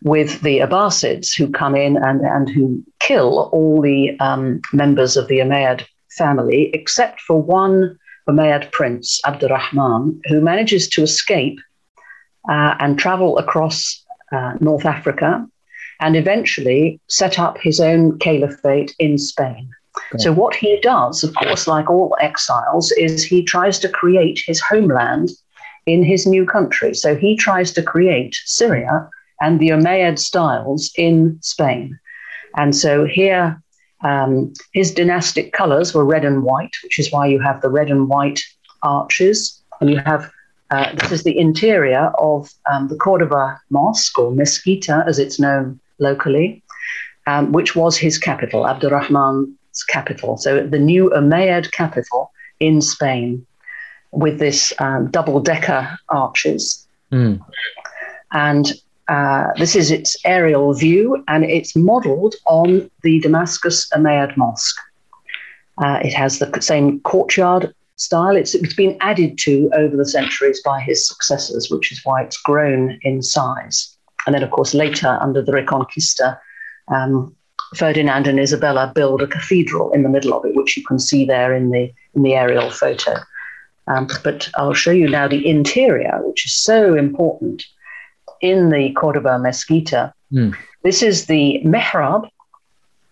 with 0.04 0.41
the 0.41 0.60
Abbasids 0.60 1.34
who 1.36 1.50
come 1.50 1.76
in 1.76 1.98
and, 1.98 2.22
and 2.22 2.50
who 2.50 2.84
kill 3.00 3.50
all 3.52 3.82
the 3.82 4.18
um, 4.20 4.62
members 4.74 5.18
of 5.18 5.28
the 5.28 5.39
Umayyad 5.39 5.86
family 6.18 6.70
except 6.74 7.22
for 7.22 7.41
one 7.41 7.98
Umayyad 8.30 8.72
prince, 8.72 9.22
Abdurrahman, 9.26 10.20
who 10.28 10.41
manages 10.41 10.88
to 10.89 11.04
escape 11.04 11.60
uh, 12.50 12.76
and 12.80 12.98
travel 12.98 13.38
across 13.38 14.04
uh, 14.32 14.54
North 14.60 14.86
Africa 14.86 15.48
and 16.00 16.16
eventually 16.16 17.00
set 17.08 17.39
up 17.39 17.58
his 17.60 17.80
own 17.80 18.18
caliphate 18.20 18.96
in 19.00 19.18
Spain. 19.18 19.70
So, 20.18 20.34
what 20.34 20.56
he 20.56 20.80
does, 20.82 21.24
of 21.24 21.34
course, 21.36 21.68
like 21.68 21.89
all 21.89 22.18
exiles, 22.20 22.91
is 22.93 23.24
he 23.24 23.43
tries 23.43 23.80
to 23.80 23.89
create 23.89 24.41
his 24.46 24.60
homeland 24.60 25.30
in 25.86 26.04
his 26.04 26.26
new 26.28 26.46
country. 26.46 26.93
So, 26.93 27.16
he 27.16 27.38
tries 27.38 27.72
to 27.74 27.82
create 27.82 28.36
Syria 28.46 29.10
and 29.41 29.59
the 29.59 29.69
Umayyad 29.69 30.19
styles 30.19 30.91
in 30.97 31.38
Spain. 31.41 31.99
And 32.57 32.75
so, 32.75 33.05
here, 33.05 33.61
um, 34.03 34.53
his 34.73 34.93
dynastic 34.93 35.51
colors 35.51 35.93
were 35.93 36.05
red 36.05 36.25
and 36.25 36.43
white, 36.43 36.75
which 36.83 36.99
is 36.99 37.11
why 37.11 37.27
you 37.27 37.39
have 37.39 37.61
the 37.61 37.69
red 37.69 37.89
and 37.89 38.07
white 38.07 38.41
arches. 38.83 39.61
And 39.81 39.89
you 39.89 39.97
have 39.97 40.31
uh, 40.71 40.93
this 40.95 41.11
is 41.11 41.23
the 41.23 41.38
interior 41.38 42.11
of 42.17 42.51
um, 42.71 42.88
the 42.88 42.95
Cordoba 42.95 43.59
Mosque, 43.69 44.17
or 44.17 44.31
Mesquita 44.31 45.03
as 45.07 45.19
it's 45.19 45.39
known 45.39 45.79
locally, 45.99 46.63
um, 47.27 47.51
which 47.51 47.75
was 47.75 47.97
his 47.97 48.17
capital, 48.17 48.67
Abdurrahman 48.67 49.55
capital. 49.89 50.38
So 50.38 50.65
the 50.65 50.79
new 50.79 51.11
Umayyad 51.15 51.71
capital 51.71 52.31
in 52.59 52.81
Spain 52.81 53.45
with 54.11 54.39
this 54.39 54.73
um, 54.79 55.11
double 55.11 55.39
decker 55.39 55.97
arches. 56.09 56.88
Mm. 57.11 57.41
And 58.31 58.73
uh, 59.08 59.47
this 59.58 59.76
is 59.76 59.91
its 59.91 60.18
aerial 60.26 60.74
view, 60.74 61.24
and 61.28 61.43
it's 61.45 61.76
modeled 61.76 62.36
on 62.45 62.89
the 63.03 63.20
Damascus 63.20 63.88
Umayyad 63.93 64.36
Mosque. 64.36 64.80
Uh, 65.78 65.99
it 66.03 66.14
has 66.14 66.39
the 66.39 66.62
same 66.62 66.99
courtyard 67.01 67.74
style. 67.97 68.36
It's, 68.36 68.56
it's 68.56 68.74
been 68.74 68.97
added 69.01 69.38
to 69.39 69.70
over 69.76 69.95
the 69.95 70.08
centuries 70.08 70.62
by 70.64 70.82
his 70.82 71.08
successors, 71.08 71.70
which 71.70 71.91
is 71.91 72.01
why 72.03 72.24
it's 72.24 72.38
grown 72.38 72.97
in 73.03 73.22
size. 73.22 73.95
And 74.26 74.34
then, 74.34 74.43
of 74.43 74.51
course, 74.51 74.74
later 74.74 75.18
under 75.22 75.41
the 75.41 75.51
Reconquista, 75.51 76.39
um, 76.88 77.36
Ferdinand 77.76 78.28
and 78.28 78.39
Isabella 78.39 78.91
build 78.95 79.22
a 79.22 79.28
cathedral 79.28 79.91
in 79.91 80.03
the 80.03 80.10
middle 80.10 80.34
of 80.34 80.45
it, 80.45 80.56
which 80.56 80.78
you 80.78 80.84
can 80.84 80.97
see 80.97 81.26
there 81.26 81.53
in 81.53 81.72
the 81.72 81.91
in 82.16 82.24
the 82.24 82.34
aerial 82.34 82.72
photo. 82.72 83.16
Um, 83.88 84.08
but 84.24 84.49
I'll 84.56 84.74
show 84.74 84.91
you 84.91 85.10
now 85.10 85.28
the 85.28 85.47
interior, 85.47 86.20
which 86.24 86.45
is 86.45 86.53
so 86.53 86.95
important 86.95 87.66
in 88.46 88.70
the 88.70 88.93
Cordoba 88.93 89.39
Mesquita. 89.39 90.14
Mm. 90.32 90.56
This 90.84 91.02
is 91.02 91.26
the 91.26 91.62
mihrab, 91.66 92.30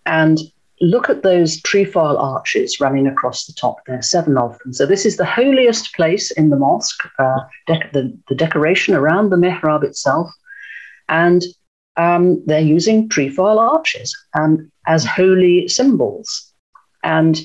and 0.05 0.37
look 0.81 1.09
at 1.09 1.23
those 1.23 1.61
trefoil 1.61 2.17
arches 2.17 2.79
running 2.79 3.07
across 3.07 3.45
the 3.45 3.53
top. 3.53 3.77
There 3.85 3.97
are 3.97 4.01
seven 4.01 4.37
of 4.37 4.57
them. 4.59 4.73
So 4.73 4.85
this 4.85 5.05
is 5.05 5.17
the 5.17 5.25
holiest 5.25 5.95
place 5.95 6.29
in 6.31 6.49
the 6.49 6.57
mosque, 6.57 7.03
uh, 7.19 7.39
dec- 7.69 7.91
the, 7.93 8.15
the 8.27 8.35
decoration 8.35 8.93
around 8.93 9.29
the 9.29 9.37
mihrab 9.37 9.83
itself. 9.83 10.29
And 11.07 11.41
um, 11.95 12.43
they're 12.45 12.59
using 12.59 13.07
trefoil 13.09 13.59
arches 13.59 14.15
um, 14.37 14.71
as 14.85 15.05
holy 15.05 15.67
symbols. 15.67 16.53
And 17.03 17.39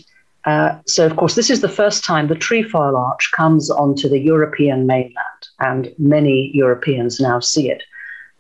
uh, 0.45 0.79
so, 0.87 1.05
of 1.05 1.17
course, 1.17 1.35
this 1.35 1.51
is 1.51 1.61
the 1.61 1.69
first 1.69 2.05
time 2.05 2.29
the 2.29 2.35
trefoil 2.35 2.97
arch 2.97 3.31
comes 3.33 3.71
onto 3.71 4.09
the 4.09 4.19
European 4.19 4.87
mainland, 4.87 5.49
and 5.61 5.93
many 5.99 6.51
Europeans 6.55 7.21
now 7.21 7.41
see 7.41 7.71
it. 7.71 7.83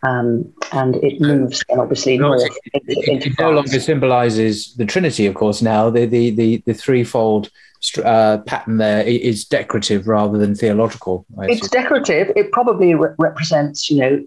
Um, 0.04 0.52
and 0.70 0.94
it 0.96 1.20
moves, 1.20 1.64
and 1.68 1.80
obviously, 1.80 2.18
north 2.18 2.42
into, 2.72 3.10
into 3.10 3.30
it 3.30 3.38
no 3.40 3.50
longer 3.50 3.80
symbolizes 3.80 4.74
the 4.74 4.86
Trinity, 4.86 5.26
of 5.26 5.34
course. 5.34 5.60
Now 5.60 5.90
the 5.90 6.06
the 6.06 6.30
the, 6.30 6.62
the 6.66 6.74
threefold 6.74 7.50
uh, 8.04 8.38
pattern 8.38 8.78
there 8.78 9.02
is 9.02 9.44
decorative 9.44 10.08
rather 10.08 10.38
than 10.38 10.54
theological. 10.54 11.24
it's 11.42 11.68
decorative. 11.68 12.32
It 12.36 12.52
probably 12.52 12.94
re- 12.94 13.14
represents, 13.18 13.88
you 13.90 13.98
know, 13.98 14.26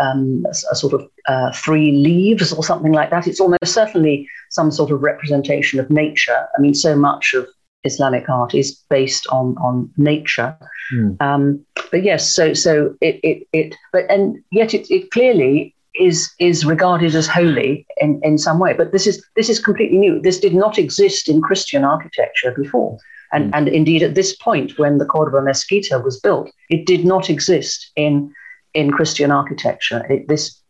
um, 0.00 0.44
a 0.50 0.74
sort 0.74 0.92
of 0.92 1.08
uh, 1.26 1.52
three 1.52 1.92
leaves 1.92 2.52
or 2.52 2.64
something 2.64 2.92
like 2.92 3.10
that. 3.10 3.26
It's 3.26 3.40
almost 3.40 3.72
certainly 3.72 4.28
some 4.50 4.70
sort 4.70 4.90
of 4.90 5.02
representation 5.02 5.80
of 5.80 5.90
nature. 5.90 6.46
I 6.56 6.60
mean, 6.60 6.74
so 6.74 6.94
much 6.96 7.34
of 7.34 7.46
Islamic 7.84 8.28
art 8.28 8.54
is 8.54 8.78
based 8.90 9.26
on 9.28 9.56
on 9.58 9.90
nature. 9.96 10.56
Mm. 10.92 11.20
Um, 11.20 11.66
but 11.90 12.02
yes, 12.02 12.34
so 12.34 12.52
so 12.52 12.94
it 13.00 13.20
it, 13.22 13.46
it 13.52 13.74
but 13.92 14.10
and 14.10 14.42
yet 14.50 14.74
it, 14.74 14.90
it 14.90 15.10
clearly 15.10 15.74
is 15.94 16.30
is 16.38 16.64
regarded 16.64 17.14
as 17.14 17.26
holy 17.26 17.86
in, 17.98 18.20
in 18.22 18.38
some 18.38 18.58
way. 18.58 18.74
But 18.74 18.92
this 18.92 19.06
is 19.06 19.24
this 19.36 19.48
is 19.48 19.58
completely 19.58 19.98
new. 19.98 20.20
This 20.20 20.40
did 20.40 20.54
not 20.54 20.78
exist 20.78 21.28
in 21.28 21.42
Christian 21.42 21.84
architecture 21.84 22.52
before. 22.56 22.98
And, 23.32 23.52
mm. 23.52 23.56
and 23.56 23.68
indeed, 23.68 24.02
at 24.02 24.14
this 24.14 24.34
point, 24.36 24.78
when 24.78 24.98
the 24.98 25.04
Cordoba 25.04 25.42
Mesquita 25.42 26.02
was 26.02 26.18
built, 26.20 26.50
it 26.68 26.86
did 26.86 27.04
not 27.04 27.30
exist 27.30 27.90
in 27.96 28.32
in 28.74 28.90
Christian 28.92 29.30
architecture. 29.30 30.04
It, 30.08 30.28
this 30.28 30.60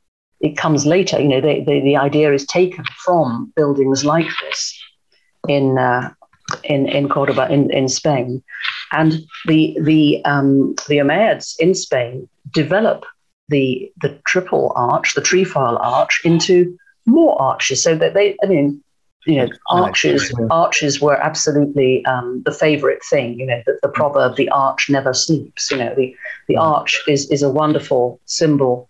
it 0.41 0.57
comes 0.57 0.87
later. 0.87 1.21
You 1.21 1.29
know, 1.29 1.41
the, 1.41 1.64
the, 1.64 1.81
the 1.81 1.97
idea 1.97 2.33
is 2.33 2.47
taken 2.47 2.85
from 3.05 3.53
buildings 3.57 4.05
like 4.05 4.29
this 4.43 4.83
in 5.49 5.79
uh, 5.79 6.11
in 6.64 6.89
in 6.89 7.09
Cordoba 7.09 7.51
in, 7.53 7.71
in 7.71 7.89
Spain, 7.89 8.43
and 8.93 9.21
the 9.47 9.77
the 9.81 10.25
um, 10.25 10.75
the 10.89 10.99
Umayyads 10.99 11.59
in 11.59 11.75
Spain 11.75 12.29
develop 12.53 13.05
the 13.51 13.93
the 14.01 14.19
triple 14.27 14.73
arch, 14.77 15.15
the 15.15 15.21
trefoil 15.21 15.77
arch, 15.79 16.21
into 16.25 16.77
more 17.07 17.41
arches, 17.41 17.83
so 17.83 17.95
that 17.97 18.15
they, 18.15 18.37
I 18.43 18.47
mean, 18.47 18.83
you 19.27 19.37
know, 19.37 19.49
arches 19.69 20.33
arches 20.51 21.01
were 21.01 21.17
absolutely 21.17 22.05
um, 22.07 22.43
the 22.45 22.53
favorite 22.53 23.05
thing. 23.11 23.39
You 23.39 23.47
know, 23.47 23.63
the, 23.67 23.79
the 23.83 23.89
proverb, 23.89 24.37
"the 24.37 24.49
arch 24.51 24.89
never 24.89 25.13
sleeps." 25.13 25.71
You 25.71 25.79
know, 25.79 25.95
the 25.95 26.15
the 26.49 26.57
arch 26.57 27.03
is 27.07 27.31
is 27.31 27.43
a 27.43 27.51
wonderful 27.51 28.21
symbol. 28.25 28.89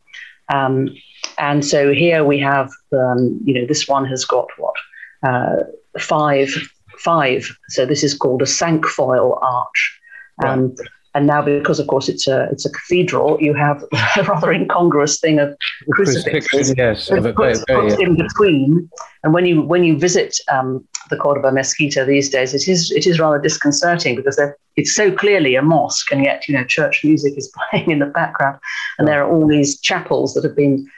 Um, 0.49 0.95
and 1.39 1.65
so 1.65 1.93
here 1.93 2.25
we 2.25 2.39
have, 2.41 2.71
um, 2.93 3.41
you 3.45 3.55
know, 3.55 3.67
this 3.67 3.87
one 3.87 4.05
has 4.07 4.25
got 4.25 4.49
what 4.59 4.75
uh, 5.23 5.57
five 5.99 6.51
five. 6.99 7.49
So 7.69 7.87
this 7.87 8.05
is 8.05 8.15
called 8.15 8.43
a 8.43 8.47
cinquefoil 8.47 9.39
arch. 9.43 10.01
Um, 10.45 10.69
right. 10.69 10.89
And 11.15 11.27
now, 11.27 11.43
because 11.43 11.81
of 11.81 11.87
course 11.89 12.09
it's 12.09 12.29
a 12.29 12.49
it's 12.53 12.65
a 12.65 12.71
cathedral, 12.71 13.37
you 13.41 13.53
have 13.55 13.83
a 14.17 14.23
rather 14.25 14.53
incongruous 14.53 15.19
thing 15.19 15.41
of 15.41 15.57
crucifixes 15.91 16.75
yes, 16.77 17.09
put, 17.09 17.35
put, 17.35 17.59
put 17.67 18.01
in 18.01 18.17
between. 18.17 18.89
And 19.25 19.35
when 19.35 19.45
you 19.45 19.63
when 19.63 19.83
you 19.83 19.99
visit 19.99 20.39
um, 20.51 20.87
the 21.11 21.17
Cordoba 21.17 21.51
Mesquita 21.51 22.05
these 22.07 22.31
days, 22.31 22.55
it 22.55 22.69
is 22.69 22.91
it 22.93 23.07
is 23.07 23.19
rather 23.19 23.41
disconcerting 23.41 24.15
because 24.15 24.41
it's 24.77 24.95
so 24.95 25.11
clearly 25.11 25.57
a 25.57 25.63
mosque, 25.63 26.13
and 26.13 26.25
yet 26.25 26.47
you 26.47 26.57
know 26.57 26.65
church 26.65 27.03
music 27.05 27.37
is 27.37 27.53
playing 27.71 27.91
in 27.91 27.99
the 27.99 28.07
background, 28.07 28.59
and 28.99 29.09
there 29.09 29.23
are 29.23 29.31
all 29.31 29.47
these 29.47 29.81
chapels 29.81 30.35
that 30.35 30.45
have 30.45 30.57
been 30.57 30.89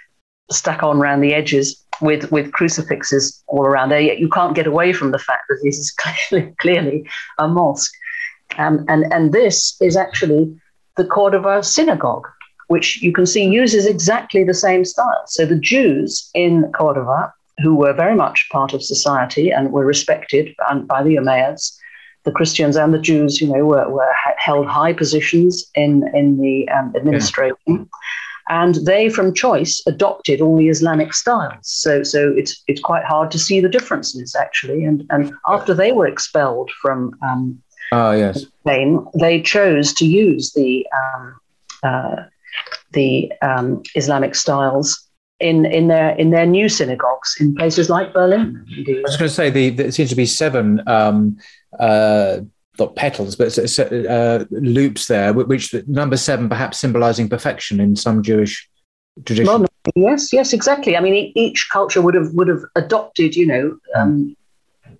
stuck 0.50 0.82
on 0.82 0.98
around 0.98 1.20
the 1.20 1.32
edges 1.32 1.82
with 2.02 2.30
with 2.30 2.52
crucifixes 2.52 3.42
all 3.46 3.64
around 3.64 3.88
there. 3.88 4.00
Yet 4.00 4.18
you 4.18 4.28
can't 4.28 4.54
get 4.54 4.66
away 4.66 4.92
from 4.92 5.10
the 5.10 5.18
fact 5.18 5.44
that 5.48 5.60
this 5.62 5.78
is 5.78 5.90
clearly 6.28 6.54
clearly 6.60 7.08
a 7.38 7.48
mosque. 7.48 7.92
Um, 8.58 8.84
and, 8.88 9.12
and 9.12 9.32
this 9.32 9.76
is 9.80 9.96
actually 9.96 10.54
the 10.96 11.04
Cordova 11.04 11.62
synagogue, 11.62 12.26
which 12.68 13.02
you 13.02 13.12
can 13.12 13.26
see 13.26 13.44
uses 13.44 13.86
exactly 13.86 14.44
the 14.44 14.54
same 14.54 14.84
style. 14.84 15.22
So 15.26 15.46
the 15.46 15.58
Jews 15.58 16.30
in 16.34 16.70
Cordova, 16.72 17.32
who 17.62 17.74
were 17.74 17.92
very 17.92 18.14
much 18.14 18.48
part 18.50 18.72
of 18.72 18.82
society 18.82 19.50
and 19.50 19.72
were 19.72 19.84
respected 19.84 20.54
by 20.86 21.02
the 21.02 21.16
Umayyads, 21.16 21.76
the 22.24 22.32
Christians 22.32 22.76
and 22.76 22.94
the 22.94 22.98
Jews, 22.98 23.40
you 23.40 23.48
know, 23.48 23.64
were, 23.64 23.88
were 23.88 24.12
held 24.36 24.66
high 24.66 24.92
positions 24.92 25.70
in, 25.74 26.08
in 26.14 26.40
the 26.40 26.68
um, 26.68 26.92
administration. 26.96 27.56
Yeah. 27.66 27.84
And 28.48 28.74
they, 28.86 29.08
from 29.08 29.34
choice, 29.34 29.82
adopted 29.86 30.40
all 30.40 30.56
the 30.56 30.68
Islamic 30.68 31.14
styles. 31.14 31.54
So, 31.62 32.02
so 32.02 32.32
it's 32.36 32.62
it's 32.66 32.80
quite 32.80 33.04
hard 33.04 33.30
to 33.30 33.38
see 33.38 33.60
the 33.60 33.68
differences 33.68 34.34
actually. 34.34 34.84
And 34.84 35.04
and 35.10 35.32
after 35.46 35.72
they 35.74 35.92
were 35.92 36.08
expelled 36.08 36.70
from 36.82 37.16
um, 37.22 37.62
Oh 37.92 38.12
yes. 38.12 38.46
They 38.64 39.42
chose 39.42 39.92
to 39.94 40.06
use 40.06 40.52
the 40.52 40.86
um, 40.98 41.40
uh, 41.82 42.16
the 42.92 43.32
um, 43.42 43.82
Islamic 43.94 44.34
styles 44.34 45.08
in, 45.40 45.66
in 45.66 45.88
their 45.88 46.10
in 46.16 46.30
their 46.30 46.46
new 46.46 46.68
synagogues 46.68 47.36
in 47.38 47.54
places 47.54 47.90
like 47.90 48.12
Berlin. 48.12 48.64
Indeed. 48.76 48.98
I 48.98 49.02
was 49.02 49.16
going 49.16 49.28
to 49.28 49.34
say 49.34 49.50
the, 49.50 49.70
there 49.70 49.90
seems 49.90 50.10
to 50.10 50.16
be 50.16 50.26
seven 50.26 50.82
um, 50.86 51.36
uh, 51.78 52.40
not 52.78 52.96
petals, 52.96 53.36
but 53.36 53.58
uh, 53.78 54.44
loops 54.50 55.06
there, 55.08 55.32
which 55.34 55.74
number 55.86 56.16
seven 56.16 56.48
perhaps 56.48 56.78
symbolizing 56.78 57.28
perfection 57.28 57.80
in 57.80 57.96
some 57.96 58.22
Jewish 58.22 58.68
tradition. 59.26 59.46
Well, 59.46 59.66
yes, 59.94 60.32
yes, 60.32 60.52
exactly. 60.52 60.96
I 60.96 61.00
mean, 61.00 61.32
each 61.34 61.68
culture 61.70 62.00
would 62.00 62.14
have 62.14 62.32
would 62.32 62.48
have 62.48 62.62
adopted, 62.74 63.36
you 63.36 63.46
know, 63.46 63.78
um, 63.94 64.34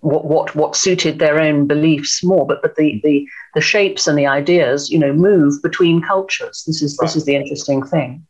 what, 0.03 0.25
what 0.25 0.53
what 0.53 0.75
suited 0.75 1.19
their 1.19 1.39
own 1.39 1.65
beliefs 1.65 2.23
more. 2.23 2.45
But 2.45 2.61
but 2.61 2.75
the 2.75 2.99
the 3.03 3.27
the 3.55 3.61
shapes 3.61 4.05
and 4.07 4.17
the 4.17 4.27
ideas, 4.27 4.89
you 4.89 4.99
know, 4.99 5.13
move 5.13 5.61
between 5.63 6.01
cultures. 6.01 6.63
This 6.67 6.81
is 6.81 6.97
right. 6.99 7.07
this 7.07 7.15
is 7.15 7.25
the 7.25 7.35
interesting 7.35 7.83
thing. 7.83 8.25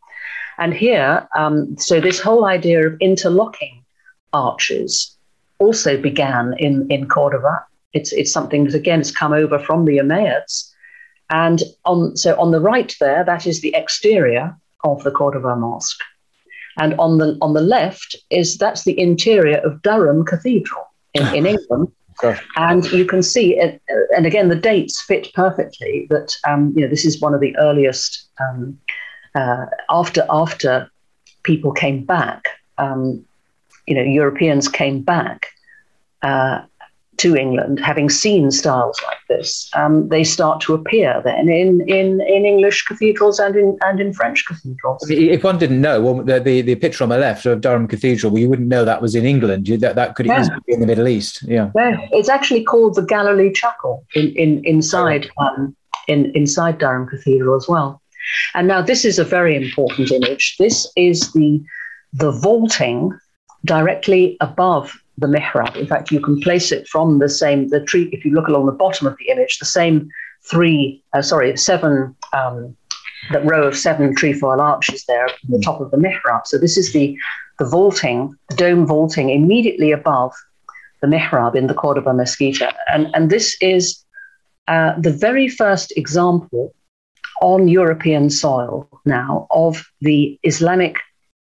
And 0.60 0.74
here, 0.74 1.28
um, 1.36 1.76
so 1.80 2.00
this 2.00 2.20
whole 2.20 2.46
idea 2.46 2.86
of 2.88 2.98
interlocking 3.02 3.84
arches 4.34 5.18
also 5.58 6.00
began 6.00 6.54
in 6.60 6.88
in 6.92 7.08
Cordova. 7.08 7.66
It's 7.94 8.14
it's 8.14 8.32
something 8.32 8.66
that 8.66 8.76
again 8.76 9.00
has 9.00 9.12
come 9.12 9.34
over 9.34 9.58
from 9.58 9.86
the 9.86 9.98
Umayyads. 9.98 10.70
And 11.32 11.64
on 11.86 12.16
so 12.16 12.40
on 12.40 12.52
the 12.52 12.62
right 12.62 12.96
there, 13.00 13.24
that 13.24 13.48
is 13.48 13.62
the 13.62 13.74
exterior 13.74 14.56
of 14.84 15.04
the 15.04 15.12
Cordova 15.12 15.56
Mosque. 15.56 16.04
And 16.78 16.94
on 17.00 17.18
the 17.18 17.36
on 17.42 17.54
the 17.54 17.62
left 17.62 18.16
is 18.30 18.58
that's 18.58 18.84
the 18.84 19.00
interior 19.00 19.58
of 19.58 19.82
Durham 19.82 20.24
Cathedral 20.24 20.93
in, 21.14 21.36
in 21.36 21.46
England. 21.46 21.92
And 22.56 22.86
you 22.92 23.06
can 23.06 23.24
see, 23.24 23.58
it, 23.58 23.82
and 24.16 24.26
again, 24.26 24.48
the 24.48 24.56
dates 24.56 25.02
fit 25.02 25.34
perfectly. 25.34 26.08
That 26.10 26.36
um, 26.48 26.72
you 26.76 26.82
know, 26.84 26.88
this 26.88 27.06
is 27.06 27.20
one 27.20 27.34
of 27.34 27.42
the 27.42 27.56
earliest 27.58 28.30
um, 28.40 28.80
uh, 29.36 29.66
after 29.90 30.26
after 30.30 30.90
people 31.44 31.72
came 31.72 32.06
back. 32.06 32.44
Um, 32.78 33.26
you 33.88 33.96
know, 33.96 34.04
Europeans 34.04 34.68
came 34.68 35.02
back. 35.02 35.48
Uh, 36.22 36.62
to 37.24 37.36
England, 37.36 37.80
having 37.80 38.10
seen 38.10 38.52
styles 38.52 39.02
like 39.08 39.18
this, 39.28 39.70
um, 39.74 40.08
they 40.10 40.24
start 40.24 40.62
to 40.62 40.74
appear 40.74 41.22
then 41.24 41.50
in, 41.50 41.82
in, 41.90 42.22
in 42.22 42.46
English 42.46 42.86
cathedrals 42.86 43.40
and 43.40 43.56
in 43.56 43.78
and 43.82 44.00
in 44.00 44.14
French 44.14 44.46
cathedrals. 44.46 45.02
If 45.10 45.44
one 45.44 45.58
didn't 45.58 45.82
know, 45.82 46.02
well, 46.02 46.24
the, 46.24 46.40
the, 46.40 46.62
the 46.62 46.76
picture 46.76 47.04
on 47.04 47.10
the 47.10 47.18
left 47.18 47.46
of 47.46 47.62
Durham 47.62 47.88
Cathedral, 47.88 48.32
well, 48.32 48.42
you 48.42 48.50
wouldn't 48.50 48.68
know 48.68 48.86
that 48.86 49.02
was 49.02 49.16
in 49.16 49.26
England. 49.26 49.68
You, 49.68 49.78
that, 49.78 49.96
that 49.96 50.16
could 50.16 50.26
yeah. 50.26 50.42
easily 50.42 50.58
be 50.68 50.74
in 50.74 50.80
the 50.80 50.88
Middle 50.88 51.08
East. 51.08 51.44
Yeah. 51.44 51.72
yeah. 51.76 51.98
It's 52.12 52.30
actually 52.30 52.64
called 52.64 52.96
the 52.96 53.06
Galilee 53.06 53.52
Chapel 53.52 54.06
in, 54.14 54.28
in, 54.36 54.66
inside, 54.66 55.30
um, 55.38 55.76
in, 56.08 56.32
inside 56.36 56.78
Durham 56.78 57.08
Cathedral 57.08 57.56
as 57.56 57.68
well. 57.68 58.02
And 58.54 58.68
now 58.68 58.82
this 58.82 59.06
is 59.06 59.20
a 59.20 59.24
very 59.24 59.56
important 59.56 60.12
image. 60.12 60.56
This 60.58 60.92
is 60.96 61.32
the, 61.34 61.62
the 62.14 62.32
vaulting 62.32 63.18
directly 63.66 64.38
above 64.42 64.94
the 65.18 65.28
mihrab. 65.28 65.76
In 65.76 65.88
fact, 65.88 66.12
you 66.12 66.20
can 66.20 66.40
place 66.42 66.72
it 66.72 66.88
from 66.88 67.20
the 67.20 67.30
same 67.30 67.70
the 67.70 67.82
tree. 67.82 68.10
If 68.12 68.26
you 68.26 68.32
look 68.32 68.48
along 68.48 68.66
the 68.66 68.72
bottom 68.72 69.08
of 69.08 69.16
the 69.18 69.30
image, 69.30 69.60
the 69.60 69.66
same 69.66 70.10
three, 70.50 71.04
uh, 71.14 71.22
sorry, 71.22 71.56
seven, 71.58 72.16
um, 72.34 72.76
that 73.32 73.46
row 73.46 73.68
of 73.68 73.78
seven 73.78 74.16
trefoil 74.16 74.60
arches 74.60 75.06
there 75.08 75.26
at 75.26 75.36
the 75.48 75.60
top 75.60 75.80
of 75.80 75.92
the 75.92 75.98
mihrab. 75.98 76.46
So 76.46 76.58
this 76.58 76.78
is 76.78 76.94
the 76.94 77.18
the 77.60 77.66
vaulting, 77.66 78.36
the 78.50 78.56
dome 78.56 78.88
vaulting 78.88 79.30
immediately 79.30 79.92
above 79.92 80.34
the 81.02 81.08
mihrab 81.08 81.56
in 81.56 81.68
the 81.68 81.74
Cordoba 81.76 82.12
Mesquita, 82.12 82.74
and 82.92 83.08
and 83.14 83.30
this 83.30 83.56
is 83.62 84.04
uh, 84.68 84.94
the 85.00 85.12
very 85.12 85.48
first 85.48 85.94
example 85.96 86.74
on 87.42 87.68
European 87.68 88.30
soil 88.30 88.88
now 89.06 89.48
of 89.52 89.86
the 90.02 90.40
Islamic 90.44 90.98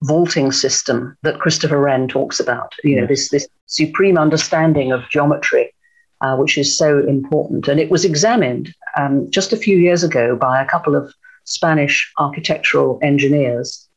vaulting 0.04 0.51
system 0.51 1.18
that 1.24 1.39
Christopher 1.39 1.80
Wren 1.80 2.08
talks 2.08 2.39
about. 2.39 2.74
You 2.84 2.99
know, 2.99 3.08
this 3.08 3.30
this 3.30 3.47
supreme 3.68 4.18
understanding 4.18 4.91
of 4.91 5.01
geometry, 5.10 5.74
uh, 6.22 6.36
which 6.36 6.58
is 6.58 6.78
so 6.78 6.99
important. 6.99 7.68
And 7.68 7.80
it 7.80 7.89
was 7.89 8.06
examined 8.06 8.74
um, 8.97 9.30
just 9.32 9.54
a 9.54 9.58
few 9.58 9.78
years 9.78 10.04
ago 10.04 10.36
by 10.36 10.62
a 10.62 10.66
couple 10.66 10.95
of 10.95 11.14
Spanish 11.45 12.12
architectural 12.18 12.99
engineers. 13.01 13.88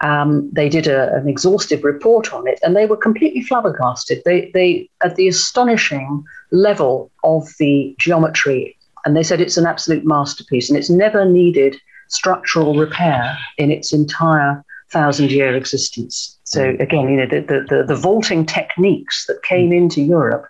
Um, 0.00 0.48
they 0.52 0.68
did 0.68 0.86
a, 0.86 1.12
an 1.16 1.28
exhaustive 1.28 1.82
report 1.82 2.32
on 2.32 2.46
it, 2.46 2.60
and 2.62 2.76
they 2.76 2.86
were 2.86 2.96
completely 2.96 3.42
flabbergasted. 3.42 4.22
They, 4.24 4.50
they, 4.54 4.88
at 5.02 5.16
the 5.16 5.26
astonishing 5.26 6.22
level 6.52 7.10
of 7.24 7.48
the 7.58 7.96
geometry, 7.98 8.76
and 9.04 9.16
they 9.16 9.24
said 9.24 9.40
it's 9.40 9.56
an 9.56 9.66
absolute 9.66 10.04
masterpiece, 10.04 10.68
and 10.70 10.78
it's 10.78 10.90
never 10.90 11.24
needed 11.24 11.76
structural 12.06 12.74
repair 12.78 13.36
in 13.58 13.72
its 13.72 13.92
entire 13.92 14.64
thousand 14.90 15.30
year 15.30 15.54
existence. 15.56 16.38
So 16.44 16.72
mm. 16.72 16.80
again, 16.80 17.08
you 17.08 17.16
know, 17.18 17.26
the, 17.26 17.40
the, 17.40 17.66
the, 17.68 17.84
the 17.84 17.96
vaulting 17.96 18.46
techniques 18.46 19.26
that 19.26 19.42
came 19.42 19.70
mm. 19.70 19.76
into 19.76 20.02
Europe 20.02 20.46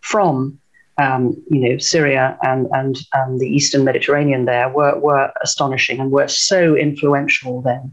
from 0.00 0.58
um, 0.98 1.42
you 1.50 1.60
know 1.60 1.78
Syria 1.78 2.38
and 2.42 2.68
and 2.72 2.96
um, 3.12 3.38
the 3.38 3.48
Eastern 3.48 3.84
Mediterranean 3.84 4.44
there 4.44 4.68
were 4.68 4.98
were 4.98 5.32
astonishing 5.42 5.98
and 5.98 6.12
were 6.12 6.28
so 6.28 6.76
influential 6.76 7.62
then 7.62 7.92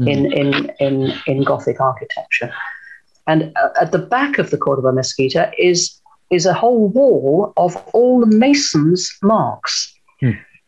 mm. 0.00 0.10
in, 0.10 0.32
in 0.32 0.72
in 0.80 1.12
in 1.26 1.44
Gothic 1.44 1.80
architecture. 1.80 2.52
And 3.26 3.52
uh, 3.56 3.68
at 3.80 3.92
the 3.92 3.98
back 3.98 4.38
of 4.38 4.50
the 4.50 4.56
Cordoba 4.56 4.92
Mesquita 4.92 5.52
is 5.58 6.00
is 6.30 6.46
a 6.46 6.54
whole 6.54 6.88
wall 6.88 7.52
of 7.56 7.76
all 7.92 8.20
the 8.20 8.26
masons' 8.26 9.10
marks. 9.22 9.94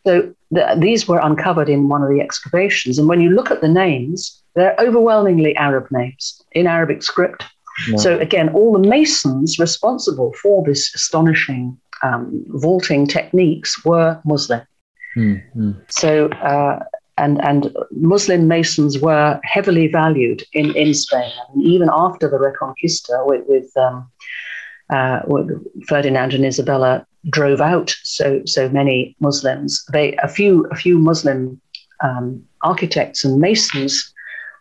So 0.07 0.35
the, 0.51 0.77
these 0.79 1.07
were 1.07 1.19
uncovered 1.19 1.69
in 1.69 1.89
one 1.89 2.03
of 2.03 2.09
the 2.09 2.21
excavations, 2.21 2.99
and 2.99 3.09
when 3.09 3.21
you 3.21 3.31
look 3.31 3.51
at 3.51 3.61
the 3.61 3.69
names, 3.69 4.43
they're 4.55 4.75
overwhelmingly 4.79 5.55
Arab 5.57 5.87
names 5.91 6.43
in 6.53 6.67
Arabic 6.67 7.03
script. 7.03 7.45
So 7.97 8.19
again, 8.19 8.51
all 8.51 8.73
the 8.73 8.89
masons 8.89 9.59
responsible 9.59 10.35
for 10.35 10.63
this 10.63 10.95
astonishing 10.95 11.79
um, 12.03 12.45
vaulting 12.49 13.07
techniques 13.07 13.85
were 13.85 14.21
Muslim. 14.25 14.61
Mm-hmm. 15.17 15.73
So 15.89 16.29
uh, 16.29 16.81
and 17.19 17.41
and 17.45 17.75
Muslim 17.93 18.49
masons 18.49 18.99
were 18.99 19.41
heavily 19.45 19.87
valued 19.87 20.45
in 20.53 20.75
in 20.77 20.95
Spain, 20.95 21.33
even 21.63 21.89
after 21.93 22.29
the 22.29 22.39
Reconquista, 22.39 23.27
with, 23.27 23.45
with, 23.47 23.77
um, 23.77 24.11
uh, 24.93 25.21
Ferdinand 25.87 26.35
and 26.35 26.45
Isabella 26.45 27.07
drove 27.29 27.61
out 27.61 27.95
so 28.03 28.43
so 28.47 28.69
many 28.69 29.17
Muslims. 29.21 29.85
They 29.93 30.15
a 30.17 30.29
few 30.29 30.67
a 30.71 30.77
few 30.77 30.99
Muslim 30.99 31.61
um, 32.03 32.43
architects 32.63 33.25
and 33.25 33.41
masons 33.41 34.13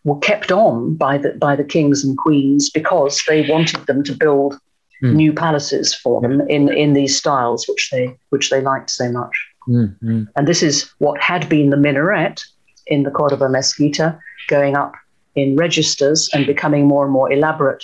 were 0.03 0.19
kept 0.19 0.51
on 0.51 0.95
by 0.95 1.17
the 1.17 1.33
by 1.33 1.55
the 1.55 1.63
kings 1.63 2.03
and 2.03 2.17
queens 2.17 2.69
because 2.69 3.23
they 3.27 3.49
wanted 3.49 3.85
them 3.85 4.03
to 4.03 4.13
build 4.13 4.59
mm. 5.03 5.13
new 5.13 5.33
palaces 5.33 5.93
for 5.93 6.21
them 6.21 6.41
in 6.49 6.71
in 6.73 6.93
these 6.93 7.15
styles 7.15 7.67
which 7.67 7.89
they 7.91 8.15
which 8.29 8.49
they 8.49 8.61
liked 8.61 8.89
so 8.89 9.11
much. 9.11 9.35
Mm, 9.67 10.27
And 10.35 10.47
this 10.47 10.63
is 10.63 10.91
what 10.97 11.21
had 11.21 11.47
been 11.47 11.69
the 11.69 11.77
minaret 11.77 12.43
in 12.87 13.03
the 13.03 13.11
Cordoba 13.11 13.49
Mesquita, 13.49 14.17
going 14.47 14.75
up 14.75 14.93
in 15.35 15.55
registers 15.55 16.29
and 16.33 16.45
becoming 16.47 16.87
more 16.87 17.03
and 17.03 17.13
more 17.13 17.31
elaborate 17.31 17.83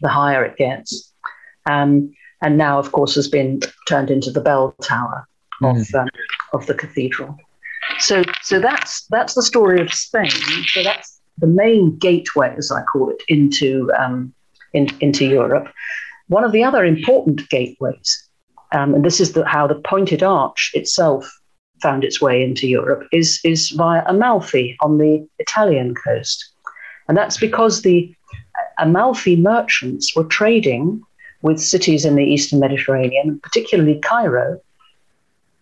the 0.00 0.08
higher 0.08 0.44
it 0.44 0.56
gets. 0.56 1.12
Um, 1.66 2.12
and 2.42 2.58
now, 2.58 2.78
of 2.78 2.92
course, 2.92 3.14
has 3.14 3.28
been 3.28 3.60
turned 3.88 4.10
into 4.10 4.30
the 4.30 4.40
bell 4.40 4.74
tower 4.82 5.26
of, 5.62 5.76
mm. 5.76 5.94
um, 5.94 6.08
of 6.52 6.66
the 6.66 6.74
cathedral. 6.74 7.36
So, 7.98 8.24
so 8.42 8.58
that's 8.60 9.06
that's 9.06 9.34
the 9.34 9.42
story 9.42 9.80
of 9.80 9.92
Spain. 9.92 10.30
So 10.68 10.82
that's 10.82 11.20
the 11.38 11.46
main 11.46 11.96
gateway, 11.98 12.54
as 12.56 12.70
I 12.70 12.82
call 12.82 13.10
it, 13.10 13.22
into 13.28 13.90
um, 13.98 14.34
in, 14.72 14.88
into 15.00 15.26
Europe. 15.26 15.72
One 16.28 16.44
of 16.44 16.52
the 16.52 16.64
other 16.64 16.84
important 16.84 17.48
gateways, 17.48 18.28
um, 18.72 18.94
and 18.94 19.04
this 19.04 19.20
is 19.20 19.32
the, 19.32 19.46
how 19.46 19.66
the 19.66 19.76
pointed 19.76 20.22
arch 20.22 20.72
itself 20.74 21.30
found 21.80 22.04
its 22.04 22.20
way 22.20 22.42
into 22.42 22.66
Europe, 22.66 23.06
is 23.12 23.40
is 23.44 23.70
via 23.70 24.02
Amalfi 24.06 24.76
on 24.80 24.98
the 24.98 25.26
Italian 25.38 25.94
coast, 25.94 26.44
and 27.08 27.16
that's 27.16 27.38
because 27.38 27.82
the 27.82 28.12
Amalfi 28.78 29.36
merchants 29.36 30.14
were 30.14 30.24
trading 30.24 31.00
with 31.46 31.60
cities 31.60 32.04
in 32.04 32.16
the 32.16 32.24
Eastern 32.24 32.60
Mediterranean, 32.60 33.40
particularly 33.42 33.98
Cairo, 34.00 34.60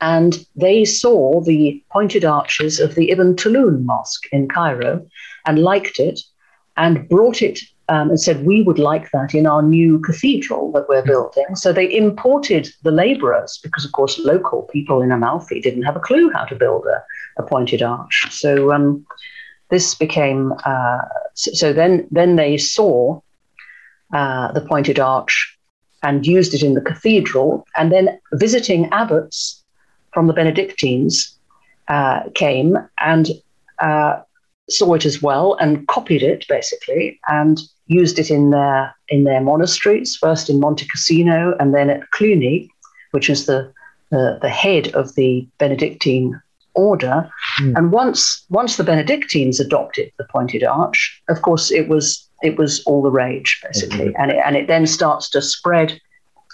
and 0.00 0.44
they 0.56 0.84
saw 0.84 1.40
the 1.40 1.82
pointed 1.92 2.24
arches 2.24 2.80
of 2.80 2.94
the 2.94 3.10
Ibn 3.10 3.36
Tulun 3.36 3.84
Mosque 3.84 4.26
in 4.32 4.48
Cairo 4.48 5.06
and 5.46 5.58
liked 5.60 5.98
it 5.98 6.20
and 6.76 7.08
brought 7.08 7.42
it 7.42 7.60
um, 7.88 8.10
and 8.10 8.20
said, 8.20 8.44
We 8.44 8.62
would 8.62 8.78
like 8.78 9.10
that 9.12 9.34
in 9.34 9.46
our 9.46 9.62
new 9.62 9.98
cathedral 10.00 10.72
that 10.72 10.88
we're 10.88 11.04
building. 11.04 11.54
So 11.54 11.72
they 11.72 11.94
imported 11.94 12.68
the 12.82 12.90
laborers 12.90 13.60
because, 13.62 13.84
of 13.84 13.92
course, 13.92 14.18
local 14.18 14.62
people 14.62 15.02
in 15.02 15.12
Amalfi 15.12 15.60
didn't 15.60 15.82
have 15.82 15.96
a 15.96 16.00
clue 16.00 16.30
how 16.34 16.44
to 16.44 16.54
build 16.54 16.86
a, 16.86 17.42
a 17.42 17.46
pointed 17.46 17.82
arch. 17.82 18.26
So 18.30 18.72
um, 18.72 19.06
this 19.70 19.94
became, 19.94 20.54
uh, 20.64 20.98
so, 21.34 21.72
then, 21.72 22.06
then 22.10 22.36
they 22.36 22.56
saw 22.56 23.20
uh, 24.12 24.52
the 24.52 24.60
pointed 24.62 24.98
arch 24.98 25.53
and 26.04 26.26
used 26.26 26.54
it 26.54 26.62
in 26.62 26.74
the 26.74 26.80
cathedral. 26.80 27.66
And 27.76 27.90
then 27.90 28.20
visiting 28.34 28.88
abbots 28.92 29.64
from 30.12 30.28
the 30.28 30.32
Benedictines 30.32 31.36
uh, 31.88 32.20
came 32.34 32.78
and 33.00 33.30
uh, 33.80 34.20
saw 34.70 34.94
it 34.94 35.04
as 35.04 35.20
well 35.20 35.54
and 35.54 35.86
copied 35.88 36.22
it 36.22 36.46
basically 36.48 37.18
and 37.28 37.60
used 37.86 38.18
it 38.18 38.30
in 38.30 38.50
their 38.50 38.94
in 39.08 39.24
their 39.24 39.40
monasteries 39.40 40.16
first 40.16 40.48
in 40.48 40.60
Monte 40.60 40.86
Cassino 40.86 41.54
and 41.60 41.74
then 41.74 41.90
at 41.90 42.10
Cluny 42.12 42.70
which 43.10 43.28
is 43.28 43.46
the 43.46 43.72
the, 44.10 44.38
the 44.40 44.48
head 44.48 44.94
of 44.94 45.14
the 45.16 45.46
Benedictine 45.58 46.40
order 46.74 47.30
mm. 47.60 47.76
and 47.76 47.92
once 47.92 48.44
once 48.48 48.76
the 48.76 48.84
Benedictines 48.84 49.60
adopted 49.60 50.10
the 50.16 50.24
pointed 50.24 50.64
arch 50.64 51.20
of 51.28 51.42
course 51.42 51.70
it 51.70 51.88
was 51.88 52.26
it 52.44 52.56
was 52.56 52.82
all 52.84 53.02
the 53.02 53.10
rage 53.10 53.60
basically 53.62 54.06
mm-hmm. 54.06 54.22
and 54.22 54.30
it, 54.30 54.38
and 54.44 54.56
it 54.56 54.68
then 54.68 54.86
starts 54.86 55.28
to 55.30 55.42
spread 55.42 55.98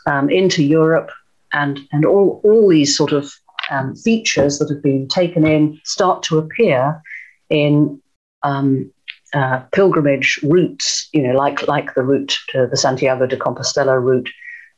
um, 0.06 0.30
into 0.30 0.62
Europe 0.62 1.10
and 1.52 1.80
and 1.92 2.04
all 2.04 2.40
all 2.44 2.68
these 2.68 2.96
sort 2.96 3.12
of 3.12 3.32
um, 3.70 3.94
features 3.94 4.58
that 4.58 4.68
have 4.68 4.82
been 4.82 5.08
taken 5.08 5.46
in 5.46 5.80
start 5.84 6.22
to 6.24 6.38
appear 6.38 7.00
in 7.48 8.00
um, 8.42 8.90
uh, 9.32 9.60
pilgrimage 9.72 10.40
routes, 10.42 11.08
you 11.12 11.22
know, 11.22 11.36
like 11.36 11.66
like 11.68 11.94
the 11.94 12.02
route 12.02 12.36
to 12.48 12.66
the 12.66 12.76
Santiago 12.76 13.26
de 13.26 13.36
Compostela 13.36 14.00
route. 14.02 14.30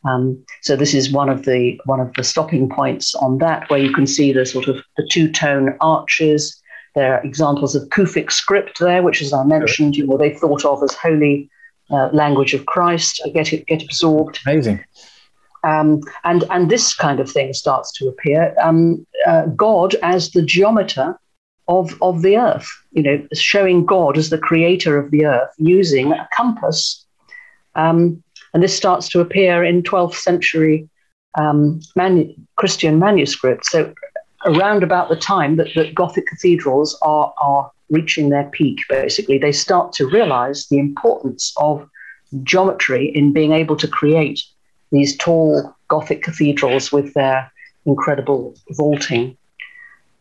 Um, 0.05 0.45
so 0.63 0.75
this 0.75 0.95
is 0.95 1.13
one 1.13 1.29
of 1.29 1.45
the 1.45 1.81
one 1.85 2.01
of 2.01 2.13
the 2.15 2.25
stopping 2.25 2.69
points 2.69 3.15
on 3.15 3.39
that, 3.39 3.71
where 3.71 3.79
you 3.79 3.93
can 3.93 4.07
see 4.07 4.33
the 4.33 4.45
sort 4.45 4.69
of 4.69 4.83
the 4.97 5.09
two 5.11 5.31
tone 5.31 5.77
arches. 5.81 6.61
There 6.95 7.15
are 7.15 7.25
examples 7.25 7.75
of 7.75 7.89
Kufic 7.89 8.31
script 8.31 8.79
there, 8.79 9.03
which, 9.03 9.23
as 9.23 9.33
I 9.33 9.45
mentioned, 9.45 9.97
you 9.97 10.07
know, 10.07 10.19
they 10.19 10.35
thought 10.35 10.65
of 10.65 10.83
as 10.83 10.95
holy 10.95 11.49
uh, 11.91 12.09
language 12.13 12.55
of 12.55 12.67
Christ. 12.67 13.23
Get 13.33 13.53
it 13.53 13.67
get 13.67 13.83
absorbed. 13.83 14.41
Amazing. 14.47 14.85
Um, 15.65 16.01
and 16.25 16.45
and 16.51 16.71
this 16.71 16.95
kind 16.95 17.21
of 17.21 17.31
thing 17.31 17.53
starts 17.53 17.93
to 17.93 18.09
appear. 18.09 18.55
Um, 18.63 19.07
uh, 19.27 19.47
God 19.47 19.95
as 20.03 20.31
the 20.31 20.43
geometer 20.43 21.19
of, 21.69 21.97
of 22.03 22.23
the 22.23 22.37
earth, 22.37 22.69
you 22.93 23.03
know, 23.03 23.27
showing 23.33 23.85
God 23.87 24.19
as 24.19 24.31
the 24.31 24.39
creator 24.39 24.99
of 24.99 25.11
the 25.11 25.27
earth 25.27 25.51
using 25.59 26.13
a 26.13 26.29
compass. 26.37 27.05
Um, 27.75 28.23
and 28.53 28.63
this 28.63 28.77
starts 28.77 29.09
to 29.11 29.21
appear 29.21 29.65
in 29.65 29.83
12th 29.83 30.15
century 30.15 30.89
um, 31.39 31.81
manu- 31.97 32.35
Christian 32.57 32.99
manuscripts. 32.99 33.71
So, 33.71 33.95
around 34.45 34.83
about 34.83 35.09
the 35.09 35.17
time 35.17 35.57
that, 35.57 35.69
that 35.75 35.95
Gothic 35.95 36.27
cathedrals 36.27 36.99
are, 37.03 37.33
are 37.41 37.71
reaching 37.91 38.31
their 38.31 38.45
peak, 38.45 38.81
basically, 38.89 39.39
they 39.39 39.53
start 39.53 39.93
to 39.95 40.07
realize 40.07 40.67
the 40.69 40.79
importance 40.79 41.53
of 41.59 41.89
geometry 42.43 43.13
in 43.15 43.33
being 43.33 43.53
able 43.53 43.77
to 43.77 43.89
create 43.89 44.41
these 44.91 45.17
tall 45.17 45.75
Gothic 45.89 46.23
cathedrals 46.23 46.91
with 46.93 47.13
their 47.15 47.51
incredible 47.87 48.55
vaulting. 48.71 49.37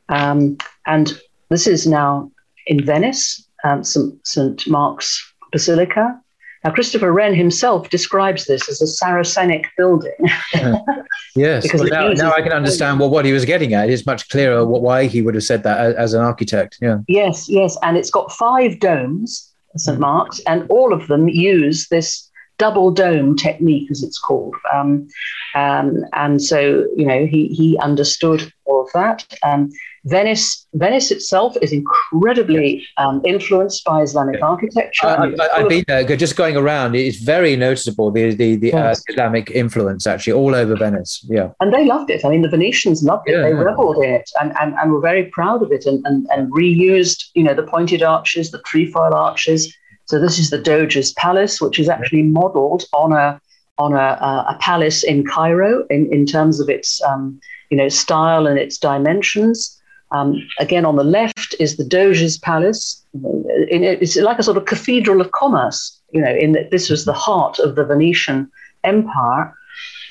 Um, 0.09 0.57
and 0.86 1.17
this 1.49 1.67
is 1.67 1.88
now 1.88 2.32
in 2.67 2.86
Venice, 2.86 3.47
um, 3.63 3.84
St. 3.84 4.67
Mark's 4.67 5.34
Basilica. 5.51 6.19
Now, 6.64 6.72
Christopher 6.72 7.12
Wren 7.12 7.34
himself 7.34 7.89
describes 7.89 8.45
this 8.45 8.70
as 8.70 8.82
a 8.82 8.86
Saracenic 8.86 9.66
building. 9.78 10.12
yes, 11.36 11.64
because 11.64 11.82
well, 11.82 11.89
now, 11.89 12.14
now 12.14 12.34
I 12.34 12.41
can 12.41 12.51
understand 12.51 12.99
well, 12.99 13.09
what 13.09 13.26
he 13.26 13.34
was 13.34 13.45
getting 13.45 13.74
at. 13.74 13.89
It's 13.89 14.05
much 14.05 14.30
clearer 14.30 14.66
what, 14.66 14.82
why 14.82 15.07
he 15.07 15.22
would 15.22 15.34
have 15.34 15.43
said 15.43 15.64
that 15.64 15.80
as, 15.80 15.95
as, 15.95 16.14
an 16.14 16.22
architect. 16.22 16.78
Yeah. 16.82 16.99
Yes, 17.07 17.49
yes. 17.49 17.78
And 17.82 17.97
it's 17.97 18.12
got 18.12 18.32
five 18.32 18.80
domes, 18.80 19.51
St. 19.76 19.97
Mm. 19.97 20.01
Mark's, 20.01 20.39
and 20.41 20.70
all 20.70 20.93
of 20.93 21.07
them 21.07 21.28
use 21.28 21.88
this 21.88 22.30
double 22.62 22.91
dome 22.91 23.36
technique, 23.36 23.89
as 23.89 24.03
it's 24.03 24.20
called. 24.20 24.55
Um, 24.72 25.07
um, 25.55 26.05
and 26.14 26.39
so, 26.39 26.86
you 26.95 27.07
know, 27.07 27.26
he, 27.26 27.47
he 27.47 27.76
understood 27.80 28.53
all 28.66 28.84
of 28.84 28.89
that. 28.93 29.26
Um, 29.41 29.72
Venice, 30.05 30.68
Venice 30.76 31.09
itself 31.09 31.57
is 31.59 31.72
incredibly 31.72 32.86
um, 32.97 33.20
influenced 33.26 33.84
by 33.84 34.01
Islamic 34.03 34.41
architecture. 34.43 35.07
I, 35.07 35.59
have 35.59 35.70
been 35.70 35.84
there, 35.88 36.03
just 36.16 36.36
going 36.36 36.55
around. 36.55 36.95
It's 36.95 37.18
very 37.18 37.55
noticeable 37.55 38.12
the 38.12 38.34
the, 38.34 38.55
the 38.55 38.74
uh, 38.74 38.78
yes. 38.78 38.99
uh, 38.99 39.14
Islamic 39.14 39.51
influence 39.51 40.07
actually 40.07 40.34
all 40.34 40.55
over 40.55 40.76
Venice. 40.76 41.24
Yeah, 41.30 41.49
and 41.59 41.72
they 41.72 41.86
loved 41.86 42.09
it. 42.09 42.26
I 42.26 42.30
mean, 42.30 42.41
the 42.41 42.49
Venetians 42.49 43.03
loved 43.03 43.30
it. 43.30 43.34
Yeah, 43.34 43.43
they 43.43 43.53
yeah. 43.53 43.70
reveled 43.70 43.97
in 43.97 44.09
it 44.09 44.28
and, 44.39 44.53
and, 44.59 44.74
and 44.80 44.91
were 44.91 45.01
very 45.01 45.26
proud 45.26 45.62
of 45.62 45.72
it 45.72 45.86
and, 45.86 46.03
and 46.07 46.28
and 46.32 46.51
reused, 46.51 47.26
you 47.36 47.43
know, 47.43 47.53
the 47.53 47.68
pointed 47.76 48.01
arches, 48.01 48.49
the 48.49 48.62
trefoil 48.64 49.14
arches. 49.14 49.72
So 50.12 50.20
this 50.20 50.39
is 50.39 50.49
the 50.49 50.57
Doge's 50.57 51.14
palace, 51.14 51.62
which 51.62 51.80
is 51.80 51.88
actually 51.88 52.24
modelled 52.24 52.84
on 52.91 53.14
a 53.14 53.39
on 53.78 53.93
a, 53.93 54.45
a, 54.49 54.57
palace 54.59 55.05
in 55.05 55.26
Cairo 55.26 55.86
in, 55.89 56.12
in 56.12 56.26
terms 56.26 56.59
of 56.59 56.68
its 56.68 57.01
um, 57.03 57.39
you 57.70 57.78
know 57.78 57.88
style 57.88 58.45
and 58.45 58.59
its 58.59 58.78
dimensions. 58.78 59.82
Um, 60.12 60.45
again, 60.59 60.84
on 60.84 60.97
the 60.97 61.05
left 61.05 61.55
is 61.62 61.78
the 61.78 61.86
Doge's 61.86 62.38
Palace. 62.38 63.01
It's 63.14 64.18
like 64.18 64.38
a 64.38 64.43
sort 64.43 64.57
of 64.57 64.66
cathedral 64.66 65.22
of 65.22 65.32
commerce, 65.32 65.97
you 66.12 66.20
know, 66.20 66.36
in 66.36 66.51
that 66.51 66.72
this 66.72 66.89
was 66.89 67.05
the 67.05 67.14
heart 67.14 67.59
of 67.59 67.76
the 67.76 67.86
Venetian 67.86 68.51
Empire. 68.84 69.55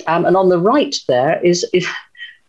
Um, 0.07 0.25
and 0.25 0.35
on 0.35 0.49
the 0.49 0.59
right 0.59 0.97
there 1.09 1.45
is, 1.45 1.67
is 1.75 1.87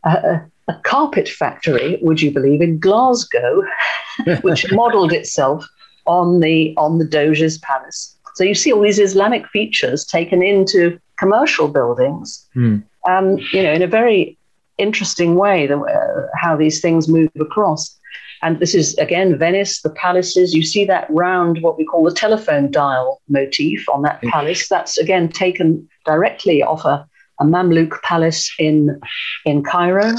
a, 0.05 0.41
a, 0.69 0.75
carpet 0.83 1.27
factory, 1.27 1.99
would 2.01 2.21
you 2.21 2.31
believe, 2.31 2.61
in 2.61 2.79
Glasgow, 2.79 3.63
which 4.41 4.71
modelled 4.71 5.11
itself 5.11 5.67
on 6.05 6.39
the 6.39 6.73
on 6.77 6.97
the 6.97 7.05
Doge's 7.05 7.57
Palace. 7.59 8.15
So 8.35 8.43
you 8.43 8.55
see 8.55 8.71
all 8.71 8.81
these 8.81 8.99
Islamic 8.99 9.47
features 9.47 10.05
taken 10.05 10.41
into 10.41 10.99
commercial 11.19 11.67
buildings, 11.67 12.47
mm. 12.55 12.83
um, 13.07 13.37
you 13.51 13.61
know, 13.61 13.71
in 13.71 13.81
a 13.81 13.87
very 13.87 14.37
interesting 14.77 15.35
way, 15.35 15.67
the, 15.67 15.77
uh, 15.77 16.27
how 16.35 16.55
these 16.55 16.81
things 16.81 17.07
move 17.07 17.29
across. 17.39 17.97
And 18.41 18.59
this 18.59 18.73
is 18.73 18.97
again 18.97 19.37
Venice, 19.37 19.81
the 19.81 19.91
palaces. 19.91 20.53
You 20.53 20.63
see 20.63 20.85
that 20.85 21.07
round, 21.09 21.61
what 21.61 21.77
we 21.77 21.85
call 21.85 22.03
the 22.03 22.13
telephone 22.13 22.71
dial 22.71 23.21
motif 23.29 23.87
on 23.87 24.01
that 24.01 24.21
palace. 24.23 24.67
That's 24.67 24.97
again 24.97 25.29
taken 25.29 25.87
directly 26.05 26.63
off 26.63 26.83
a, 26.85 27.07
a 27.39 27.45
Mamluk 27.45 28.01
palace 28.01 28.51
in 28.57 28.99
in 29.45 29.63
Cairo. 29.63 30.15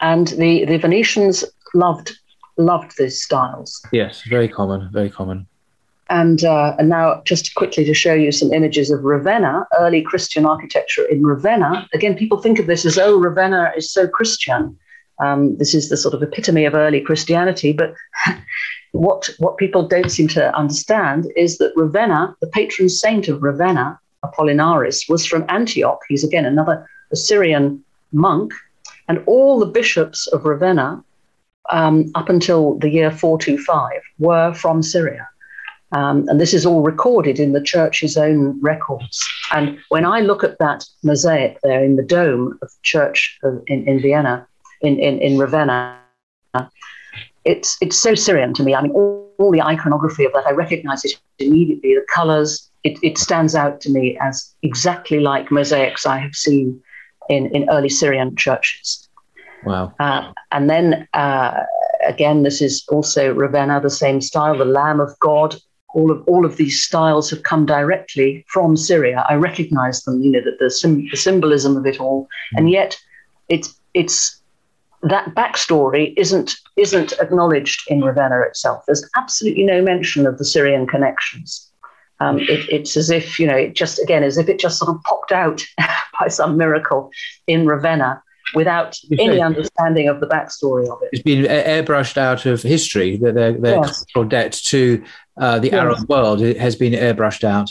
And 0.00 0.28
the, 0.28 0.64
the 0.64 0.78
Venetians 0.78 1.44
loved 1.74 2.16
loved 2.58 2.98
these 2.98 3.22
styles. 3.22 3.80
Yes, 3.92 4.22
very 4.28 4.48
common, 4.48 4.90
very 4.92 5.10
common. 5.10 5.46
And, 6.10 6.42
uh, 6.44 6.74
and 6.78 6.88
now, 6.88 7.20
just 7.24 7.54
quickly 7.54 7.84
to 7.84 7.92
show 7.92 8.14
you 8.14 8.32
some 8.32 8.52
images 8.52 8.90
of 8.90 9.04
Ravenna, 9.04 9.66
early 9.78 10.00
Christian 10.02 10.46
architecture 10.46 11.04
in 11.04 11.24
Ravenna. 11.24 11.86
Again, 11.92 12.16
people 12.16 12.38
think 12.38 12.58
of 12.58 12.66
this 12.66 12.86
as, 12.86 12.98
oh, 12.98 13.18
Ravenna 13.18 13.72
is 13.76 13.92
so 13.92 14.08
Christian. 14.08 14.78
Um, 15.20 15.56
this 15.58 15.74
is 15.74 15.88
the 15.88 15.96
sort 15.96 16.14
of 16.14 16.22
epitome 16.22 16.64
of 16.64 16.74
early 16.74 17.00
Christianity. 17.00 17.72
But 17.72 17.94
what, 18.92 19.28
what 19.38 19.58
people 19.58 19.86
don't 19.86 20.10
seem 20.10 20.28
to 20.28 20.54
understand 20.56 21.26
is 21.36 21.58
that 21.58 21.72
Ravenna, 21.76 22.34
the 22.40 22.46
patron 22.46 22.88
saint 22.88 23.28
of 23.28 23.42
Ravenna, 23.42 23.98
Apollinaris, 24.24 25.10
was 25.10 25.26
from 25.26 25.44
Antioch. 25.48 26.00
He's 26.08 26.24
again 26.24 26.46
another 26.46 26.88
Assyrian 27.12 27.84
monk. 28.12 28.52
And 29.08 29.22
all 29.26 29.58
the 29.58 29.66
bishops 29.66 30.26
of 30.28 30.44
Ravenna, 30.44 31.02
um, 31.70 32.10
up 32.14 32.28
until 32.28 32.78
the 32.78 32.90
year 32.90 33.10
425, 33.10 34.00
were 34.18 34.54
from 34.54 34.82
Syria. 34.82 35.28
Um, 35.92 36.28
and 36.28 36.40
this 36.40 36.52
is 36.52 36.66
all 36.66 36.82
recorded 36.82 37.40
in 37.40 37.52
the 37.52 37.62
church's 37.62 38.16
own 38.16 38.60
records. 38.60 39.26
And 39.52 39.78
when 39.88 40.04
I 40.04 40.20
look 40.20 40.44
at 40.44 40.58
that 40.58 40.84
mosaic 41.02 41.58
there 41.62 41.82
in 41.82 41.96
the 41.96 42.02
dome 42.02 42.58
of 42.60 42.68
the 42.68 42.78
church 42.82 43.38
in, 43.42 43.88
in 43.88 44.00
Vienna, 44.00 44.46
in, 44.82 44.98
in, 44.98 45.18
in 45.20 45.38
Ravenna, 45.38 45.98
it's, 47.44 47.78
it's 47.80 47.96
so 47.96 48.14
Syrian 48.14 48.52
to 48.54 48.62
me. 48.62 48.74
I 48.74 48.82
mean, 48.82 48.92
all, 48.92 49.32
all 49.38 49.50
the 49.50 49.62
iconography 49.62 50.26
of 50.26 50.32
that, 50.34 50.46
I 50.46 50.50
recognize 50.50 51.04
it 51.04 51.18
immediately. 51.38 51.94
The 51.94 52.04
colors, 52.12 52.70
it, 52.84 52.98
it 53.02 53.16
stands 53.16 53.54
out 53.54 53.80
to 53.82 53.90
me 53.90 54.18
as 54.20 54.54
exactly 54.62 55.20
like 55.20 55.50
mosaics 55.50 56.04
I 56.04 56.18
have 56.18 56.34
seen 56.34 56.82
in, 57.30 57.46
in 57.54 57.68
early 57.70 57.88
Syrian 57.88 58.36
churches. 58.36 59.07
Wow. 59.64 59.92
Uh, 59.98 60.32
and 60.52 60.70
then 60.70 61.08
uh, 61.14 61.64
again, 62.06 62.42
this 62.42 62.62
is 62.62 62.84
also 62.88 63.34
Ravenna, 63.34 63.80
the 63.80 63.90
same 63.90 64.20
style, 64.20 64.56
the 64.56 64.64
Lamb 64.64 65.00
of 65.00 65.18
God 65.18 65.56
all 65.94 66.10
of 66.10 66.22
all 66.26 66.44
of 66.44 66.56
these 66.56 66.82
styles 66.82 67.30
have 67.30 67.42
come 67.42 67.66
directly 67.66 68.44
from 68.48 68.76
Syria. 68.76 69.24
I 69.28 69.34
recognize 69.34 70.02
them, 70.02 70.22
you 70.22 70.30
know, 70.30 70.40
that 70.42 70.58
the, 70.58 70.70
sim- 70.70 71.08
the 71.10 71.16
symbolism 71.16 71.76
of 71.76 71.86
it 71.86 72.00
all, 72.00 72.28
and 72.56 72.66
mm. 72.66 72.72
yet 72.72 72.98
it's 73.48 73.74
it's 73.94 74.40
that 75.02 75.34
backstory 75.34 76.12
isn't 76.16 76.54
isn't 76.76 77.12
acknowledged 77.20 77.82
in 77.88 78.02
Ravenna 78.02 78.40
itself. 78.42 78.84
There's 78.86 79.08
absolutely 79.16 79.64
no 79.64 79.80
mention 79.82 80.26
of 80.26 80.38
the 80.38 80.44
Syrian 80.44 80.86
connections. 80.86 81.64
Um, 82.20 82.40
it, 82.40 82.68
it's 82.68 82.96
as 82.96 83.10
if 83.10 83.38
you 83.38 83.46
know, 83.46 83.56
it 83.56 83.74
just 83.74 83.98
again, 83.98 84.22
as 84.22 84.38
if 84.38 84.48
it 84.48 84.58
just 84.58 84.78
sort 84.78 84.94
of 84.94 85.02
popped 85.04 85.32
out 85.32 85.64
by 86.20 86.28
some 86.28 86.56
miracle 86.56 87.10
in 87.46 87.66
Ravenna 87.66 88.22
without 88.54 88.96
any 89.18 89.40
understanding 89.40 90.08
of 90.08 90.20
the 90.20 90.26
backstory 90.26 90.88
of 90.88 90.98
it. 91.02 91.10
It's 91.12 91.22
been 91.22 91.44
airbrushed 91.44 92.16
out 92.16 92.46
of 92.46 92.62
history. 92.62 93.16
Their, 93.16 93.32
their, 93.32 93.52
their 93.52 93.76
yes. 93.76 94.04
cultural 94.04 94.28
debt 94.28 94.52
to 94.64 95.04
uh, 95.36 95.58
the 95.58 95.68
yes. 95.68 95.74
Arab 95.74 96.08
world 96.08 96.40
it 96.40 96.58
has 96.58 96.76
been 96.76 96.92
airbrushed 96.92 97.44
out. 97.44 97.70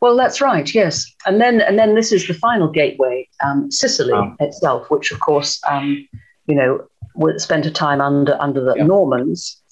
Well, 0.00 0.16
that's 0.16 0.40
right. 0.40 0.72
Yes, 0.74 1.06
and 1.26 1.40
then 1.40 1.60
and 1.60 1.78
then 1.78 1.94
this 1.94 2.10
is 2.10 2.26
the 2.26 2.34
final 2.34 2.68
gateway, 2.68 3.28
um, 3.44 3.70
Sicily 3.70 4.12
oh. 4.12 4.34
itself, 4.40 4.90
which 4.90 5.12
of 5.12 5.20
course, 5.20 5.60
um, 5.68 6.08
you 6.46 6.56
know, 6.56 6.84
spent 7.36 7.66
a 7.66 7.70
time 7.70 8.00
under 8.00 8.36
under 8.40 8.64
the 8.64 8.74
yeah. 8.76 8.82
Normans, 8.82 9.62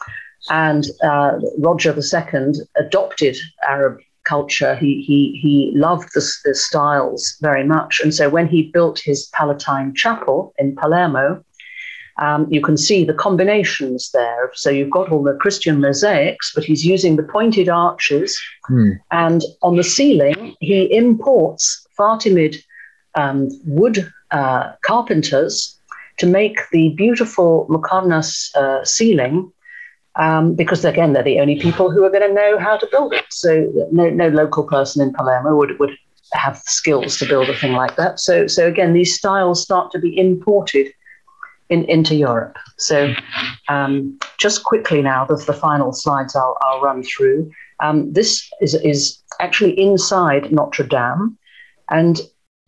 and 0.49 0.87
uh, 1.03 1.33
Roger 1.59 1.97
II 1.97 2.53
adopted 2.77 3.37
Arab 3.69 3.99
culture. 4.31 4.73
He 4.83 4.93
he 5.09 5.19
he 5.43 5.55
loved 5.87 6.09
the, 6.15 6.25
the 6.45 6.55
styles 6.55 7.23
very 7.49 7.65
much, 7.77 7.93
and 8.03 8.13
so 8.19 8.25
when 8.37 8.49
he 8.55 8.71
built 8.77 8.99
his 9.11 9.29
Palatine 9.37 9.95
Chapel 9.95 10.39
in 10.63 10.77
Palermo, 10.83 11.27
um, 12.21 12.47
you 12.51 12.61
can 12.61 12.77
see 12.77 13.05
the 13.05 13.15
combinations 13.27 14.11
there. 14.13 14.51
So 14.55 14.71
you've 14.71 14.97
got 14.99 15.11
all 15.11 15.23
the 15.23 15.39
Christian 15.41 15.81
mosaics, 15.81 16.53
but 16.55 16.65
he's 16.65 16.85
using 16.85 17.17
the 17.17 17.29
pointed 17.37 17.69
arches. 17.69 18.39
Hmm. 18.67 18.93
And 19.11 19.41
on 19.63 19.77
the 19.77 19.91
ceiling, 19.97 20.55
he 20.61 20.79
imports 20.95 21.87
Fatimid 21.99 22.57
um, 23.15 23.49
wood 23.65 23.97
uh, 24.31 24.73
carpenters 24.83 25.77
to 26.19 26.27
make 26.27 26.59
the 26.73 26.91
beautiful 26.91 27.67
Muqarnas 27.71 28.55
uh, 28.55 28.85
ceiling. 28.85 29.51
Um, 30.17 30.55
because 30.55 30.85
again, 30.85 31.13
they're 31.13 31.23
the 31.23 31.41
only 31.41 31.59
people 31.59 31.91
who 31.91 32.05
are 32.05 32.11
going 32.11 32.29
to 32.29 32.35
know 32.35 32.59
how 32.59 32.77
to 32.77 32.89
build 32.91 33.13
it. 33.15 33.25
So 33.31 33.71
no, 33.93 34.11
no 34.11 34.29
local 34.29 34.65
person 34.65 35.03
in 35.03 35.13
Palermo 35.13 35.57
would, 35.57 35.79
would 35.79 35.97
have 36.33 36.59
skills 36.59 37.17
to 37.19 37.27
build 37.27 37.49
a 37.49 37.57
thing 37.57 37.73
like 37.73 37.97
that. 37.97 38.19
So, 38.19 38.47
so 38.47 38.67
again, 38.67 38.93
these 38.93 39.15
styles 39.15 39.63
start 39.63 39.93
to 39.93 39.99
be 39.99 40.19
imported 40.19 40.93
in, 41.69 41.85
into 41.85 42.15
Europe. 42.17 42.57
So, 42.77 43.15
um, 43.69 44.19
just 44.39 44.65
quickly 44.65 45.03
now, 45.03 45.25
the, 45.25 45.37
the 45.37 45.53
final 45.53 45.93
slides 45.93 46.35
I'll, 46.35 46.59
I'll 46.63 46.81
run 46.81 47.03
through. 47.05 47.51
Um, 47.79 48.13
this 48.13 48.49
is, 48.61 48.75
is 48.75 49.23
actually 49.39 49.79
inside 49.81 50.53
Notre 50.53 50.85
Dame, 50.85 51.39
and 51.89 52.21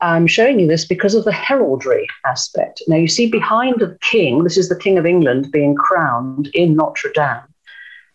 I'm 0.02 0.26
showing 0.26 0.60
you 0.60 0.66
this 0.66 0.84
because 0.84 1.14
of 1.14 1.24
the 1.24 1.32
heraldry 1.32 2.06
aspect. 2.26 2.82
Now, 2.88 2.96
you 2.96 3.08
see 3.08 3.30
behind 3.30 3.80
the 3.80 3.96
king, 4.00 4.44
this 4.44 4.56
is 4.56 4.68
the 4.68 4.78
King 4.78 4.98
of 4.98 5.06
England 5.06 5.50
being 5.52 5.74
crowned 5.74 6.50
in 6.54 6.76
Notre 6.76 7.12
Dame. 7.14 7.42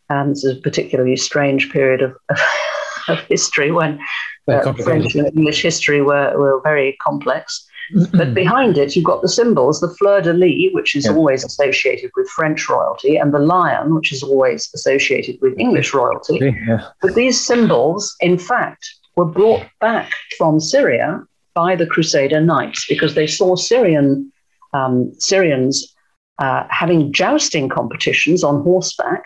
Um, 0.09 0.29
this 0.29 0.43
is 0.43 0.57
a 0.57 0.61
particularly 0.61 1.15
strange 1.15 1.71
period 1.71 2.01
of, 2.01 2.15
of 3.07 3.19
history 3.21 3.71
when 3.71 3.99
uh, 4.47 4.73
French 4.73 5.15
and 5.15 5.27
English 5.27 5.61
history 5.61 6.01
were, 6.01 6.38
were 6.38 6.61
very 6.61 6.97
complex 7.01 7.67
but 8.11 8.33
behind 8.33 8.77
it, 8.77 8.95
you've 8.95 9.05
got 9.05 9.21
the 9.21 9.29
symbols, 9.29 9.79
the 9.79 9.89
fleur 9.89 10.21
de 10.21 10.33
lis, 10.33 10.73
which 10.73 10.95
is 10.95 11.05
yeah. 11.05 11.11
always 11.11 11.43
associated 11.43 12.11
with 12.15 12.27
French 12.29 12.67
royalty, 12.69 13.17
and 13.17 13.33
the 13.33 13.39
lion, 13.39 13.95
which 13.95 14.11
is 14.11 14.23
always 14.23 14.69
associated 14.73 15.38
with 15.41 15.57
English 15.57 15.93
royalty. 15.93 16.53
Yeah. 16.67 16.88
But 17.01 17.15
these 17.15 17.39
symbols, 17.39 18.15
in 18.19 18.38
fact, 18.38 18.88
were 19.15 19.25
brought 19.25 19.65
back 19.79 20.11
from 20.38 20.59
Syria 20.59 21.23
by 21.58 21.76
the 21.76 21.88
Crusader 21.88 22.39
knights 22.39 22.86
because 22.88 23.16
they 23.16 23.26
saw 23.26 23.55
Syrian 23.55 24.32
um, 24.74 25.12
Syrians 25.18 25.95
uh, 26.38 26.68
having 26.70 27.12
jousting 27.12 27.68
competitions 27.68 28.43
on 28.43 28.62
horseback, 28.62 29.24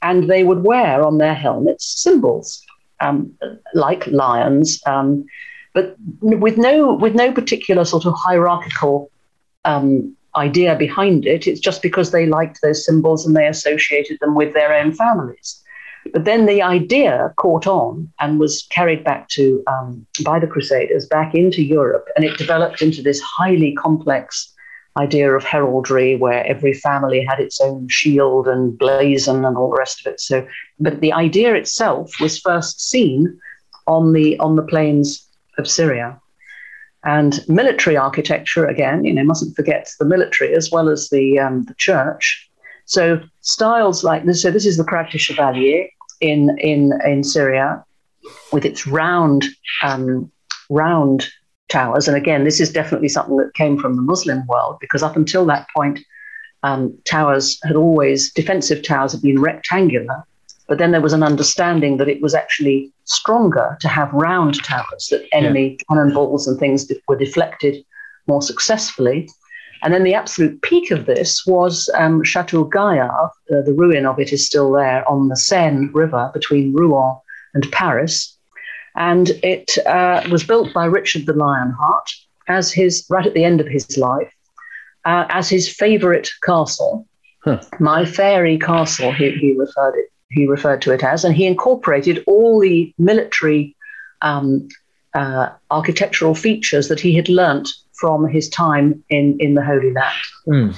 and 0.00 0.30
they 0.30 0.44
would 0.44 0.62
wear 0.62 1.04
on 1.04 1.18
their 1.18 1.34
helmets 1.34 1.84
symbols 2.00 2.62
um, 3.00 3.32
like 3.74 4.06
lions. 4.06 4.80
Um, 4.86 5.24
but 5.72 5.96
with 6.20 6.56
no 6.56 6.94
with 6.94 7.16
no 7.16 7.32
particular 7.32 7.84
sort 7.84 8.06
of 8.06 8.14
hierarchical 8.16 9.10
um, 9.64 10.16
idea 10.36 10.76
behind 10.76 11.26
it. 11.26 11.48
It's 11.48 11.60
just 11.60 11.82
because 11.82 12.12
they 12.12 12.26
liked 12.26 12.60
those 12.62 12.86
symbols 12.86 13.26
and 13.26 13.34
they 13.34 13.48
associated 13.48 14.18
them 14.20 14.36
with 14.36 14.54
their 14.54 14.72
own 14.74 14.92
families. 14.92 15.60
But 16.12 16.24
then 16.24 16.46
the 16.46 16.62
idea 16.62 17.32
caught 17.36 17.66
on 17.66 18.12
and 18.20 18.38
was 18.38 18.66
carried 18.70 19.04
back 19.04 19.28
to 19.30 19.62
um, 19.66 20.06
by 20.24 20.38
the 20.38 20.46
Crusaders 20.46 21.06
back 21.06 21.34
into 21.34 21.62
Europe, 21.62 22.06
and 22.16 22.24
it 22.24 22.38
developed 22.38 22.82
into 22.82 23.02
this 23.02 23.20
highly 23.20 23.72
complex 23.74 24.52
idea 24.96 25.32
of 25.32 25.42
heraldry 25.42 26.14
where 26.16 26.46
every 26.46 26.72
family 26.72 27.24
had 27.24 27.40
its 27.40 27.60
own 27.60 27.88
shield 27.88 28.46
and 28.46 28.78
blazon 28.78 29.44
and 29.44 29.56
all 29.56 29.70
the 29.70 29.76
rest 29.76 30.06
of 30.06 30.12
it. 30.12 30.20
So, 30.20 30.46
but 30.78 31.00
the 31.00 31.12
idea 31.12 31.54
itself 31.54 32.20
was 32.20 32.38
first 32.38 32.88
seen 32.88 33.38
on 33.86 34.12
the 34.12 34.38
on 34.38 34.56
the 34.56 34.62
plains 34.62 35.26
of 35.58 35.68
Syria. 35.68 36.20
And 37.04 37.44
military 37.48 37.96
architecture, 37.98 38.66
again, 38.66 39.04
you 39.04 39.12
know, 39.12 39.24
mustn't 39.24 39.54
forget 39.54 39.90
the 39.98 40.06
military 40.06 40.54
as 40.54 40.70
well 40.70 40.88
as 40.88 41.10
the, 41.10 41.38
um, 41.38 41.64
the 41.64 41.74
church. 41.74 42.48
So 42.86 43.20
styles 43.42 44.02
like 44.02 44.24
this, 44.24 44.40
so 44.40 44.50
this 44.50 44.64
is 44.64 44.78
the 44.78 44.84
Krak 44.84 45.10
Chevalier 45.10 45.86
in, 46.24 46.56
in, 46.58 46.92
in 47.04 47.22
Syria 47.22 47.84
with 48.50 48.64
its 48.64 48.86
round, 48.86 49.44
um, 49.82 50.30
round 50.70 51.28
towers. 51.68 52.08
And 52.08 52.16
again, 52.16 52.44
this 52.44 52.60
is 52.60 52.72
definitely 52.72 53.08
something 53.08 53.36
that 53.36 53.52
came 53.54 53.78
from 53.78 53.96
the 53.96 54.02
Muslim 54.02 54.46
world 54.46 54.78
because 54.80 55.02
up 55.02 55.16
until 55.16 55.44
that 55.46 55.66
point, 55.76 56.00
um, 56.62 56.96
towers 57.04 57.58
had 57.62 57.76
always, 57.76 58.32
defensive 58.32 58.82
towers 58.82 59.12
had 59.12 59.20
been 59.20 59.40
rectangular. 59.40 60.24
But 60.66 60.78
then 60.78 60.92
there 60.92 61.02
was 61.02 61.12
an 61.12 61.22
understanding 61.22 61.98
that 61.98 62.08
it 62.08 62.22
was 62.22 62.34
actually 62.34 62.90
stronger 63.04 63.76
to 63.80 63.88
have 63.88 64.10
round 64.14 64.64
towers, 64.64 65.08
that 65.10 65.28
enemy 65.32 65.72
yeah. 65.72 65.76
cannonballs 65.90 66.48
and 66.48 66.58
things 66.58 66.90
were 67.06 67.18
deflected 67.18 67.84
more 68.26 68.40
successfully. 68.40 69.28
And 69.84 69.92
then 69.92 70.02
the 70.02 70.14
absolute 70.14 70.62
peak 70.62 70.90
of 70.90 71.04
this 71.04 71.46
was 71.46 71.90
um, 71.94 72.24
Chateau 72.24 72.64
Gaillard. 72.64 73.30
Uh, 73.52 73.60
the 73.62 73.74
ruin 73.76 74.06
of 74.06 74.18
it 74.18 74.32
is 74.32 74.46
still 74.46 74.72
there 74.72 75.06
on 75.08 75.28
the 75.28 75.36
Seine 75.36 75.90
River 75.92 76.30
between 76.32 76.72
Rouen 76.72 77.16
and 77.52 77.70
Paris. 77.70 78.36
And 78.96 79.28
it 79.42 79.76
uh, 79.86 80.26
was 80.30 80.42
built 80.42 80.72
by 80.72 80.86
Richard 80.86 81.26
the 81.26 81.34
Lionheart 81.34 82.10
as 82.48 82.72
his, 82.72 83.04
right 83.10 83.26
at 83.26 83.34
the 83.34 83.44
end 83.44 83.60
of 83.60 83.68
his 83.68 83.98
life, 83.98 84.32
uh, 85.04 85.26
as 85.28 85.50
his 85.50 85.68
favorite 85.68 86.30
castle. 86.42 87.06
Huh. 87.40 87.60
My 87.78 88.06
fairy 88.06 88.58
castle, 88.58 89.12
he, 89.12 89.32
he 89.32 89.52
referred 89.52 89.98
it 89.98 90.10
he 90.34 90.46
referred 90.46 90.82
to 90.82 90.92
it 90.92 91.04
as, 91.04 91.24
and 91.24 91.34
he 91.34 91.46
incorporated 91.46 92.22
all 92.26 92.58
the 92.60 92.92
military 92.98 93.76
um, 94.22 94.68
uh, 95.14 95.50
architectural 95.70 96.34
features 96.34 96.88
that 96.88 96.98
he 97.00 97.14
had 97.14 97.28
learnt 97.28 97.68
from 97.98 98.28
his 98.28 98.48
time 98.48 99.02
in, 99.08 99.36
in 99.40 99.54
the 99.54 99.64
Holy 99.64 99.92
Land. 99.92 100.14
Mm. 100.46 100.76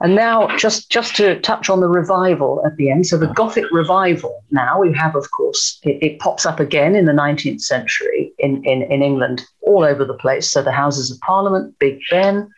And 0.00 0.14
now, 0.14 0.54
just, 0.56 0.90
just 0.90 1.16
to 1.16 1.40
touch 1.40 1.68
on 1.68 1.80
the 1.80 1.88
revival 1.88 2.62
at 2.64 2.76
the 2.76 2.90
end, 2.90 3.06
so 3.06 3.16
the 3.16 3.28
Gothic 3.28 3.64
revival 3.72 4.44
now 4.50 4.80
we 4.80 4.92
have, 4.94 5.16
of 5.16 5.30
course, 5.30 5.80
it, 5.82 5.98
it, 6.02 6.18
pops 6.18 6.46
up 6.46 6.60
again 6.60 6.94
in 6.94 7.06
the 7.06 7.12
19th 7.12 7.62
century 7.62 8.32
in, 8.38 8.62
in, 8.64 8.82
in 8.82 9.02
England, 9.02 9.42
all 9.62 9.82
over 9.82 10.04
the 10.04 10.14
place. 10.14 10.50
So 10.50 10.62
the 10.62 10.72
Houses 10.72 11.10
of 11.10 11.18
Parliament, 11.20 11.74
Big 11.78 11.98
Ben, 12.10 12.48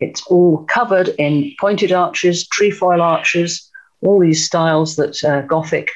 it's 0.00 0.26
all 0.26 0.64
covered 0.64 1.08
in 1.18 1.54
pointed 1.58 1.92
arches, 1.92 2.46
trefoil 2.48 3.00
arches, 3.00 3.70
all 4.02 4.20
these 4.20 4.44
styles 4.44 4.96
that 4.96 5.24
uh, 5.24 5.42
Gothic 5.42 5.88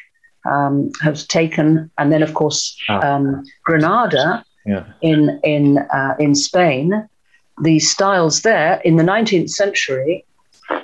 um, 0.50 0.90
has 1.02 1.26
taken, 1.26 1.90
and 1.98 2.10
then 2.12 2.22
of 2.22 2.34
course 2.34 2.76
ah. 2.88 3.00
um, 3.06 3.44
Granada 3.64 4.44
yeah. 4.70 4.84
in 5.02 5.40
in 5.42 5.78
uh, 5.78 6.14
in 6.18 6.34
Spain. 6.34 7.08
the 7.62 7.78
styles 7.78 8.40
there 8.40 8.80
in 8.86 8.96
the 8.96 9.02
19th 9.02 9.50
century, 9.50 10.24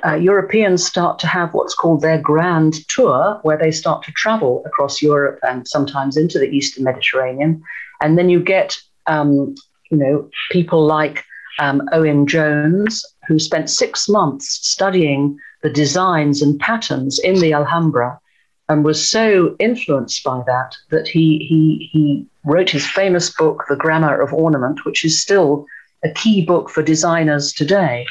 uh, 0.05 0.15
Europeans 0.15 0.85
start 0.85 1.19
to 1.19 1.27
have 1.27 1.55
what's 1.55 1.75
called 1.75 2.03
their 2.03 2.21
grand 2.21 2.75
tour, 2.89 3.39
where 3.43 3.57
they 3.57 3.71
start 3.71 4.03
to 4.05 4.13
travel 4.13 4.63
across 4.67 5.01
Europe 5.01 5.39
and 5.43 5.67
sometimes 5.67 6.17
into 6.17 6.39
the 6.39 6.51
Eastern 6.51 6.85
Mediterranean, 6.85 7.63
and 8.03 8.19
then 8.19 8.29
you 8.29 8.41
get 8.41 8.77
um, 9.07 9.55
you 9.91 9.97
know 9.97 10.29
people 10.51 10.85
like 10.85 11.25
um, 11.59 11.81
Owen 11.93 12.27
Jones, 12.27 13.05
who 13.27 13.39
spent 13.39 13.71
six 13.71 14.09
months 14.09 14.47
studying 14.69 15.39
the 15.63 15.71
designs 15.71 16.43
and 16.43 16.61
patterns 16.61 17.19
in 17.19 17.41
the 17.41 17.53
Alhambra 17.53 18.21
and 18.69 18.85
was 18.85 19.09
so 19.09 19.55
influenced 19.59 20.25
by 20.25 20.43
that 20.47 20.77
that 20.91 21.07
he, 21.07 21.39
he, 21.49 21.89
he 21.93 22.27
wrote 22.45 22.71
his 22.71 22.87
famous 22.87 23.31
book, 23.31 23.65
The 23.69 23.77
Grammar 23.77 24.21
of 24.21 24.33
Ornament, 24.33 24.85
which 24.85 25.05
is 25.05 25.21
still 25.21 25.67
a 26.05 26.11
key 26.11 26.45
book 26.45 26.71
for 26.71 26.83
designers 26.83 27.53
today. 27.53 28.07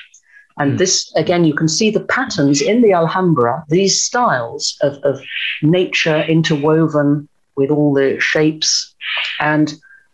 And 0.58 0.74
mm. 0.74 0.78
this, 0.78 1.14
again, 1.16 1.44
you 1.44 1.54
can 1.54 1.68
see 1.68 1.90
the 1.90 2.00
patterns 2.00 2.62
in 2.62 2.82
the 2.82 2.94
Alhambra, 2.94 3.66
these 3.70 4.02
styles 4.02 4.78
of, 4.82 4.98
of 5.04 5.22
nature 5.62 6.22
interwoven 6.22 7.28
with 7.56 7.70
all 7.70 7.94
the 7.94 8.20
shapes 8.20 8.94
and 9.40 9.74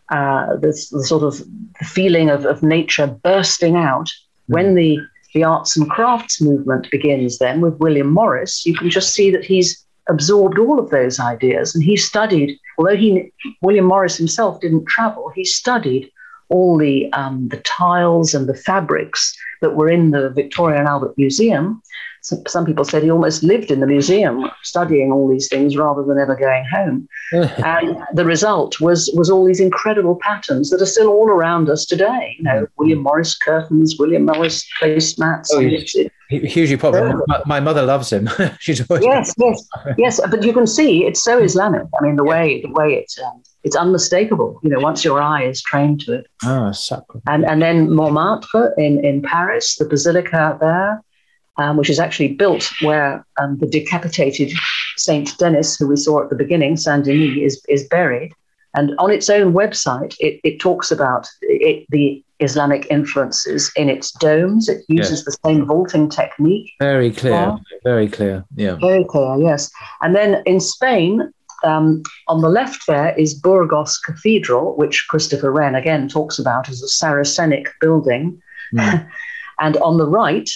uh, 0.09 0.57
this 0.57 0.89
the 0.89 1.03
sort 1.05 1.23
of 1.23 1.41
feeling 1.83 2.29
of, 2.29 2.45
of 2.45 2.61
nature 2.61 3.07
bursting 3.07 3.75
out 3.77 4.07
mm. 4.07 4.13
when 4.47 4.75
the 4.75 4.99
the 5.33 5.43
arts 5.45 5.77
and 5.77 5.89
crafts 5.89 6.41
movement 6.41 6.91
begins 6.91 7.37
then 7.37 7.61
with 7.61 7.75
William 7.75 8.07
Morris, 8.07 8.65
you 8.65 8.75
can 8.75 8.89
just 8.89 9.13
see 9.13 9.31
that 9.31 9.45
he's 9.45 9.85
absorbed 10.09 10.57
all 10.59 10.79
of 10.79 10.89
those 10.89 11.19
ideas. 11.19 11.75
And 11.75 11.83
he 11.83 11.97
studied, 11.97 12.59
although 12.77 12.95
he 12.95 13.31
William 13.61 13.85
Morris 13.85 14.17
himself 14.17 14.59
didn't 14.59 14.87
travel, 14.87 15.31
he 15.35 15.45
studied 15.45 16.11
all 16.51 16.77
the 16.77 17.11
um, 17.13 17.47
the 17.47 17.57
tiles 17.57 18.33
and 18.33 18.47
the 18.47 18.53
fabrics 18.53 19.35
that 19.61 19.75
were 19.75 19.89
in 19.89 20.11
the 20.11 20.29
Victoria 20.29 20.79
and 20.79 20.87
Albert 20.87 21.17
Museum 21.17 21.81
some, 22.21 22.43
some 22.47 22.65
people 22.65 22.85
said 22.85 23.01
he 23.01 23.09
almost 23.09 23.41
lived 23.41 23.71
in 23.71 23.79
the 23.79 23.87
museum 23.87 24.45
studying 24.61 25.11
all 25.11 25.27
these 25.27 25.47
things 25.47 25.75
rather 25.75 26.03
than 26.03 26.19
ever 26.19 26.35
going 26.35 26.65
home. 26.65 27.07
and 27.31 27.97
the 28.13 28.25
result 28.25 28.79
was, 28.79 29.11
was 29.15 29.29
all 29.29 29.43
these 29.43 29.59
incredible 29.59 30.19
patterns 30.21 30.69
that 30.69 30.81
are 30.81 30.85
still 30.85 31.07
all 31.07 31.29
around 31.29 31.67
us 31.67 31.83
today. 31.83 32.35
You 32.37 32.43
know, 32.43 32.67
William 32.77 32.99
Morris 32.99 33.35
curtains, 33.35 33.95
William 33.97 34.25
Morris 34.25 34.67
placemats. 34.79 35.47
Oh, 35.51 35.59
hugely 36.29 36.77
popular. 36.77 37.19
My, 37.27 37.41
my, 37.47 37.59
mother 37.59 37.81
loves 37.81 38.11
him. 38.11 38.29
She's 38.59 38.87
always 38.89 39.03
yes, 39.03 39.33
yes, 39.37 39.67
yes. 39.97 40.21
But 40.29 40.43
you 40.43 40.53
can 40.53 40.67
see 40.67 41.05
it's 41.05 41.23
so 41.23 41.39
Islamic. 41.39 41.87
I 41.99 42.03
mean, 42.03 42.15
the 42.15 42.23
way 42.23 42.61
the 42.61 42.71
way 42.71 42.93
it's 42.93 43.19
um, 43.19 43.41
it's 43.63 43.75
unmistakable. 43.75 44.59
You 44.63 44.69
know, 44.69 44.79
once 44.79 45.03
your 45.03 45.21
eye 45.21 45.43
is 45.43 45.61
trained 45.61 46.01
to 46.01 46.13
it. 46.13 46.27
Oh, 46.43 46.71
sacred. 46.71 47.23
And 47.27 47.45
and 47.45 47.61
then 47.61 47.93
Montmartre 47.93 48.73
in 48.77 49.03
in 49.05 49.21
Paris, 49.21 49.77
the 49.77 49.85
basilica 49.85 50.35
out 50.35 50.59
there 50.59 51.01
um, 51.57 51.77
which 51.77 51.89
is 51.89 51.99
actually 51.99 52.29
built 52.29 52.69
where 52.81 53.25
um, 53.39 53.57
the 53.57 53.67
decapitated 53.67 54.51
Saint 54.97 55.37
Denis, 55.37 55.77
who 55.77 55.87
we 55.87 55.95
saw 55.95 56.23
at 56.23 56.29
the 56.29 56.35
beginning, 56.35 56.77
Saint 56.77 57.05
Denis, 57.05 57.37
is, 57.37 57.65
is 57.67 57.87
buried. 57.87 58.33
And 58.73 58.95
on 58.99 59.11
its 59.11 59.29
own 59.29 59.53
website, 59.53 60.15
it, 60.19 60.39
it 60.43 60.59
talks 60.59 60.91
about 60.91 61.27
it, 61.41 61.85
the 61.89 62.23
Islamic 62.39 62.87
influences 62.89 63.69
in 63.75 63.89
its 63.89 64.11
domes. 64.13 64.69
It 64.69 64.83
uses 64.87 65.19
yes. 65.19 65.25
the 65.25 65.37
same 65.45 65.65
vaulting 65.65 66.09
technique. 66.09 66.71
Very 66.79 67.11
clear. 67.11 67.33
Yeah. 67.33 67.57
Very 67.83 68.07
clear. 68.07 68.45
Yeah. 68.55 68.75
Very 68.75 69.03
clear, 69.03 69.35
yes. 69.39 69.69
And 70.01 70.15
then 70.15 70.41
in 70.45 70.61
Spain, 70.61 71.33
um, 71.63 72.03
on 72.27 72.41
the 72.41 72.49
left 72.49 72.87
there 72.87 73.17
is 73.17 73.33
Burgos 73.33 73.97
Cathedral, 73.97 74.75
which 74.77 75.07
Christopher 75.09 75.51
Wren 75.51 75.75
again 75.75 76.07
talks 76.07 76.39
about 76.39 76.69
as 76.69 76.81
a 76.81 76.87
Saracenic 76.87 77.67
building. 77.79 78.41
Mm. 78.73 79.07
and 79.59 79.77
on 79.77 79.97
the 79.97 80.07
right 80.07 80.49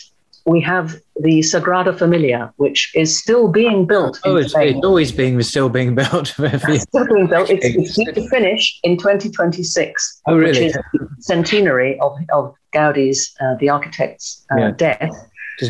we 0.45 0.62
have 0.62 0.95
the 1.20 1.39
Sagrada 1.39 1.97
Familia, 1.97 2.53
which 2.58 2.91
is 2.95 3.18
still 3.18 3.47
being 3.47 3.88
built. 3.88 4.20
Oh, 4.24 4.36
it's, 4.36 4.53
it's, 4.56 4.86
always 4.86 5.12
being 5.12 5.41
still 5.41 5.70
being 5.70 5.95
built. 5.95 6.36
It's 6.39 6.84
still 6.84 7.08
being 7.08 7.28
built. 7.28 7.49
It's, 7.49 7.66
it's 7.66 7.95
due 7.95 8.12
to 8.12 8.30
finish 8.30 8.80
in 8.84 8.97
2026, 8.97 10.22
oh, 10.28 10.36
really? 10.36 10.47
which 10.47 10.58
is 10.60 10.74
the 10.93 11.10
centenary 11.20 11.99
of, 11.99 12.16
of 12.32 12.53
Gaudi's, 12.74 13.34
uh, 13.41 13.56
the 13.60 13.70
architect's 13.70 14.45
uh, 14.51 14.58
yeah. 14.58 14.72
death. 14.72 15.12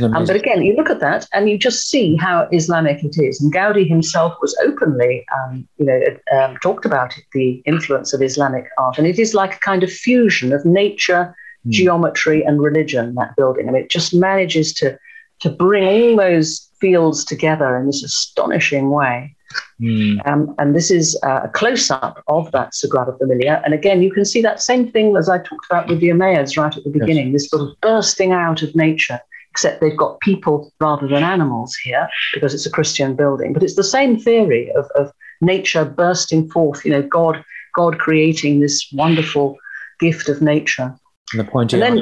Um, 0.01 0.25
but 0.25 0.35
again, 0.35 0.63
you 0.63 0.75
look 0.75 0.89
at 0.89 0.99
that 0.99 1.27
and 1.33 1.49
you 1.49 1.57
just 1.57 1.87
see 1.87 2.15
how 2.15 2.47
Islamic 2.51 3.03
it 3.03 3.17
is. 3.17 3.41
And 3.41 3.53
Gaudi 3.53 3.87
himself 3.87 4.35
was 4.41 4.57
openly, 4.63 5.25
um, 5.37 5.67
you 5.77 5.85
know, 5.85 5.99
um, 6.37 6.57
talked 6.57 6.85
about 6.85 7.17
it, 7.17 7.23
the 7.33 7.61
influence 7.65 8.13
of 8.13 8.21
Islamic 8.21 8.67
art, 8.77 8.97
and 8.97 9.07
it 9.07 9.19
is 9.19 9.33
like 9.33 9.55
a 9.55 9.59
kind 9.59 9.83
of 9.83 9.91
fusion 9.91 10.53
of 10.53 10.65
nature 10.65 11.35
mm. 11.65 11.71
geometry 11.71 12.43
and 12.43 12.61
religion, 12.61 13.15
that 13.15 13.35
building. 13.35 13.67
I 13.67 13.71
mean, 13.71 13.83
it 13.83 13.89
just 13.89 14.13
manages 14.13 14.73
to, 14.75 14.97
to 15.41 15.49
bring 15.49 15.83
all 15.83 16.17
those 16.17 16.69
fields 16.79 17.23
together 17.23 17.77
in 17.77 17.85
this 17.85 18.03
astonishing 18.03 18.89
way. 18.89 19.35
Mm. 19.79 20.25
Um, 20.27 20.55
and 20.57 20.75
this 20.75 20.91
is 20.91 21.19
uh, 21.23 21.41
a 21.43 21.49
close 21.49 21.91
up 21.91 22.23
of 22.27 22.51
that 22.51 22.71
Sagrada 22.73 23.17
Familia. 23.17 23.61
And 23.65 23.73
again, 23.73 24.01
you 24.01 24.11
can 24.11 24.25
see 24.25 24.41
that 24.41 24.61
same 24.61 24.91
thing 24.91 25.15
as 25.15 25.29
I 25.29 25.37
talked 25.37 25.65
about 25.69 25.87
with 25.87 25.99
the 25.99 26.09
Umayyads 26.09 26.57
right 26.57 26.75
at 26.75 26.83
the 26.83 26.89
beginning 26.89 27.31
yes. 27.31 27.43
this 27.43 27.49
sort 27.49 27.61
of 27.63 27.79
bursting 27.81 28.31
out 28.31 28.61
of 28.61 28.75
nature, 28.75 29.19
except 29.55 29.81
they've 29.81 29.97
got 29.97 30.19
people 30.19 30.71
rather 30.79 31.07
than 31.07 31.23
animals 31.23 31.75
here 31.75 32.07
because 32.33 32.53
it's 32.53 32.65
a 32.65 32.71
Christian 32.71 33.15
building. 33.15 33.53
But 33.53 33.63
it's 33.63 33.75
the 33.75 33.83
same 33.83 34.19
theory 34.19 34.71
of, 34.73 34.85
of 34.95 35.11
nature 35.41 35.85
bursting 35.85 36.49
forth, 36.49 36.83
you 36.85 36.91
know, 36.91 37.01
God, 37.01 37.43
God 37.73 37.97
creating 37.97 38.59
this 38.59 38.87
wonderful 38.91 39.57
gift 39.99 40.29
of 40.29 40.41
nature. 40.41 40.93
And 41.31 41.39
the 41.39 41.49
point 41.49 41.73
and 41.73 41.81
then 41.81 41.99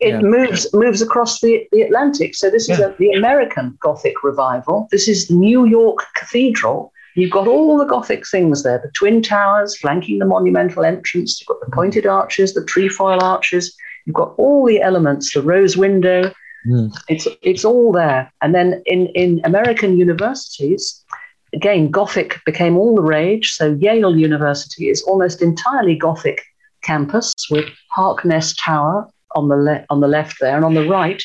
it 0.00 0.10
yeah. 0.10 0.20
moves 0.20 0.72
moves 0.74 1.00
across 1.00 1.40
the, 1.40 1.66
the 1.72 1.82
Atlantic. 1.82 2.34
So 2.34 2.50
this 2.50 2.68
is 2.68 2.78
yeah. 2.78 2.88
a, 2.88 2.96
the 2.98 3.12
American 3.12 3.78
Gothic 3.80 4.22
revival. 4.22 4.88
This 4.90 5.08
is 5.08 5.30
New 5.30 5.64
York 5.64 6.00
Cathedral 6.16 6.92
You've 7.16 7.30
got 7.30 7.48
all 7.48 7.78
the 7.78 7.86
Gothic 7.86 8.28
things 8.28 8.62
there 8.62 8.78
the 8.78 8.90
Twin 8.92 9.22
Towers 9.22 9.76
flanking 9.78 10.18
the 10.18 10.26
monumental 10.26 10.84
entrance, 10.84 11.40
you've 11.40 11.48
got 11.48 11.60
the 11.60 11.74
pointed 11.74 12.06
arches, 12.06 12.52
the 12.52 12.64
trefoil 12.64 13.22
arches, 13.22 13.74
you've 14.04 14.14
got 14.14 14.34
all 14.36 14.66
the 14.66 14.82
elements, 14.82 15.32
the 15.32 15.40
rose 15.40 15.78
window. 15.78 16.32
Mm. 16.68 16.96
It's, 17.08 17.26
it's 17.42 17.64
all 17.64 17.92
there. 17.92 18.32
And 18.42 18.54
then 18.54 18.82
in, 18.86 19.06
in 19.08 19.40
American 19.44 19.96
universities, 19.98 21.04
again, 21.52 21.90
Gothic 21.90 22.40
became 22.44 22.76
all 22.76 22.94
the 22.94 23.02
rage. 23.02 23.52
So 23.52 23.74
Yale 23.80 24.16
University 24.16 24.88
is 24.88 25.02
almost 25.02 25.42
entirely 25.42 25.96
Gothic 25.96 26.42
campus 26.82 27.34
with 27.50 27.66
Harkness 27.90 28.54
Tower 28.56 29.08
on 29.34 29.48
the, 29.48 29.56
le- 29.56 29.84
on 29.90 30.00
the 30.00 30.08
left 30.08 30.36
there, 30.40 30.56
and 30.56 30.64
on 30.64 30.74
the 30.74 30.88
right 30.88 31.22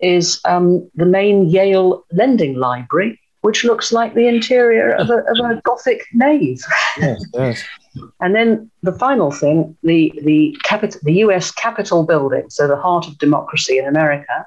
is 0.00 0.40
um, 0.44 0.88
the 0.94 1.06
main 1.06 1.48
Yale 1.48 2.04
Lending 2.12 2.56
Library, 2.56 3.20
which 3.42 3.64
looks 3.64 3.92
like 3.92 4.14
the 4.14 4.26
interior 4.26 4.90
of 4.90 5.10
a, 5.10 5.18
of 5.18 5.38
a 5.50 5.60
Gothic 5.62 6.04
nave. 6.12 6.60
Yes, 6.98 7.24
yes. 7.34 7.64
and 8.20 8.34
then 8.34 8.70
the 8.82 8.92
final 8.92 9.30
thing, 9.30 9.76
the 9.82 10.12
the 10.24 10.56
capital, 10.64 11.00
the 11.04 11.14
U.S. 11.14 11.50
Capitol 11.50 12.04
building, 12.04 12.48
so 12.48 12.66
the 12.66 12.76
heart 12.76 13.06
of 13.06 13.18
democracy 13.18 13.78
in 13.78 13.86
America, 13.86 14.46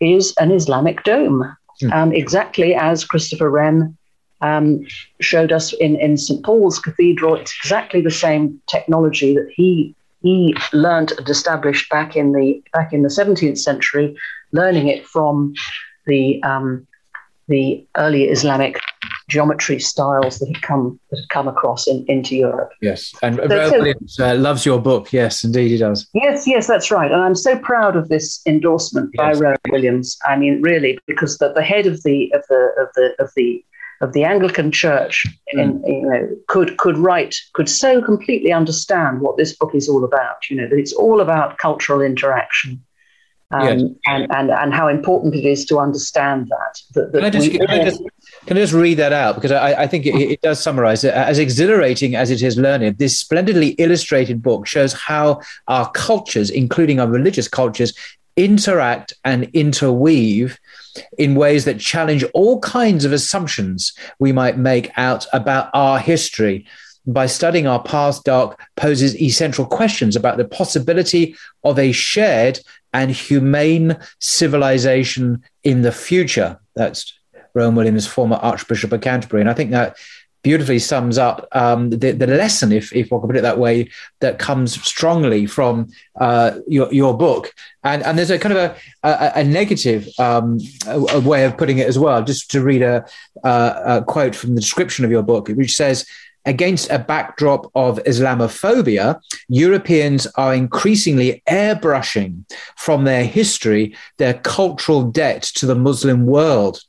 is 0.00 0.34
an 0.38 0.50
Islamic 0.50 1.02
dome, 1.04 1.56
mm. 1.82 1.92
um, 1.92 2.12
exactly 2.12 2.74
as 2.74 3.04
Christopher 3.04 3.50
Wren 3.50 3.96
um, 4.40 4.86
showed 5.20 5.52
us 5.52 5.72
in, 5.72 5.96
in 5.96 6.16
St. 6.16 6.44
Paul's 6.44 6.78
Cathedral. 6.78 7.34
It's 7.36 7.54
exactly 7.62 8.00
the 8.00 8.10
same 8.10 8.60
technology 8.66 9.34
that 9.34 9.50
he 9.54 9.94
he 10.22 10.56
learned 10.72 11.12
and 11.12 11.28
established 11.28 11.88
back 11.88 12.16
in 12.16 12.32
the 12.32 12.60
back 12.72 12.92
in 12.92 13.02
the 13.02 13.08
17th 13.08 13.58
century, 13.58 14.16
learning 14.52 14.88
it 14.88 15.06
from 15.06 15.54
the 16.06 16.42
um, 16.42 16.86
the 17.48 17.86
early 17.96 18.24
Islamic 18.24 18.80
geometry 19.28 19.80
styles 19.80 20.38
that 20.38 20.46
had 20.46 20.62
come 20.62 20.98
that 21.10 21.18
had 21.18 21.28
come 21.30 21.48
across 21.48 21.88
in, 21.88 22.04
into 22.08 22.36
Europe. 22.36 22.70
Yes, 22.80 23.12
and 23.22 23.36
so, 23.36 23.70
Williams 23.72 24.20
uh, 24.20 24.34
loves 24.34 24.64
your 24.64 24.80
book. 24.80 25.12
Yes, 25.12 25.44
indeed, 25.44 25.70
he 25.70 25.78
does. 25.78 26.08
Yes, 26.14 26.46
yes, 26.46 26.66
that's 26.66 26.90
right. 26.90 27.10
And 27.10 27.20
I'm 27.20 27.34
so 27.34 27.58
proud 27.58 27.96
of 27.96 28.08
this 28.08 28.40
endorsement 28.46 29.10
yes. 29.14 29.38
by 29.38 29.44
Rowan 29.44 29.58
Williams. 29.70 30.16
I 30.24 30.36
mean, 30.36 30.62
really, 30.62 30.98
because 31.06 31.38
the, 31.38 31.52
the 31.52 31.62
head 31.62 31.86
of 31.86 32.02
the 32.04 32.30
of 32.34 32.44
the 32.48 32.70
of 32.78 32.88
the 32.94 33.14
of 33.18 33.30
the 33.36 33.64
of 34.00 34.12
the 34.12 34.24
Anglican 34.24 34.70
Church, 34.70 35.26
mm. 35.54 35.60
in, 35.60 35.82
you 35.86 36.02
know, 36.02 36.28
could 36.46 36.76
could 36.76 36.98
write, 36.98 37.34
could 37.54 37.68
so 37.68 38.02
completely 38.02 38.52
understand 38.52 39.20
what 39.20 39.36
this 39.36 39.56
book 39.56 39.74
is 39.74 39.88
all 39.88 40.04
about. 40.04 40.48
You 40.48 40.56
know, 40.56 40.68
that 40.68 40.78
it's 40.78 40.92
all 40.92 41.20
about 41.20 41.58
cultural 41.58 42.00
interaction. 42.00 42.82
Um, 43.52 43.78
yes. 43.78 43.82
and, 44.08 44.26
and, 44.32 44.50
and 44.50 44.74
how 44.74 44.88
important 44.88 45.32
it 45.36 45.44
is 45.44 45.64
to 45.66 45.78
understand 45.78 46.48
that. 46.48 46.80
that, 46.94 47.12
that 47.12 47.18
can, 47.20 47.26
I 47.26 47.30
just, 47.30 47.50
can, 47.52 47.70
I 47.70 47.84
just, 47.84 48.02
can, 48.46 48.56
I 48.56 48.60
just, 48.60 48.72
read 48.72 48.94
that 48.98 49.12
out? 49.12 49.34
Because 49.34 49.52
I, 49.52 49.82
I 49.82 49.86
think 49.86 50.06
it, 50.06 50.14
it, 50.14 50.40
does 50.40 50.62
summarize 50.62 51.04
it. 51.04 51.14
As 51.14 51.38
exhilarating 51.38 52.14
as 52.14 52.30
it 52.30 52.42
is 52.42 52.56
learning, 52.56 52.94
this 52.94 53.18
splendidly 53.18 53.70
illustrated 53.70 54.42
book 54.42 54.66
shows 54.66 54.92
how 54.92 55.40
our 55.68 55.90
cultures, 55.90 56.50
including 56.50 57.00
our 57.00 57.08
religious 57.08 57.48
cultures, 57.48 57.92
interact 58.36 59.14
and 59.24 59.44
interweave 59.54 60.58
in 61.18 61.34
ways 61.34 61.64
that 61.64 61.80
challenge 61.80 62.24
all 62.34 62.60
kinds 62.60 63.04
of 63.04 63.12
assumptions 63.12 63.92
we 64.18 64.32
might 64.32 64.58
make 64.58 64.90
out 64.96 65.26
about 65.32 65.70
our 65.74 65.98
history. 65.98 66.66
By 67.06 67.26
studying 67.26 67.66
our 67.66 67.82
past, 67.82 68.24
Darke 68.24 68.60
poses 68.76 69.14
essential 69.20 69.64
questions 69.64 70.16
about 70.16 70.38
the 70.38 70.44
possibility 70.44 71.36
of 71.62 71.78
a 71.78 71.92
shared 71.92 72.60
and 72.92 73.10
humane 73.10 73.96
civilization 74.18 75.42
in 75.62 75.82
the 75.82 75.92
future. 75.92 76.58
That's 76.74 77.15
Rowan 77.56 77.74
Williams, 77.74 78.06
former 78.06 78.36
Archbishop 78.36 78.92
of 78.92 79.00
Canterbury. 79.00 79.40
And 79.40 79.50
I 79.50 79.54
think 79.54 79.70
that 79.72 79.96
beautifully 80.42 80.78
sums 80.78 81.18
up 81.18 81.48
um, 81.52 81.90
the, 81.90 82.12
the 82.12 82.26
lesson, 82.28 82.70
if, 82.70 82.94
if 82.94 83.12
I 83.12 83.18
can 83.18 83.26
put 83.26 83.36
it 83.36 83.42
that 83.42 83.58
way, 83.58 83.90
that 84.20 84.38
comes 84.38 84.80
strongly 84.86 85.44
from 85.44 85.88
uh, 86.20 86.60
your, 86.68 86.92
your 86.94 87.18
book. 87.18 87.52
And, 87.82 88.04
and 88.04 88.16
there's 88.16 88.30
a 88.30 88.38
kind 88.38 88.56
of 88.56 88.70
a, 88.70 88.76
a, 89.02 89.40
a 89.40 89.44
negative 89.44 90.08
um, 90.20 90.60
a 90.86 91.18
way 91.18 91.44
of 91.46 91.56
putting 91.56 91.78
it 91.78 91.88
as 91.88 91.98
well, 91.98 92.22
just 92.22 92.48
to 92.52 92.62
read 92.62 92.82
a, 92.82 93.04
a 93.42 94.04
quote 94.06 94.36
from 94.36 94.54
the 94.54 94.60
description 94.60 95.04
of 95.04 95.10
your 95.10 95.24
book, 95.24 95.48
which 95.48 95.74
says, 95.74 96.06
Against 96.46 96.92
a 96.92 97.00
backdrop 97.00 97.72
of 97.74 97.98
Islamophobia, 98.04 99.20
Europeans 99.48 100.28
are 100.36 100.54
increasingly 100.54 101.42
airbrushing 101.48 102.44
from 102.76 103.02
their 103.02 103.24
history 103.24 103.96
their 104.18 104.34
cultural 104.34 105.02
debt 105.02 105.42
to 105.56 105.66
the 105.66 105.74
Muslim 105.74 106.24
world. 106.24 106.82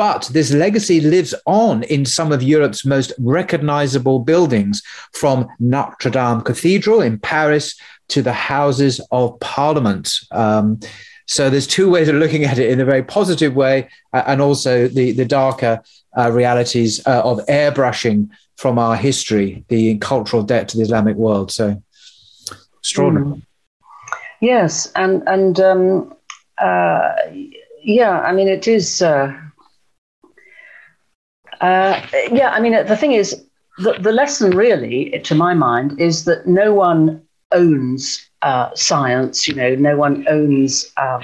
But 0.00 0.30
this 0.32 0.50
legacy 0.50 1.02
lives 1.02 1.34
on 1.44 1.82
in 1.82 2.06
some 2.06 2.32
of 2.32 2.42
Europe's 2.42 2.86
most 2.86 3.12
recognizable 3.18 4.20
buildings, 4.20 4.82
from 5.12 5.46
Notre 5.58 6.08
Dame 6.08 6.40
Cathedral 6.40 7.02
in 7.02 7.18
Paris 7.18 7.78
to 8.08 8.22
the 8.22 8.32
Houses 8.32 8.98
of 9.10 9.38
Parliament. 9.40 10.10
Um, 10.30 10.80
so 11.26 11.50
there's 11.50 11.66
two 11.66 11.90
ways 11.90 12.08
of 12.08 12.14
looking 12.14 12.44
at 12.44 12.58
it 12.58 12.70
in 12.70 12.80
a 12.80 12.84
very 12.86 13.02
positive 13.02 13.54
way, 13.54 13.90
uh, 14.14 14.22
and 14.26 14.40
also 14.40 14.88
the 14.88 15.12
the 15.12 15.26
darker 15.26 15.82
uh, 16.16 16.32
realities 16.32 17.06
uh, 17.06 17.20
of 17.22 17.44
airbrushing 17.44 18.30
from 18.56 18.78
our 18.78 18.96
history, 18.96 19.66
the 19.68 19.98
cultural 19.98 20.42
debt 20.42 20.66
to 20.68 20.78
the 20.78 20.82
Islamic 20.82 21.16
world. 21.16 21.52
So 21.52 21.82
extraordinary. 22.78 23.26
Mm. 23.26 23.42
Yes, 24.40 24.90
and 24.96 25.22
and 25.26 25.60
um, 25.60 26.14
uh, 26.56 27.12
yeah, 27.82 28.18
I 28.20 28.32
mean 28.32 28.48
it 28.48 28.66
is. 28.66 29.02
Uh, 29.02 29.36
uh, 31.60 32.00
yeah, 32.32 32.50
I 32.50 32.60
mean, 32.60 32.72
the 32.72 32.96
thing 32.96 33.12
is, 33.12 33.44
the, 33.78 33.94
the 34.00 34.12
lesson 34.12 34.50
really, 34.50 35.20
to 35.24 35.34
my 35.34 35.54
mind, 35.54 36.00
is 36.00 36.24
that 36.24 36.46
no 36.46 36.74
one 36.74 37.22
owns 37.52 38.28
uh, 38.42 38.70
science. 38.74 39.46
You 39.46 39.54
know, 39.54 39.74
no 39.74 39.96
one 39.96 40.26
owns. 40.28 40.90
Um, 40.96 41.22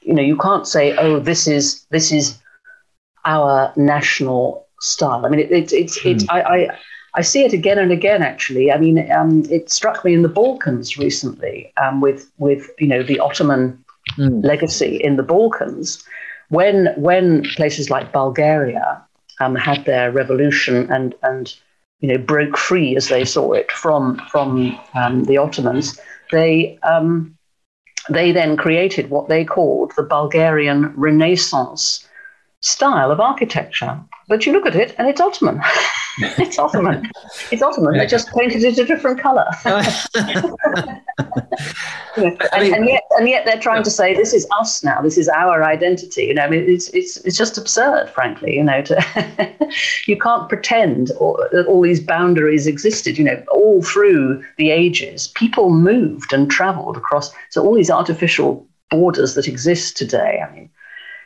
you 0.00 0.14
know, 0.14 0.22
you 0.22 0.36
can't 0.36 0.66
say, 0.66 0.96
"Oh, 0.96 1.18
this 1.18 1.46
is 1.46 1.84
this 1.90 2.12
is 2.12 2.38
our 3.24 3.72
national 3.76 4.66
style." 4.80 5.24
I 5.26 5.28
mean, 5.28 5.40
it, 5.40 5.50
it, 5.50 5.72
it's 5.72 6.04
it's 6.04 6.24
hmm. 6.24 6.30
I, 6.30 6.42
I 6.42 6.78
I 7.14 7.22
see 7.22 7.44
it 7.44 7.52
again 7.52 7.78
and 7.78 7.92
again. 7.92 8.22
Actually, 8.22 8.72
I 8.72 8.78
mean, 8.78 9.10
um, 9.12 9.44
it 9.50 9.70
struck 9.70 10.04
me 10.04 10.14
in 10.14 10.22
the 10.22 10.28
Balkans 10.28 10.96
recently 10.96 11.72
um, 11.82 12.00
with 12.00 12.30
with 12.38 12.70
you 12.78 12.86
know 12.86 13.02
the 13.02 13.18
Ottoman 13.20 13.82
mm. 14.16 14.44
legacy 14.44 14.96
in 14.96 15.16
the 15.16 15.22
Balkans, 15.22 16.02
when 16.48 16.94
when 16.96 17.42
places 17.56 17.90
like 17.90 18.12
Bulgaria 18.12 19.02
um, 19.40 19.54
had 19.54 19.84
their 19.84 20.12
revolution 20.12 20.90
and 20.90 21.14
and 21.22 21.54
you 22.00 22.08
know 22.08 22.18
broke 22.18 22.56
free 22.56 22.96
as 22.96 23.08
they 23.08 23.24
saw 23.24 23.52
it 23.52 23.70
from 23.72 24.18
from 24.30 24.78
um, 24.94 25.24
the 25.24 25.36
Ottomans, 25.36 25.98
they 26.30 26.78
um, 26.82 27.36
they 28.08 28.32
then 28.32 28.56
created 28.56 29.10
what 29.10 29.28
they 29.28 29.44
called 29.44 29.92
the 29.96 30.02
Bulgarian 30.02 30.94
Renaissance 30.96 32.06
style 32.60 33.10
of 33.10 33.20
architecture. 33.20 33.98
But 34.28 34.46
you 34.46 34.52
look 34.52 34.66
at 34.66 34.76
it 34.76 34.94
and 34.98 35.08
it's 35.08 35.20
Ottoman. 35.20 35.60
it's 36.18 36.58
Ottoman. 36.58 37.10
It's 37.50 37.62
Ottoman. 37.62 37.98
They 37.98 38.06
just 38.06 38.32
painted 38.34 38.62
it 38.62 38.78
a 38.78 38.84
different 38.84 39.20
color. 39.20 39.46
and, 42.16 42.42
and, 42.52 42.86
yet, 42.86 43.02
and 43.10 43.28
yet 43.28 43.44
they're 43.44 43.60
trying 43.60 43.82
to 43.82 43.90
say 43.90 44.14
this 44.14 44.32
is 44.32 44.46
us 44.58 44.82
now. 44.82 45.00
This 45.00 45.18
is 45.18 45.28
our 45.28 45.62
identity. 45.62 46.24
You 46.24 46.34
know, 46.34 46.42
I 46.42 46.50
mean, 46.50 46.68
it's 46.68 46.88
it's 46.88 47.16
it's 47.18 47.36
just 47.36 47.58
absurd, 47.58 48.10
frankly. 48.10 48.56
You 48.56 48.64
know, 48.64 48.82
to 48.82 49.54
you 50.06 50.18
can't 50.18 50.48
pretend 50.48 51.10
all, 51.12 51.44
that 51.52 51.66
all 51.66 51.82
these 51.82 52.00
boundaries 52.00 52.66
existed. 52.66 53.18
You 53.18 53.24
know, 53.24 53.42
all 53.50 53.82
through 53.82 54.44
the 54.56 54.70
ages, 54.70 55.28
people 55.28 55.70
moved 55.70 56.32
and 56.32 56.50
travelled 56.50 56.96
across. 56.96 57.32
So 57.50 57.64
all 57.64 57.74
these 57.74 57.90
artificial 57.90 58.66
borders 58.90 59.34
that 59.34 59.48
exist 59.48 59.96
today. 59.96 60.42
I 60.46 60.52
mean, 60.54 60.70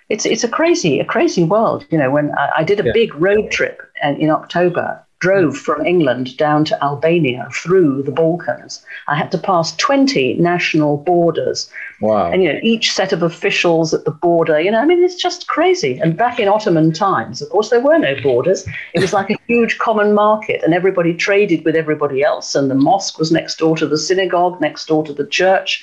it's 0.09 0.27
it's 0.27 0.45
a 0.45 0.49
crazy 0.49 1.01
a 1.01 1.05
crazy 1.05 1.45
world. 1.45 1.87
You 1.91 1.99
know, 1.99 2.11
when 2.11 2.33
I, 2.39 2.51
I 2.59 2.65
did 2.65 2.81
a 2.81 2.85
yeah. 2.85 2.93
big 2.93 3.15
road 3.15 3.51
trip 3.51 3.83
uh, 4.05 4.15
in 4.19 4.31
October 4.31 5.05
drove 5.25 5.57
from 5.57 5.87
England 5.87 6.37
down 6.37 6.67
to 6.67 6.85
Albania 6.85 7.49
through 7.51 8.03
the 8.03 8.13
Balkans. 8.13 8.85
I 9.09 9.15
had 9.17 9.33
to 9.33 9.39
pass 9.39 9.75
20 9.77 10.35
national 10.35 10.99
borders. 10.99 11.71
Wow. 12.03 12.31
And, 12.31 12.43
you 12.43 12.53
know, 12.53 12.61
each 12.63 12.93
set 12.93 13.11
of 13.11 13.23
officials 13.23 13.95
at 13.95 14.05
the 14.05 14.11
border, 14.11 14.61
you 14.61 14.71
know, 14.71 14.81
I 14.81 14.85
mean, 14.85 15.03
it's 15.03 15.15
just 15.15 15.47
crazy. 15.47 15.99
And 15.99 16.15
back 16.15 16.39
in 16.39 16.47
Ottoman 16.47 16.93
times, 16.93 17.41
of 17.41 17.49
course, 17.49 17.71
there 17.71 17.81
were 17.81 17.99
no 17.99 18.15
borders. 18.23 18.69
It 18.93 19.01
was 19.01 19.15
like 19.15 19.31
a 19.31 19.39
huge 19.47 19.79
common 19.79 20.13
market, 20.13 20.63
and 20.63 20.75
everybody 20.75 21.15
traded 21.15 21.65
with 21.65 21.75
everybody 21.75 22.23
else. 22.23 22.55
And 22.55 22.71
the 22.71 22.75
mosque 22.75 23.19
was 23.19 23.33
next 23.33 23.57
door 23.57 23.79
to 23.79 23.87
the 23.87 23.97
synagogue, 23.97 24.61
next 24.61 24.85
door 24.89 25.05
to 25.07 25.15
the 25.15 25.27
church. 25.27 25.83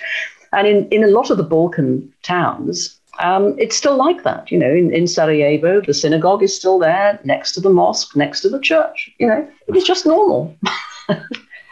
And 0.54 0.68
in, 0.68 0.88
in 0.90 1.04
a 1.04 1.08
lot 1.08 1.32
of 1.32 1.38
the 1.38 1.50
Balkan 1.56 2.14
towns, 2.22 3.01
um, 3.20 3.56
it's 3.58 3.76
still 3.76 3.96
like 3.96 4.24
that. 4.24 4.52
You 4.52 4.58
know, 4.60 4.72
in, 4.72 4.94
in 4.94 5.08
Sarajevo, 5.08 5.82
the 5.82 5.94
synagogue 5.94 6.44
is 6.44 6.56
still 6.56 6.80
there, 6.80 7.20
next 7.24 7.54
to 7.54 7.62
the 7.62 7.70
mosque, 7.70 8.16
next 8.16 8.42
to 8.42 8.50
the 8.50 8.60
church. 8.60 9.12
You 9.20 9.28
know, 9.28 9.48
it's 9.68 9.88
just 9.88 10.06
normal. 10.06 10.56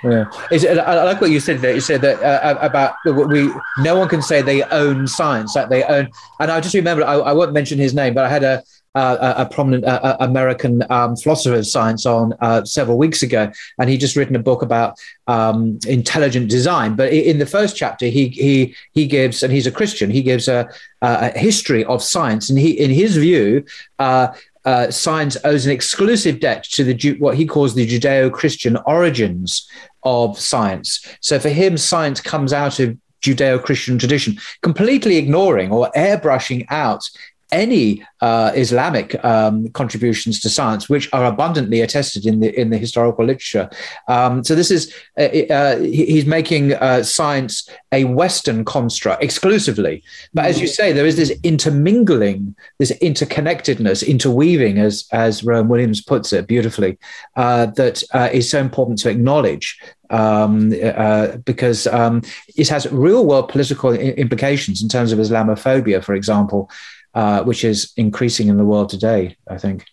Yeah, 0.04 0.32
it's, 0.50 0.64
I 0.66 1.04
like 1.04 1.20
what 1.20 1.30
you 1.30 1.42
said 1.42 1.60
there. 1.60 1.74
You 1.76 1.82
said 1.82 2.02
that 2.02 2.24
uh, 2.24 2.58
about 2.62 2.96
we. 3.06 3.52
No 3.80 3.98
one 3.98 4.08
can 4.08 4.22
say 4.22 4.42
they 4.42 4.64
own 4.64 5.08
science, 5.08 5.54
that 5.56 5.70
they 5.70 5.84
own. 5.84 6.10
And 6.40 6.50
I 6.50 6.62
just 6.62 6.74
remember, 6.74 7.04
I, 7.04 7.16
I 7.16 7.34
won't 7.34 7.52
mention 7.52 7.78
his 7.78 7.94
name, 7.94 8.14
but 8.14 8.24
I 8.24 8.30
had 8.30 8.44
a 8.44 8.64
uh, 8.96 9.36
a, 9.38 9.46
prominent 9.46 9.86
uh, 9.86 10.00
uh, 10.02 10.18
American 10.20 10.84
um, 10.90 11.16
philosopher 11.16 11.56
of 11.56 11.68
science 11.68 12.06
on 12.06 12.34
uh, 12.42 12.64
several 12.66 12.98
weeks 12.98 13.22
ago, 13.22 13.52
and 13.78 13.90
he 13.90 13.98
just 13.98 14.16
written 14.16 14.36
a 14.36 14.40
book 14.40 14.62
about 14.62 14.98
um, 15.28 15.78
intelligent 15.88 16.50
design. 16.50 16.96
But 16.96 17.14
in 17.14 17.38
the 17.38 17.46
first 17.46 17.76
chapter, 17.76 18.08
he 18.08 18.30
he 18.30 18.76
he 18.94 19.06
gives, 19.06 19.44
and 19.44 19.54
he's 19.54 19.68
a 19.68 19.72
Christian. 19.72 20.10
He 20.10 20.24
gives 20.24 20.48
a, 20.48 20.68
a 21.02 21.38
history 21.38 21.86
of 21.86 22.02
science, 22.02 22.50
and 22.50 22.58
he, 22.60 22.72
in 22.72 22.92
his 22.92 23.18
view. 23.18 23.66
Uh, 23.98 24.34
uh, 24.66 24.92
science 24.92 25.38
owes 25.46 25.66
an 25.66 25.72
exclusive 25.72 26.42
debt 26.42 26.64
to 26.66 26.84
the 26.84 27.18
what 27.20 27.38
he 27.38 27.46
calls 27.46 27.74
the 27.74 27.88
Judeo-Christian 27.88 28.78
origins 28.86 29.68
of 30.04 30.38
science. 30.38 31.08
So 31.22 31.40
for 31.40 31.48
him, 31.48 31.78
science 31.78 32.20
comes 32.20 32.52
out 32.52 32.78
of 32.80 32.98
Judeo-Christian 33.22 33.98
tradition, 33.98 34.38
completely 34.62 35.16
ignoring 35.16 35.72
or 35.72 35.90
airbrushing 35.96 36.66
out 36.70 37.10
any 37.52 38.06
uh, 38.22 38.52
Islamic 38.56 39.24
um, 39.24 39.70
contributions 39.70 40.40
to 40.42 40.50
science, 40.50 40.90
which 40.90 41.10
are 41.14 41.26
abundantly 41.26 41.82
attested 41.82 42.26
in 42.26 42.40
the 42.40 42.60
in 42.60 42.70
the 42.70 42.78
historical 42.78 43.26
literature. 43.26 43.70
Um, 44.08 44.44
so 44.44 44.56
this 44.56 44.72
is 44.72 44.94
uh, 45.18 45.24
uh, 45.24 45.80
he's 45.80 46.26
making 46.26 46.74
uh, 46.74 47.04
science 47.04 47.70
a 47.92 48.04
Western 48.04 48.66
construct 48.66 49.24
exclusively. 49.24 50.04
But 50.34 50.46
as 50.46 50.60
you 50.62 50.68
mm. 50.68 50.72
say, 50.72 50.92
there 50.92 51.06
is 51.06 51.16
this 51.16 51.32
intermingling, 51.44 52.56
this 52.78 52.92
interconnectedness, 53.00 54.08
interweaving, 54.08 54.78
as 54.78 55.08
as 55.12 55.44
Rowan 55.44 55.70
Williams 55.70 56.02
puts 56.02 56.34
it 56.34 56.48
beautifully, 56.48 56.98
uh, 57.36 57.68
that 57.78 58.04
uh, 58.14 58.30
is 58.32 58.50
so 58.50 58.60
important 58.60 59.00
to 59.00 59.10
acknowledge 59.10 59.80
um, 60.10 60.74
uh, 60.84 61.38
because 61.38 61.88
um, 61.88 62.22
it 62.56 62.68
has 62.68 62.92
real 62.92 63.26
world 63.26 63.50
political 63.50 63.94
implications 63.94 64.82
in 64.82 64.90
terms 64.90 65.12
of 65.12 65.20
Islamophobia, 65.20 66.04
for 66.04 66.16
example 66.16 66.70
uh, 67.14 67.44
which 67.44 67.64
is 67.64 67.92
increasing 67.98 68.48
in 68.48 68.58
the 68.58 68.66
world 68.66 68.90
today, 68.90 69.36
I 69.48 69.58
think. 69.58 69.86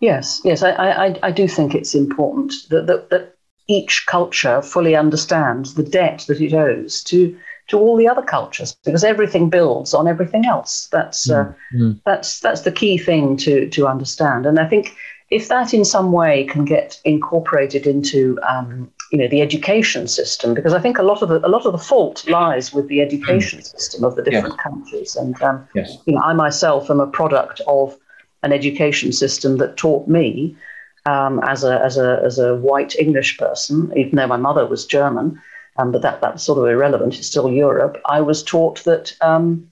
Yes, 0.00 0.40
yes, 0.44 0.62
I, 0.62 0.72
I, 0.72 1.18
I 1.22 1.30
do 1.30 1.46
think 1.46 1.74
it's 1.74 1.94
important 1.94 2.52
that, 2.70 2.86
that, 2.88 3.10
that 3.10 3.36
each 3.68 4.04
culture 4.06 4.60
fully 4.60 4.96
understands 4.96 5.74
the 5.74 5.84
debt 5.84 6.24
that 6.28 6.40
it 6.40 6.54
owes 6.54 7.02
to 7.04 7.36
to 7.68 7.78
all 7.78 7.96
the 7.96 8.08
other 8.08 8.22
cultures 8.22 8.76
because 8.84 9.04
everything 9.04 9.48
builds 9.48 9.94
on 9.94 10.08
everything 10.08 10.44
else. 10.44 10.88
That's 10.90 11.30
uh, 11.30 11.52
mm. 11.74 12.00
that's 12.04 12.40
that's 12.40 12.62
the 12.62 12.72
key 12.72 12.98
thing 12.98 13.36
to 13.38 13.68
to 13.70 13.86
understand. 13.86 14.44
And 14.44 14.58
I 14.58 14.68
think 14.68 14.94
if 15.30 15.48
that 15.48 15.72
in 15.72 15.84
some 15.84 16.12
way 16.12 16.44
can 16.44 16.64
get 16.64 17.00
incorporated 17.04 17.86
into 17.86 18.38
um, 18.46 18.90
you 19.12 19.18
know 19.18 19.28
the 19.28 19.42
education 19.42 20.08
system 20.08 20.54
because 20.54 20.72
I 20.72 20.80
think 20.80 20.98
a 20.98 21.02
lot 21.02 21.20
of 21.22 21.28
the 21.28 21.46
a 21.46 21.48
lot 21.48 21.66
of 21.66 21.72
the 21.72 21.78
fault 21.78 22.26
lies 22.28 22.72
with 22.72 22.88
the 22.88 23.02
education 23.02 23.60
mm. 23.60 23.64
system 23.64 24.04
of 24.04 24.16
the 24.16 24.22
different 24.22 24.54
yes. 24.56 24.62
countries 24.62 25.16
and 25.16 25.40
um, 25.42 25.68
yes. 25.74 25.98
you 26.06 26.14
know 26.14 26.22
I 26.22 26.32
myself 26.32 26.90
am 26.90 26.98
a 26.98 27.06
product 27.06 27.60
of 27.66 27.96
an 28.42 28.52
education 28.52 29.12
system 29.12 29.58
that 29.58 29.76
taught 29.76 30.08
me 30.08 30.56
um, 31.04 31.40
as 31.44 31.62
a 31.62 31.78
as 31.84 31.98
a 31.98 32.22
as 32.24 32.38
a 32.38 32.56
white 32.56 32.96
English 32.98 33.36
person 33.36 33.92
even 33.94 34.16
though 34.16 34.26
my 34.26 34.38
mother 34.38 34.66
was 34.66 34.86
German 34.86 35.40
um, 35.76 35.92
but 35.92 36.00
that 36.00 36.22
that's 36.22 36.42
sort 36.42 36.58
of 36.58 36.64
irrelevant 36.64 37.18
it's 37.18 37.26
still 37.26 37.52
Europe 37.52 38.00
I 38.06 38.22
was 38.22 38.42
taught 38.42 38.82
that 38.84 39.14
um, 39.20 39.70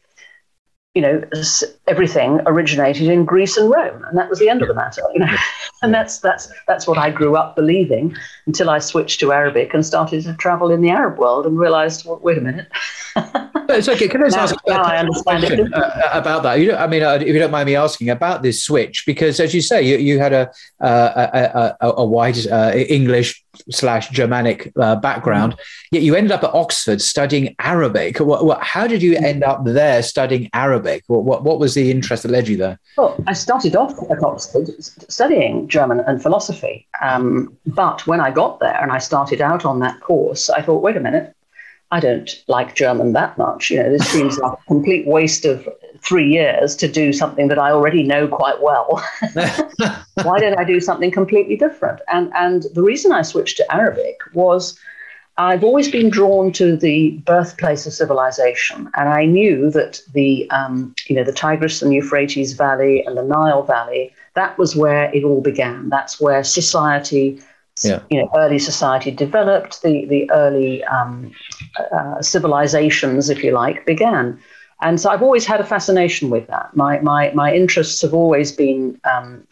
you 0.95 1.03
know, 1.03 1.23
everything 1.87 2.41
originated 2.47 3.09
in 3.09 3.25
Greece 3.25 3.57
and 3.57 3.71
Rome, 3.71 4.05
and 4.05 4.19
that 4.19 4.29
was 4.29 4.41
the 4.41 4.49
end 4.49 4.61
of 4.63 4.69
the 4.69 4.75
matter. 4.75 5.03
You 5.13 5.21
know, 5.21 5.37
and 5.83 5.95
that's 5.95 6.19
that's 6.19 6.53
that's 6.67 6.87
what 6.87 6.99
I 6.99 7.11
grew 7.11 7.37
up 7.37 7.55
believing 7.55 8.17
until 8.47 8.71
I 8.71 8.81
switched 8.81 9.21
to 9.21 9.33
Arabic 9.33 9.73
and 9.73 9.87
started 9.87 10.25
to 10.25 10.35
travel 10.35 10.71
in 10.71 10.81
the 10.81 10.91
Arab 10.91 11.19
world 11.19 11.47
and 11.47 11.59
realized, 11.59 12.07
well, 12.07 12.19
wait 12.23 12.39
a 12.39 12.41
minute. 12.41 12.69
it's 13.75 13.89
okay. 13.89 14.09
Can 14.09 14.23
I 14.23 14.27
just 14.27 14.37
now, 14.37 14.43
ask 14.43 14.57
now 14.67 14.83
I 14.83 14.99
understand 14.99 15.47
question, 15.47 15.75
uh, 15.75 16.11
about 16.13 16.43
that? 16.43 16.61
You 16.61 16.75
I 16.75 16.87
mean, 16.87 17.03
uh, 17.03 17.15
if 17.15 17.29
you 17.29 17.39
don't 17.39 17.51
mind 17.51 17.67
me 17.67 17.77
asking 17.77 18.11
about 18.11 18.43
this 18.43 18.63
switch, 18.63 19.05
because 19.07 19.41
as 19.41 19.55
you 19.55 19.61
say, 19.61 19.83
you, 19.83 19.97
you 19.99 20.19
had 20.19 20.33
a 20.33 20.51
a, 20.81 21.77
a, 21.81 21.93
a, 21.99 22.05
white 22.05 22.47
uh, 22.47 22.73
English 22.75 23.45
slash 23.71 24.09
Germanic 24.11 24.73
uh, 24.77 24.97
background, 24.97 25.53
mm-hmm. 25.53 25.95
yet 25.97 26.03
you 26.03 26.15
ended 26.15 26.33
up 26.33 26.45
at 26.45 26.55
Oxford 26.55 27.01
studying 27.01 27.55
Arabic. 27.59 28.19
What, 28.19 28.45
what, 28.45 28.63
how 28.63 28.87
did 28.87 29.03
you 29.03 29.17
end 29.17 29.43
up 29.43 29.65
there 29.65 30.03
studying 30.03 30.49
Arabic? 30.53 31.05
What, 31.07 31.25
what, 31.25 31.45
what 31.45 31.59
was 31.59 31.75
the 31.75 31.91
interest 31.91 32.23
that 32.23 32.31
led 32.31 32.49
you 32.49 32.57
there? 32.57 32.79
Well, 32.97 33.23
I 33.27 33.33
started 33.33 33.77
off 33.77 33.95
at 34.11 34.23
Oxford 34.23 34.69
studying 34.83 35.69
German 35.69 36.01
and 36.01 36.23
philosophy. 36.23 36.87
Um, 37.03 37.57
but 37.67 38.07
when 38.07 38.21
I 38.21 38.31
got 38.31 38.61
there 38.61 38.81
and 38.81 38.93
I 38.93 38.99
started 38.99 39.41
out 39.41 39.65
on 39.65 39.81
that 39.81 40.01
course, 40.01 40.49
I 40.51 40.63
thought, 40.63 40.83
wait 40.83 40.97
a 40.97 41.01
minute, 41.01 41.35
I 41.91 42.01
don't 42.01 42.31
like 42.47 42.75
German 42.75 43.13
that 43.15 43.37
much. 43.37 43.71
You 43.71 43.83
know, 43.83 43.91
this 43.91 44.09
seems 44.09 44.39
like 44.39 44.53
a 44.53 44.65
complete 44.67 45.07
waste 45.07 45.45
of 45.45 45.69
three 46.03 46.29
years 46.31 46.77
to 46.77 46.89
do 46.89 47.13
something 47.13 47.49
that 47.49 47.59
I 47.59 47.73
already 47.73 48.03
know 48.03 48.29
quite 48.29 48.63
well. 48.63 49.05
Why 50.23 50.39
don't 50.39 50.59
I 50.59 50.65
do 50.65 50.81
something 50.81 51.11
completely 51.11 51.57
different? 51.57 52.01
And 52.13 52.33
and 52.35 52.67
the 52.75 52.83
reason 52.83 53.13
I 53.13 53.23
switched 53.23 53.57
to 53.59 53.75
Arabic 53.75 54.19
was 54.35 54.79
I've 55.37 55.65
always 55.65 55.91
been 55.91 56.11
drawn 56.11 56.53
to 56.53 56.77
the 56.77 57.11
birthplace 57.25 57.87
of 57.87 57.93
civilization, 57.93 58.91
and 58.95 59.09
I 59.09 59.25
knew 59.25 59.71
that 59.71 60.01
the 60.13 60.49
um, 60.51 60.95
you 61.07 61.17
know 61.17 61.25
the 61.25 61.33
Tigris 61.33 61.83
and 61.83 61.93
Euphrates 61.93 62.53
Valley 62.53 63.05
and 63.05 63.17
the 63.17 63.25
Nile 63.25 63.63
Valley 63.63 64.13
that 64.35 64.57
was 64.59 64.77
where 64.77 65.13
it 65.15 65.25
all 65.25 65.41
began. 65.41 65.89
That's 65.89 66.21
where 66.21 66.45
society 66.45 67.41
yeah. 67.85 68.01
you 68.11 68.21
know, 68.21 68.31
early 68.37 68.59
society 68.59 69.11
developed, 69.11 69.83
the, 69.83 70.05
the 70.07 70.31
early 70.31 70.85
um, 70.85 71.33
uh, 71.93 72.21
civilizations, 72.23 73.31
if 73.31 73.43
you 73.43 73.53
like, 73.53 73.87
began. 73.87 74.39
And 74.83 75.01
so 75.01 75.11
I've 75.11 75.23
always 75.23 75.47
had 75.47 75.61
a 75.61 75.65
fascination 75.65 76.31
with 76.31 76.47
that. 76.47 76.75
My, 76.75 77.01
my, 77.01 77.31
my 77.33 77.55
interests 77.55 78.01
have 78.03 78.15
always 78.15 78.51
been, 78.53 78.99
um, 79.05 79.47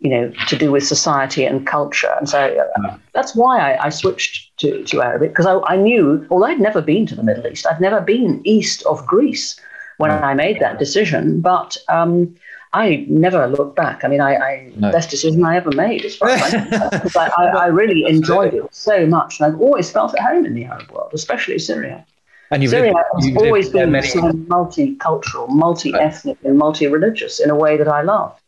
you 0.00 0.10
know, 0.10 0.32
to 0.48 0.56
do 0.56 0.72
with 0.72 0.84
society 0.84 1.44
and 1.44 1.66
culture. 1.66 2.12
And 2.18 2.28
so 2.28 2.66
uh, 2.84 2.96
that's 3.14 3.36
why 3.36 3.58
I, 3.58 3.86
I, 3.86 3.88
switched 3.90 4.56
to, 4.58 4.82
to 4.84 5.00
Arabic, 5.00 5.30
because 5.30 5.46
I, 5.46 5.60
I 5.60 5.76
knew, 5.76 6.26
although 6.30 6.46
I'd 6.46 6.60
never 6.60 6.82
been 6.82 7.06
to 7.06 7.14
the 7.14 7.22
Middle 7.22 7.46
East, 7.46 7.66
I've 7.66 7.80
never 7.80 8.00
been 8.00 8.40
east 8.44 8.84
of 8.86 9.06
Greece 9.06 9.60
when 9.98 10.10
I 10.10 10.34
made 10.34 10.58
that 10.58 10.80
decision. 10.80 11.40
But 11.40 11.76
um, 11.88 12.34
I 12.74 13.04
never 13.08 13.46
looked 13.48 13.76
back. 13.76 14.02
I 14.02 14.08
mean, 14.08 14.20
I, 14.20 14.34
I 14.36 14.72
no. 14.76 14.90
best 14.90 15.10
decision 15.10 15.44
I 15.44 15.56
ever 15.56 15.70
made 15.72 16.04
as 16.04 16.16
far 16.16 16.30
as 16.30 16.54
I, 16.54 17.30
I, 17.36 17.46
I, 17.46 17.66
really 17.66 18.06
enjoyed 18.06 18.54
it 18.54 18.74
so 18.74 19.06
much, 19.06 19.38
and 19.38 19.52
I've 19.52 19.60
always 19.60 19.90
felt 19.90 20.14
at 20.14 20.20
home 20.20 20.46
in 20.46 20.54
the 20.54 20.64
Arab 20.64 20.90
world, 20.90 21.10
especially 21.12 21.58
Syria. 21.58 22.06
And 22.50 22.66
Syria 22.68 22.92
lived, 22.92 23.36
has 23.36 23.44
always 23.44 23.68
been 23.68 23.90
many... 23.90 24.08
so 24.08 24.20
multicultural, 24.20 25.48
multi-ethnic, 25.50 26.38
and 26.44 26.56
multi-religious 26.56 27.40
in 27.40 27.50
a 27.50 27.56
way 27.56 27.76
that 27.76 27.88
I 27.88 28.02
love. 28.02 28.38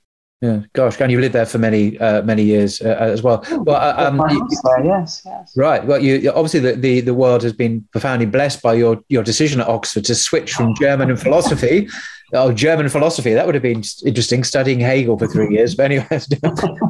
Yeah, 0.41 0.61
gosh, 0.75 1.01
and 1.01 1.11
you've 1.11 1.23
lived 1.23 1.35
there 1.35 1.47
for 1.47 1.57
many 1.57 1.99
uh, 1.99 2.21
many 2.23 2.43
years 2.43 2.83
uh, 2.83 2.97
as 3.01 3.23
well. 3.23 3.43
Oh, 3.51 3.63
well, 3.63 3.77
uh, 3.77 4.09
um, 4.09 4.23
you, 4.31 4.47
there, 4.65 4.85
yes, 4.85 5.23
yes. 5.25 5.57
Right. 5.57 5.83
Well, 5.87 6.03
you 6.03 6.31
obviously 6.33 6.61
the, 6.61 6.73
the, 6.73 7.01
the 7.01 7.15
world 7.15 7.43
has 7.43 7.55
been 7.55 7.87
profoundly 7.93 8.27
blessed 8.27 8.61
by 8.61 8.75
your 8.75 9.01
your 9.09 9.23
decision 9.23 9.63
at 9.63 9.69
Oxford 9.69 10.05
to 10.05 10.15
switch 10.15 10.53
from 10.53 10.71
oh. 10.71 10.75
German 10.79 11.09
and 11.09 11.19
philosophy 11.19 11.89
oh, 12.35 12.53
German 12.53 12.89
philosophy. 12.89 13.33
That 13.33 13.47
would 13.47 13.55
have 13.55 13.63
been 13.63 13.83
interesting, 14.05 14.45
studying 14.45 14.81
Hegel 14.81 15.19
for 15.19 15.27
three 15.27 15.55
years. 15.55 15.75
But 15.75 15.91
anyway, 15.91 16.07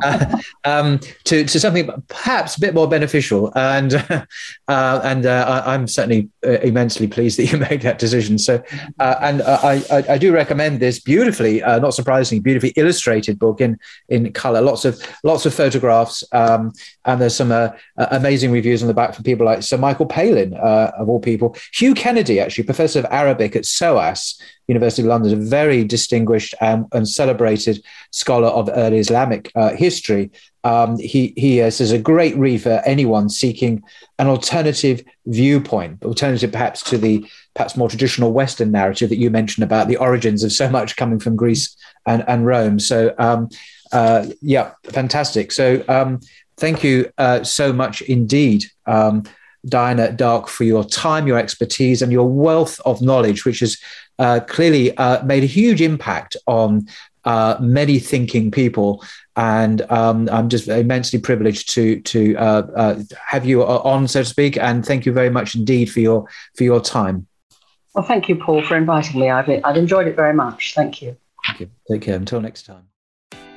uh, 0.02 0.38
um, 0.64 1.00
to, 1.24 1.44
to 1.44 1.60
something 1.60 1.90
perhaps 2.08 2.56
a 2.56 2.60
bit 2.60 2.74
more 2.74 2.88
beneficial. 2.88 3.52
And 3.56 3.94
uh, 4.68 5.00
and 5.04 5.26
uh, 5.26 5.62
I, 5.66 5.74
am 5.74 5.86
certainly 5.86 6.28
uh, 6.46 6.58
immensely 6.60 7.06
pleased 7.06 7.38
that 7.38 7.52
you 7.52 7.58
made 7.70 7.82
that 7.82 7.98
decision. 7.98 8.38
So, 8.38 8.62
uh, 8.98 9.16
and 9.20 9.42
I, 9.42 9.82
I, 9.90 10.04
I, 10.10 10.18
do 10.18 10.32
recommend 10.32 10.80
this 10.80 10.98
beautifully, 11.00 11.62
uh, 11.62 11.78
not 11.78 11.94
surprisingly, 11.94 12.40
beautifully 12.40 12.72
illustrated 12.76 13.38
book 13.38 13.60
in 13.60 13.78
in 14.08 14.32
color. 14.32 14.60
Lots 14.60 14.84
of 14.84 15.00
lots 15.22 15.46
of 15.46 15.54
photographs, 15.54 16.24
um, 16.32 16.72
and 17.04 17.20
there's 17.20 17.36
some 17.36 17.52
amazing 17.96 18.50
reviews 18.50 18.82
on 18.82 18.88
the 18.88 18.94
back 18.94 19.14
from 19.14 19.24
people 19.24 19.46
like 19.46 19.62
Sir 19.62 19.76
Michael 19.76 20.06
Palin, 20.06 20.54
of 20.54 21.08
all 21.08 21.20
people, 21.20 21.56
Hugh 21.72 21.94
Kennedy, 21.94 22.40
actually 22.40 22.64
professor 22.64 22.98
of 22.98 23.06
Arabic 23.10 23.56
at 23.56 23.66
SOAS 23.66 24.40
University 24.68 25.02
of 25.02 25.08
London, 25.08 25.32
a 25.32 25.44
very 25.44 25.84
distinguished 25.84 26.54
um, 26.60 26.86
and 26.92 27.08
celebrated 27.08 27.84
scholar 28.10 28.48
of 28.48 28.70
early 28.72 28.98
Islamic 28.98 29.52
uh, 29.54 29.74
history. 29.74 30.30
Um, 30.64 30.98
he 30.98 31.34
he 31.36 31.60
uh, 31.60 31.68
says 31.68 31.92
a 31.92 31.98
great 31.98 32.34
read 32.36 32.62
for 32.62 32.80
anyone 32.86 33.28
seeking 33.28 33.82
an 34.18 34.28
alternative 34.28 35.04
viewpoint, 35.26 36.02
alternative 36.02 36.50
perhaps 36.52 36.82
to 36.84 36.96
the 36.96 37.26
perhaps 37.54 37.76
more 37.76 37.90
traditional 37.90 38.32
Western 38.32 38.70
narrative 38.70 39.10
that 39.10 39.18
you 39.18 39.30
mentioned 39.30 39.64
about 39.64 39.88
the 39.88 39.98
origins 39.98 40.42
of 40.42 40.52
so 40.52 40.70
much 40.70 40.96
coming 40.96 41.18
from 41.18 41.36
Greece 41.36 41.76
and, 42.06 42.24
and 42.26 42.46
Rome. 42.46 42.80
So 42.80 43.14
um, 43.18 43.50
uh, 43.92 44.26
yeah, 44.40 44.72
fantastic. 44.84 45.52
So 45.52 45.84
um, 45.88 46.20
thank 46.56 46.84
you 46.84 47.10
uh, 47.18 47.42
so 47.44 47.72
much 47.72 48.02
indeed. 48.02 48.64
Um, 48.86 49.24
Diana 49.66 50.12
Darke, 50.12 50.48
for 50.48 50.64
your 50.64 50.84
time, 50.84 51.26
your 51.26 51.38
expertise, 51.38 52.02
and 52.02 52.12
your 52.12 52.28
wealth 52.28 52.80
of 52.84 53.00
knowledge, 53.00 53.44
which 53.44 53.60
has 53.60 53.78
uh, 54.18 54.40
clearly 54.46 54.96
uh, 54.96 55.24
made 55.24 55.42
a 55.42 55.46
huge 55.46 55.80
impact 55.80 56.36
on 56.46 56.86
uh, 57.24 57.56
many 57.60 57.98
thinking 57.98 58.50
people. 58.50 59.02
And 59.36 59.82
um, 59.90 60.28
I'm 60.30 60.48
just 60.48 60.68
immensely 60.68 61.18
privileged 61.18 61.70
to 61.74 62.00
to 62.02 62.36
uh, 62.36 62.62
uh, 62.76 63.02
have 63.26 63.44
you 63.46 63.64
on, 63.64 64.06
so 64.06 64.22
to 64.22 64.28
speak. 64.28 64.56
And 64.56 64.84
thank 64.84 65.06
you 65.06 65.12
very 65.12 65.30
much 65.30 65.54
indeed 65.54 65.86
for 65.90 66.00
your 66.00 66.28
for 66.56 66.64
your 66.64 66.80
time. 66.80 67.26
Well, 67.94 68.04
thank 68.04 68.28
you, 68.28 68.36
Paul, 68.36 68.62
for 68.62 68.76
inviting 68.76 69.20
me. 69.20 69.30
I've 69.30 69.48
I've 69.64 69.76
enjoyed 69.76 70.06
it 70.06 70.16
very 70.16 70.34
much. 70.34 70.74
Thank 70.74 71.02
you. 71.02 71.16
Thank 71.46 71.60
you. 71.60 71.70
Take 71.90 72.02
care. 72.02 72.16
Until 72.16 72.40
next 72.40 72.66
time. 72.66 72.93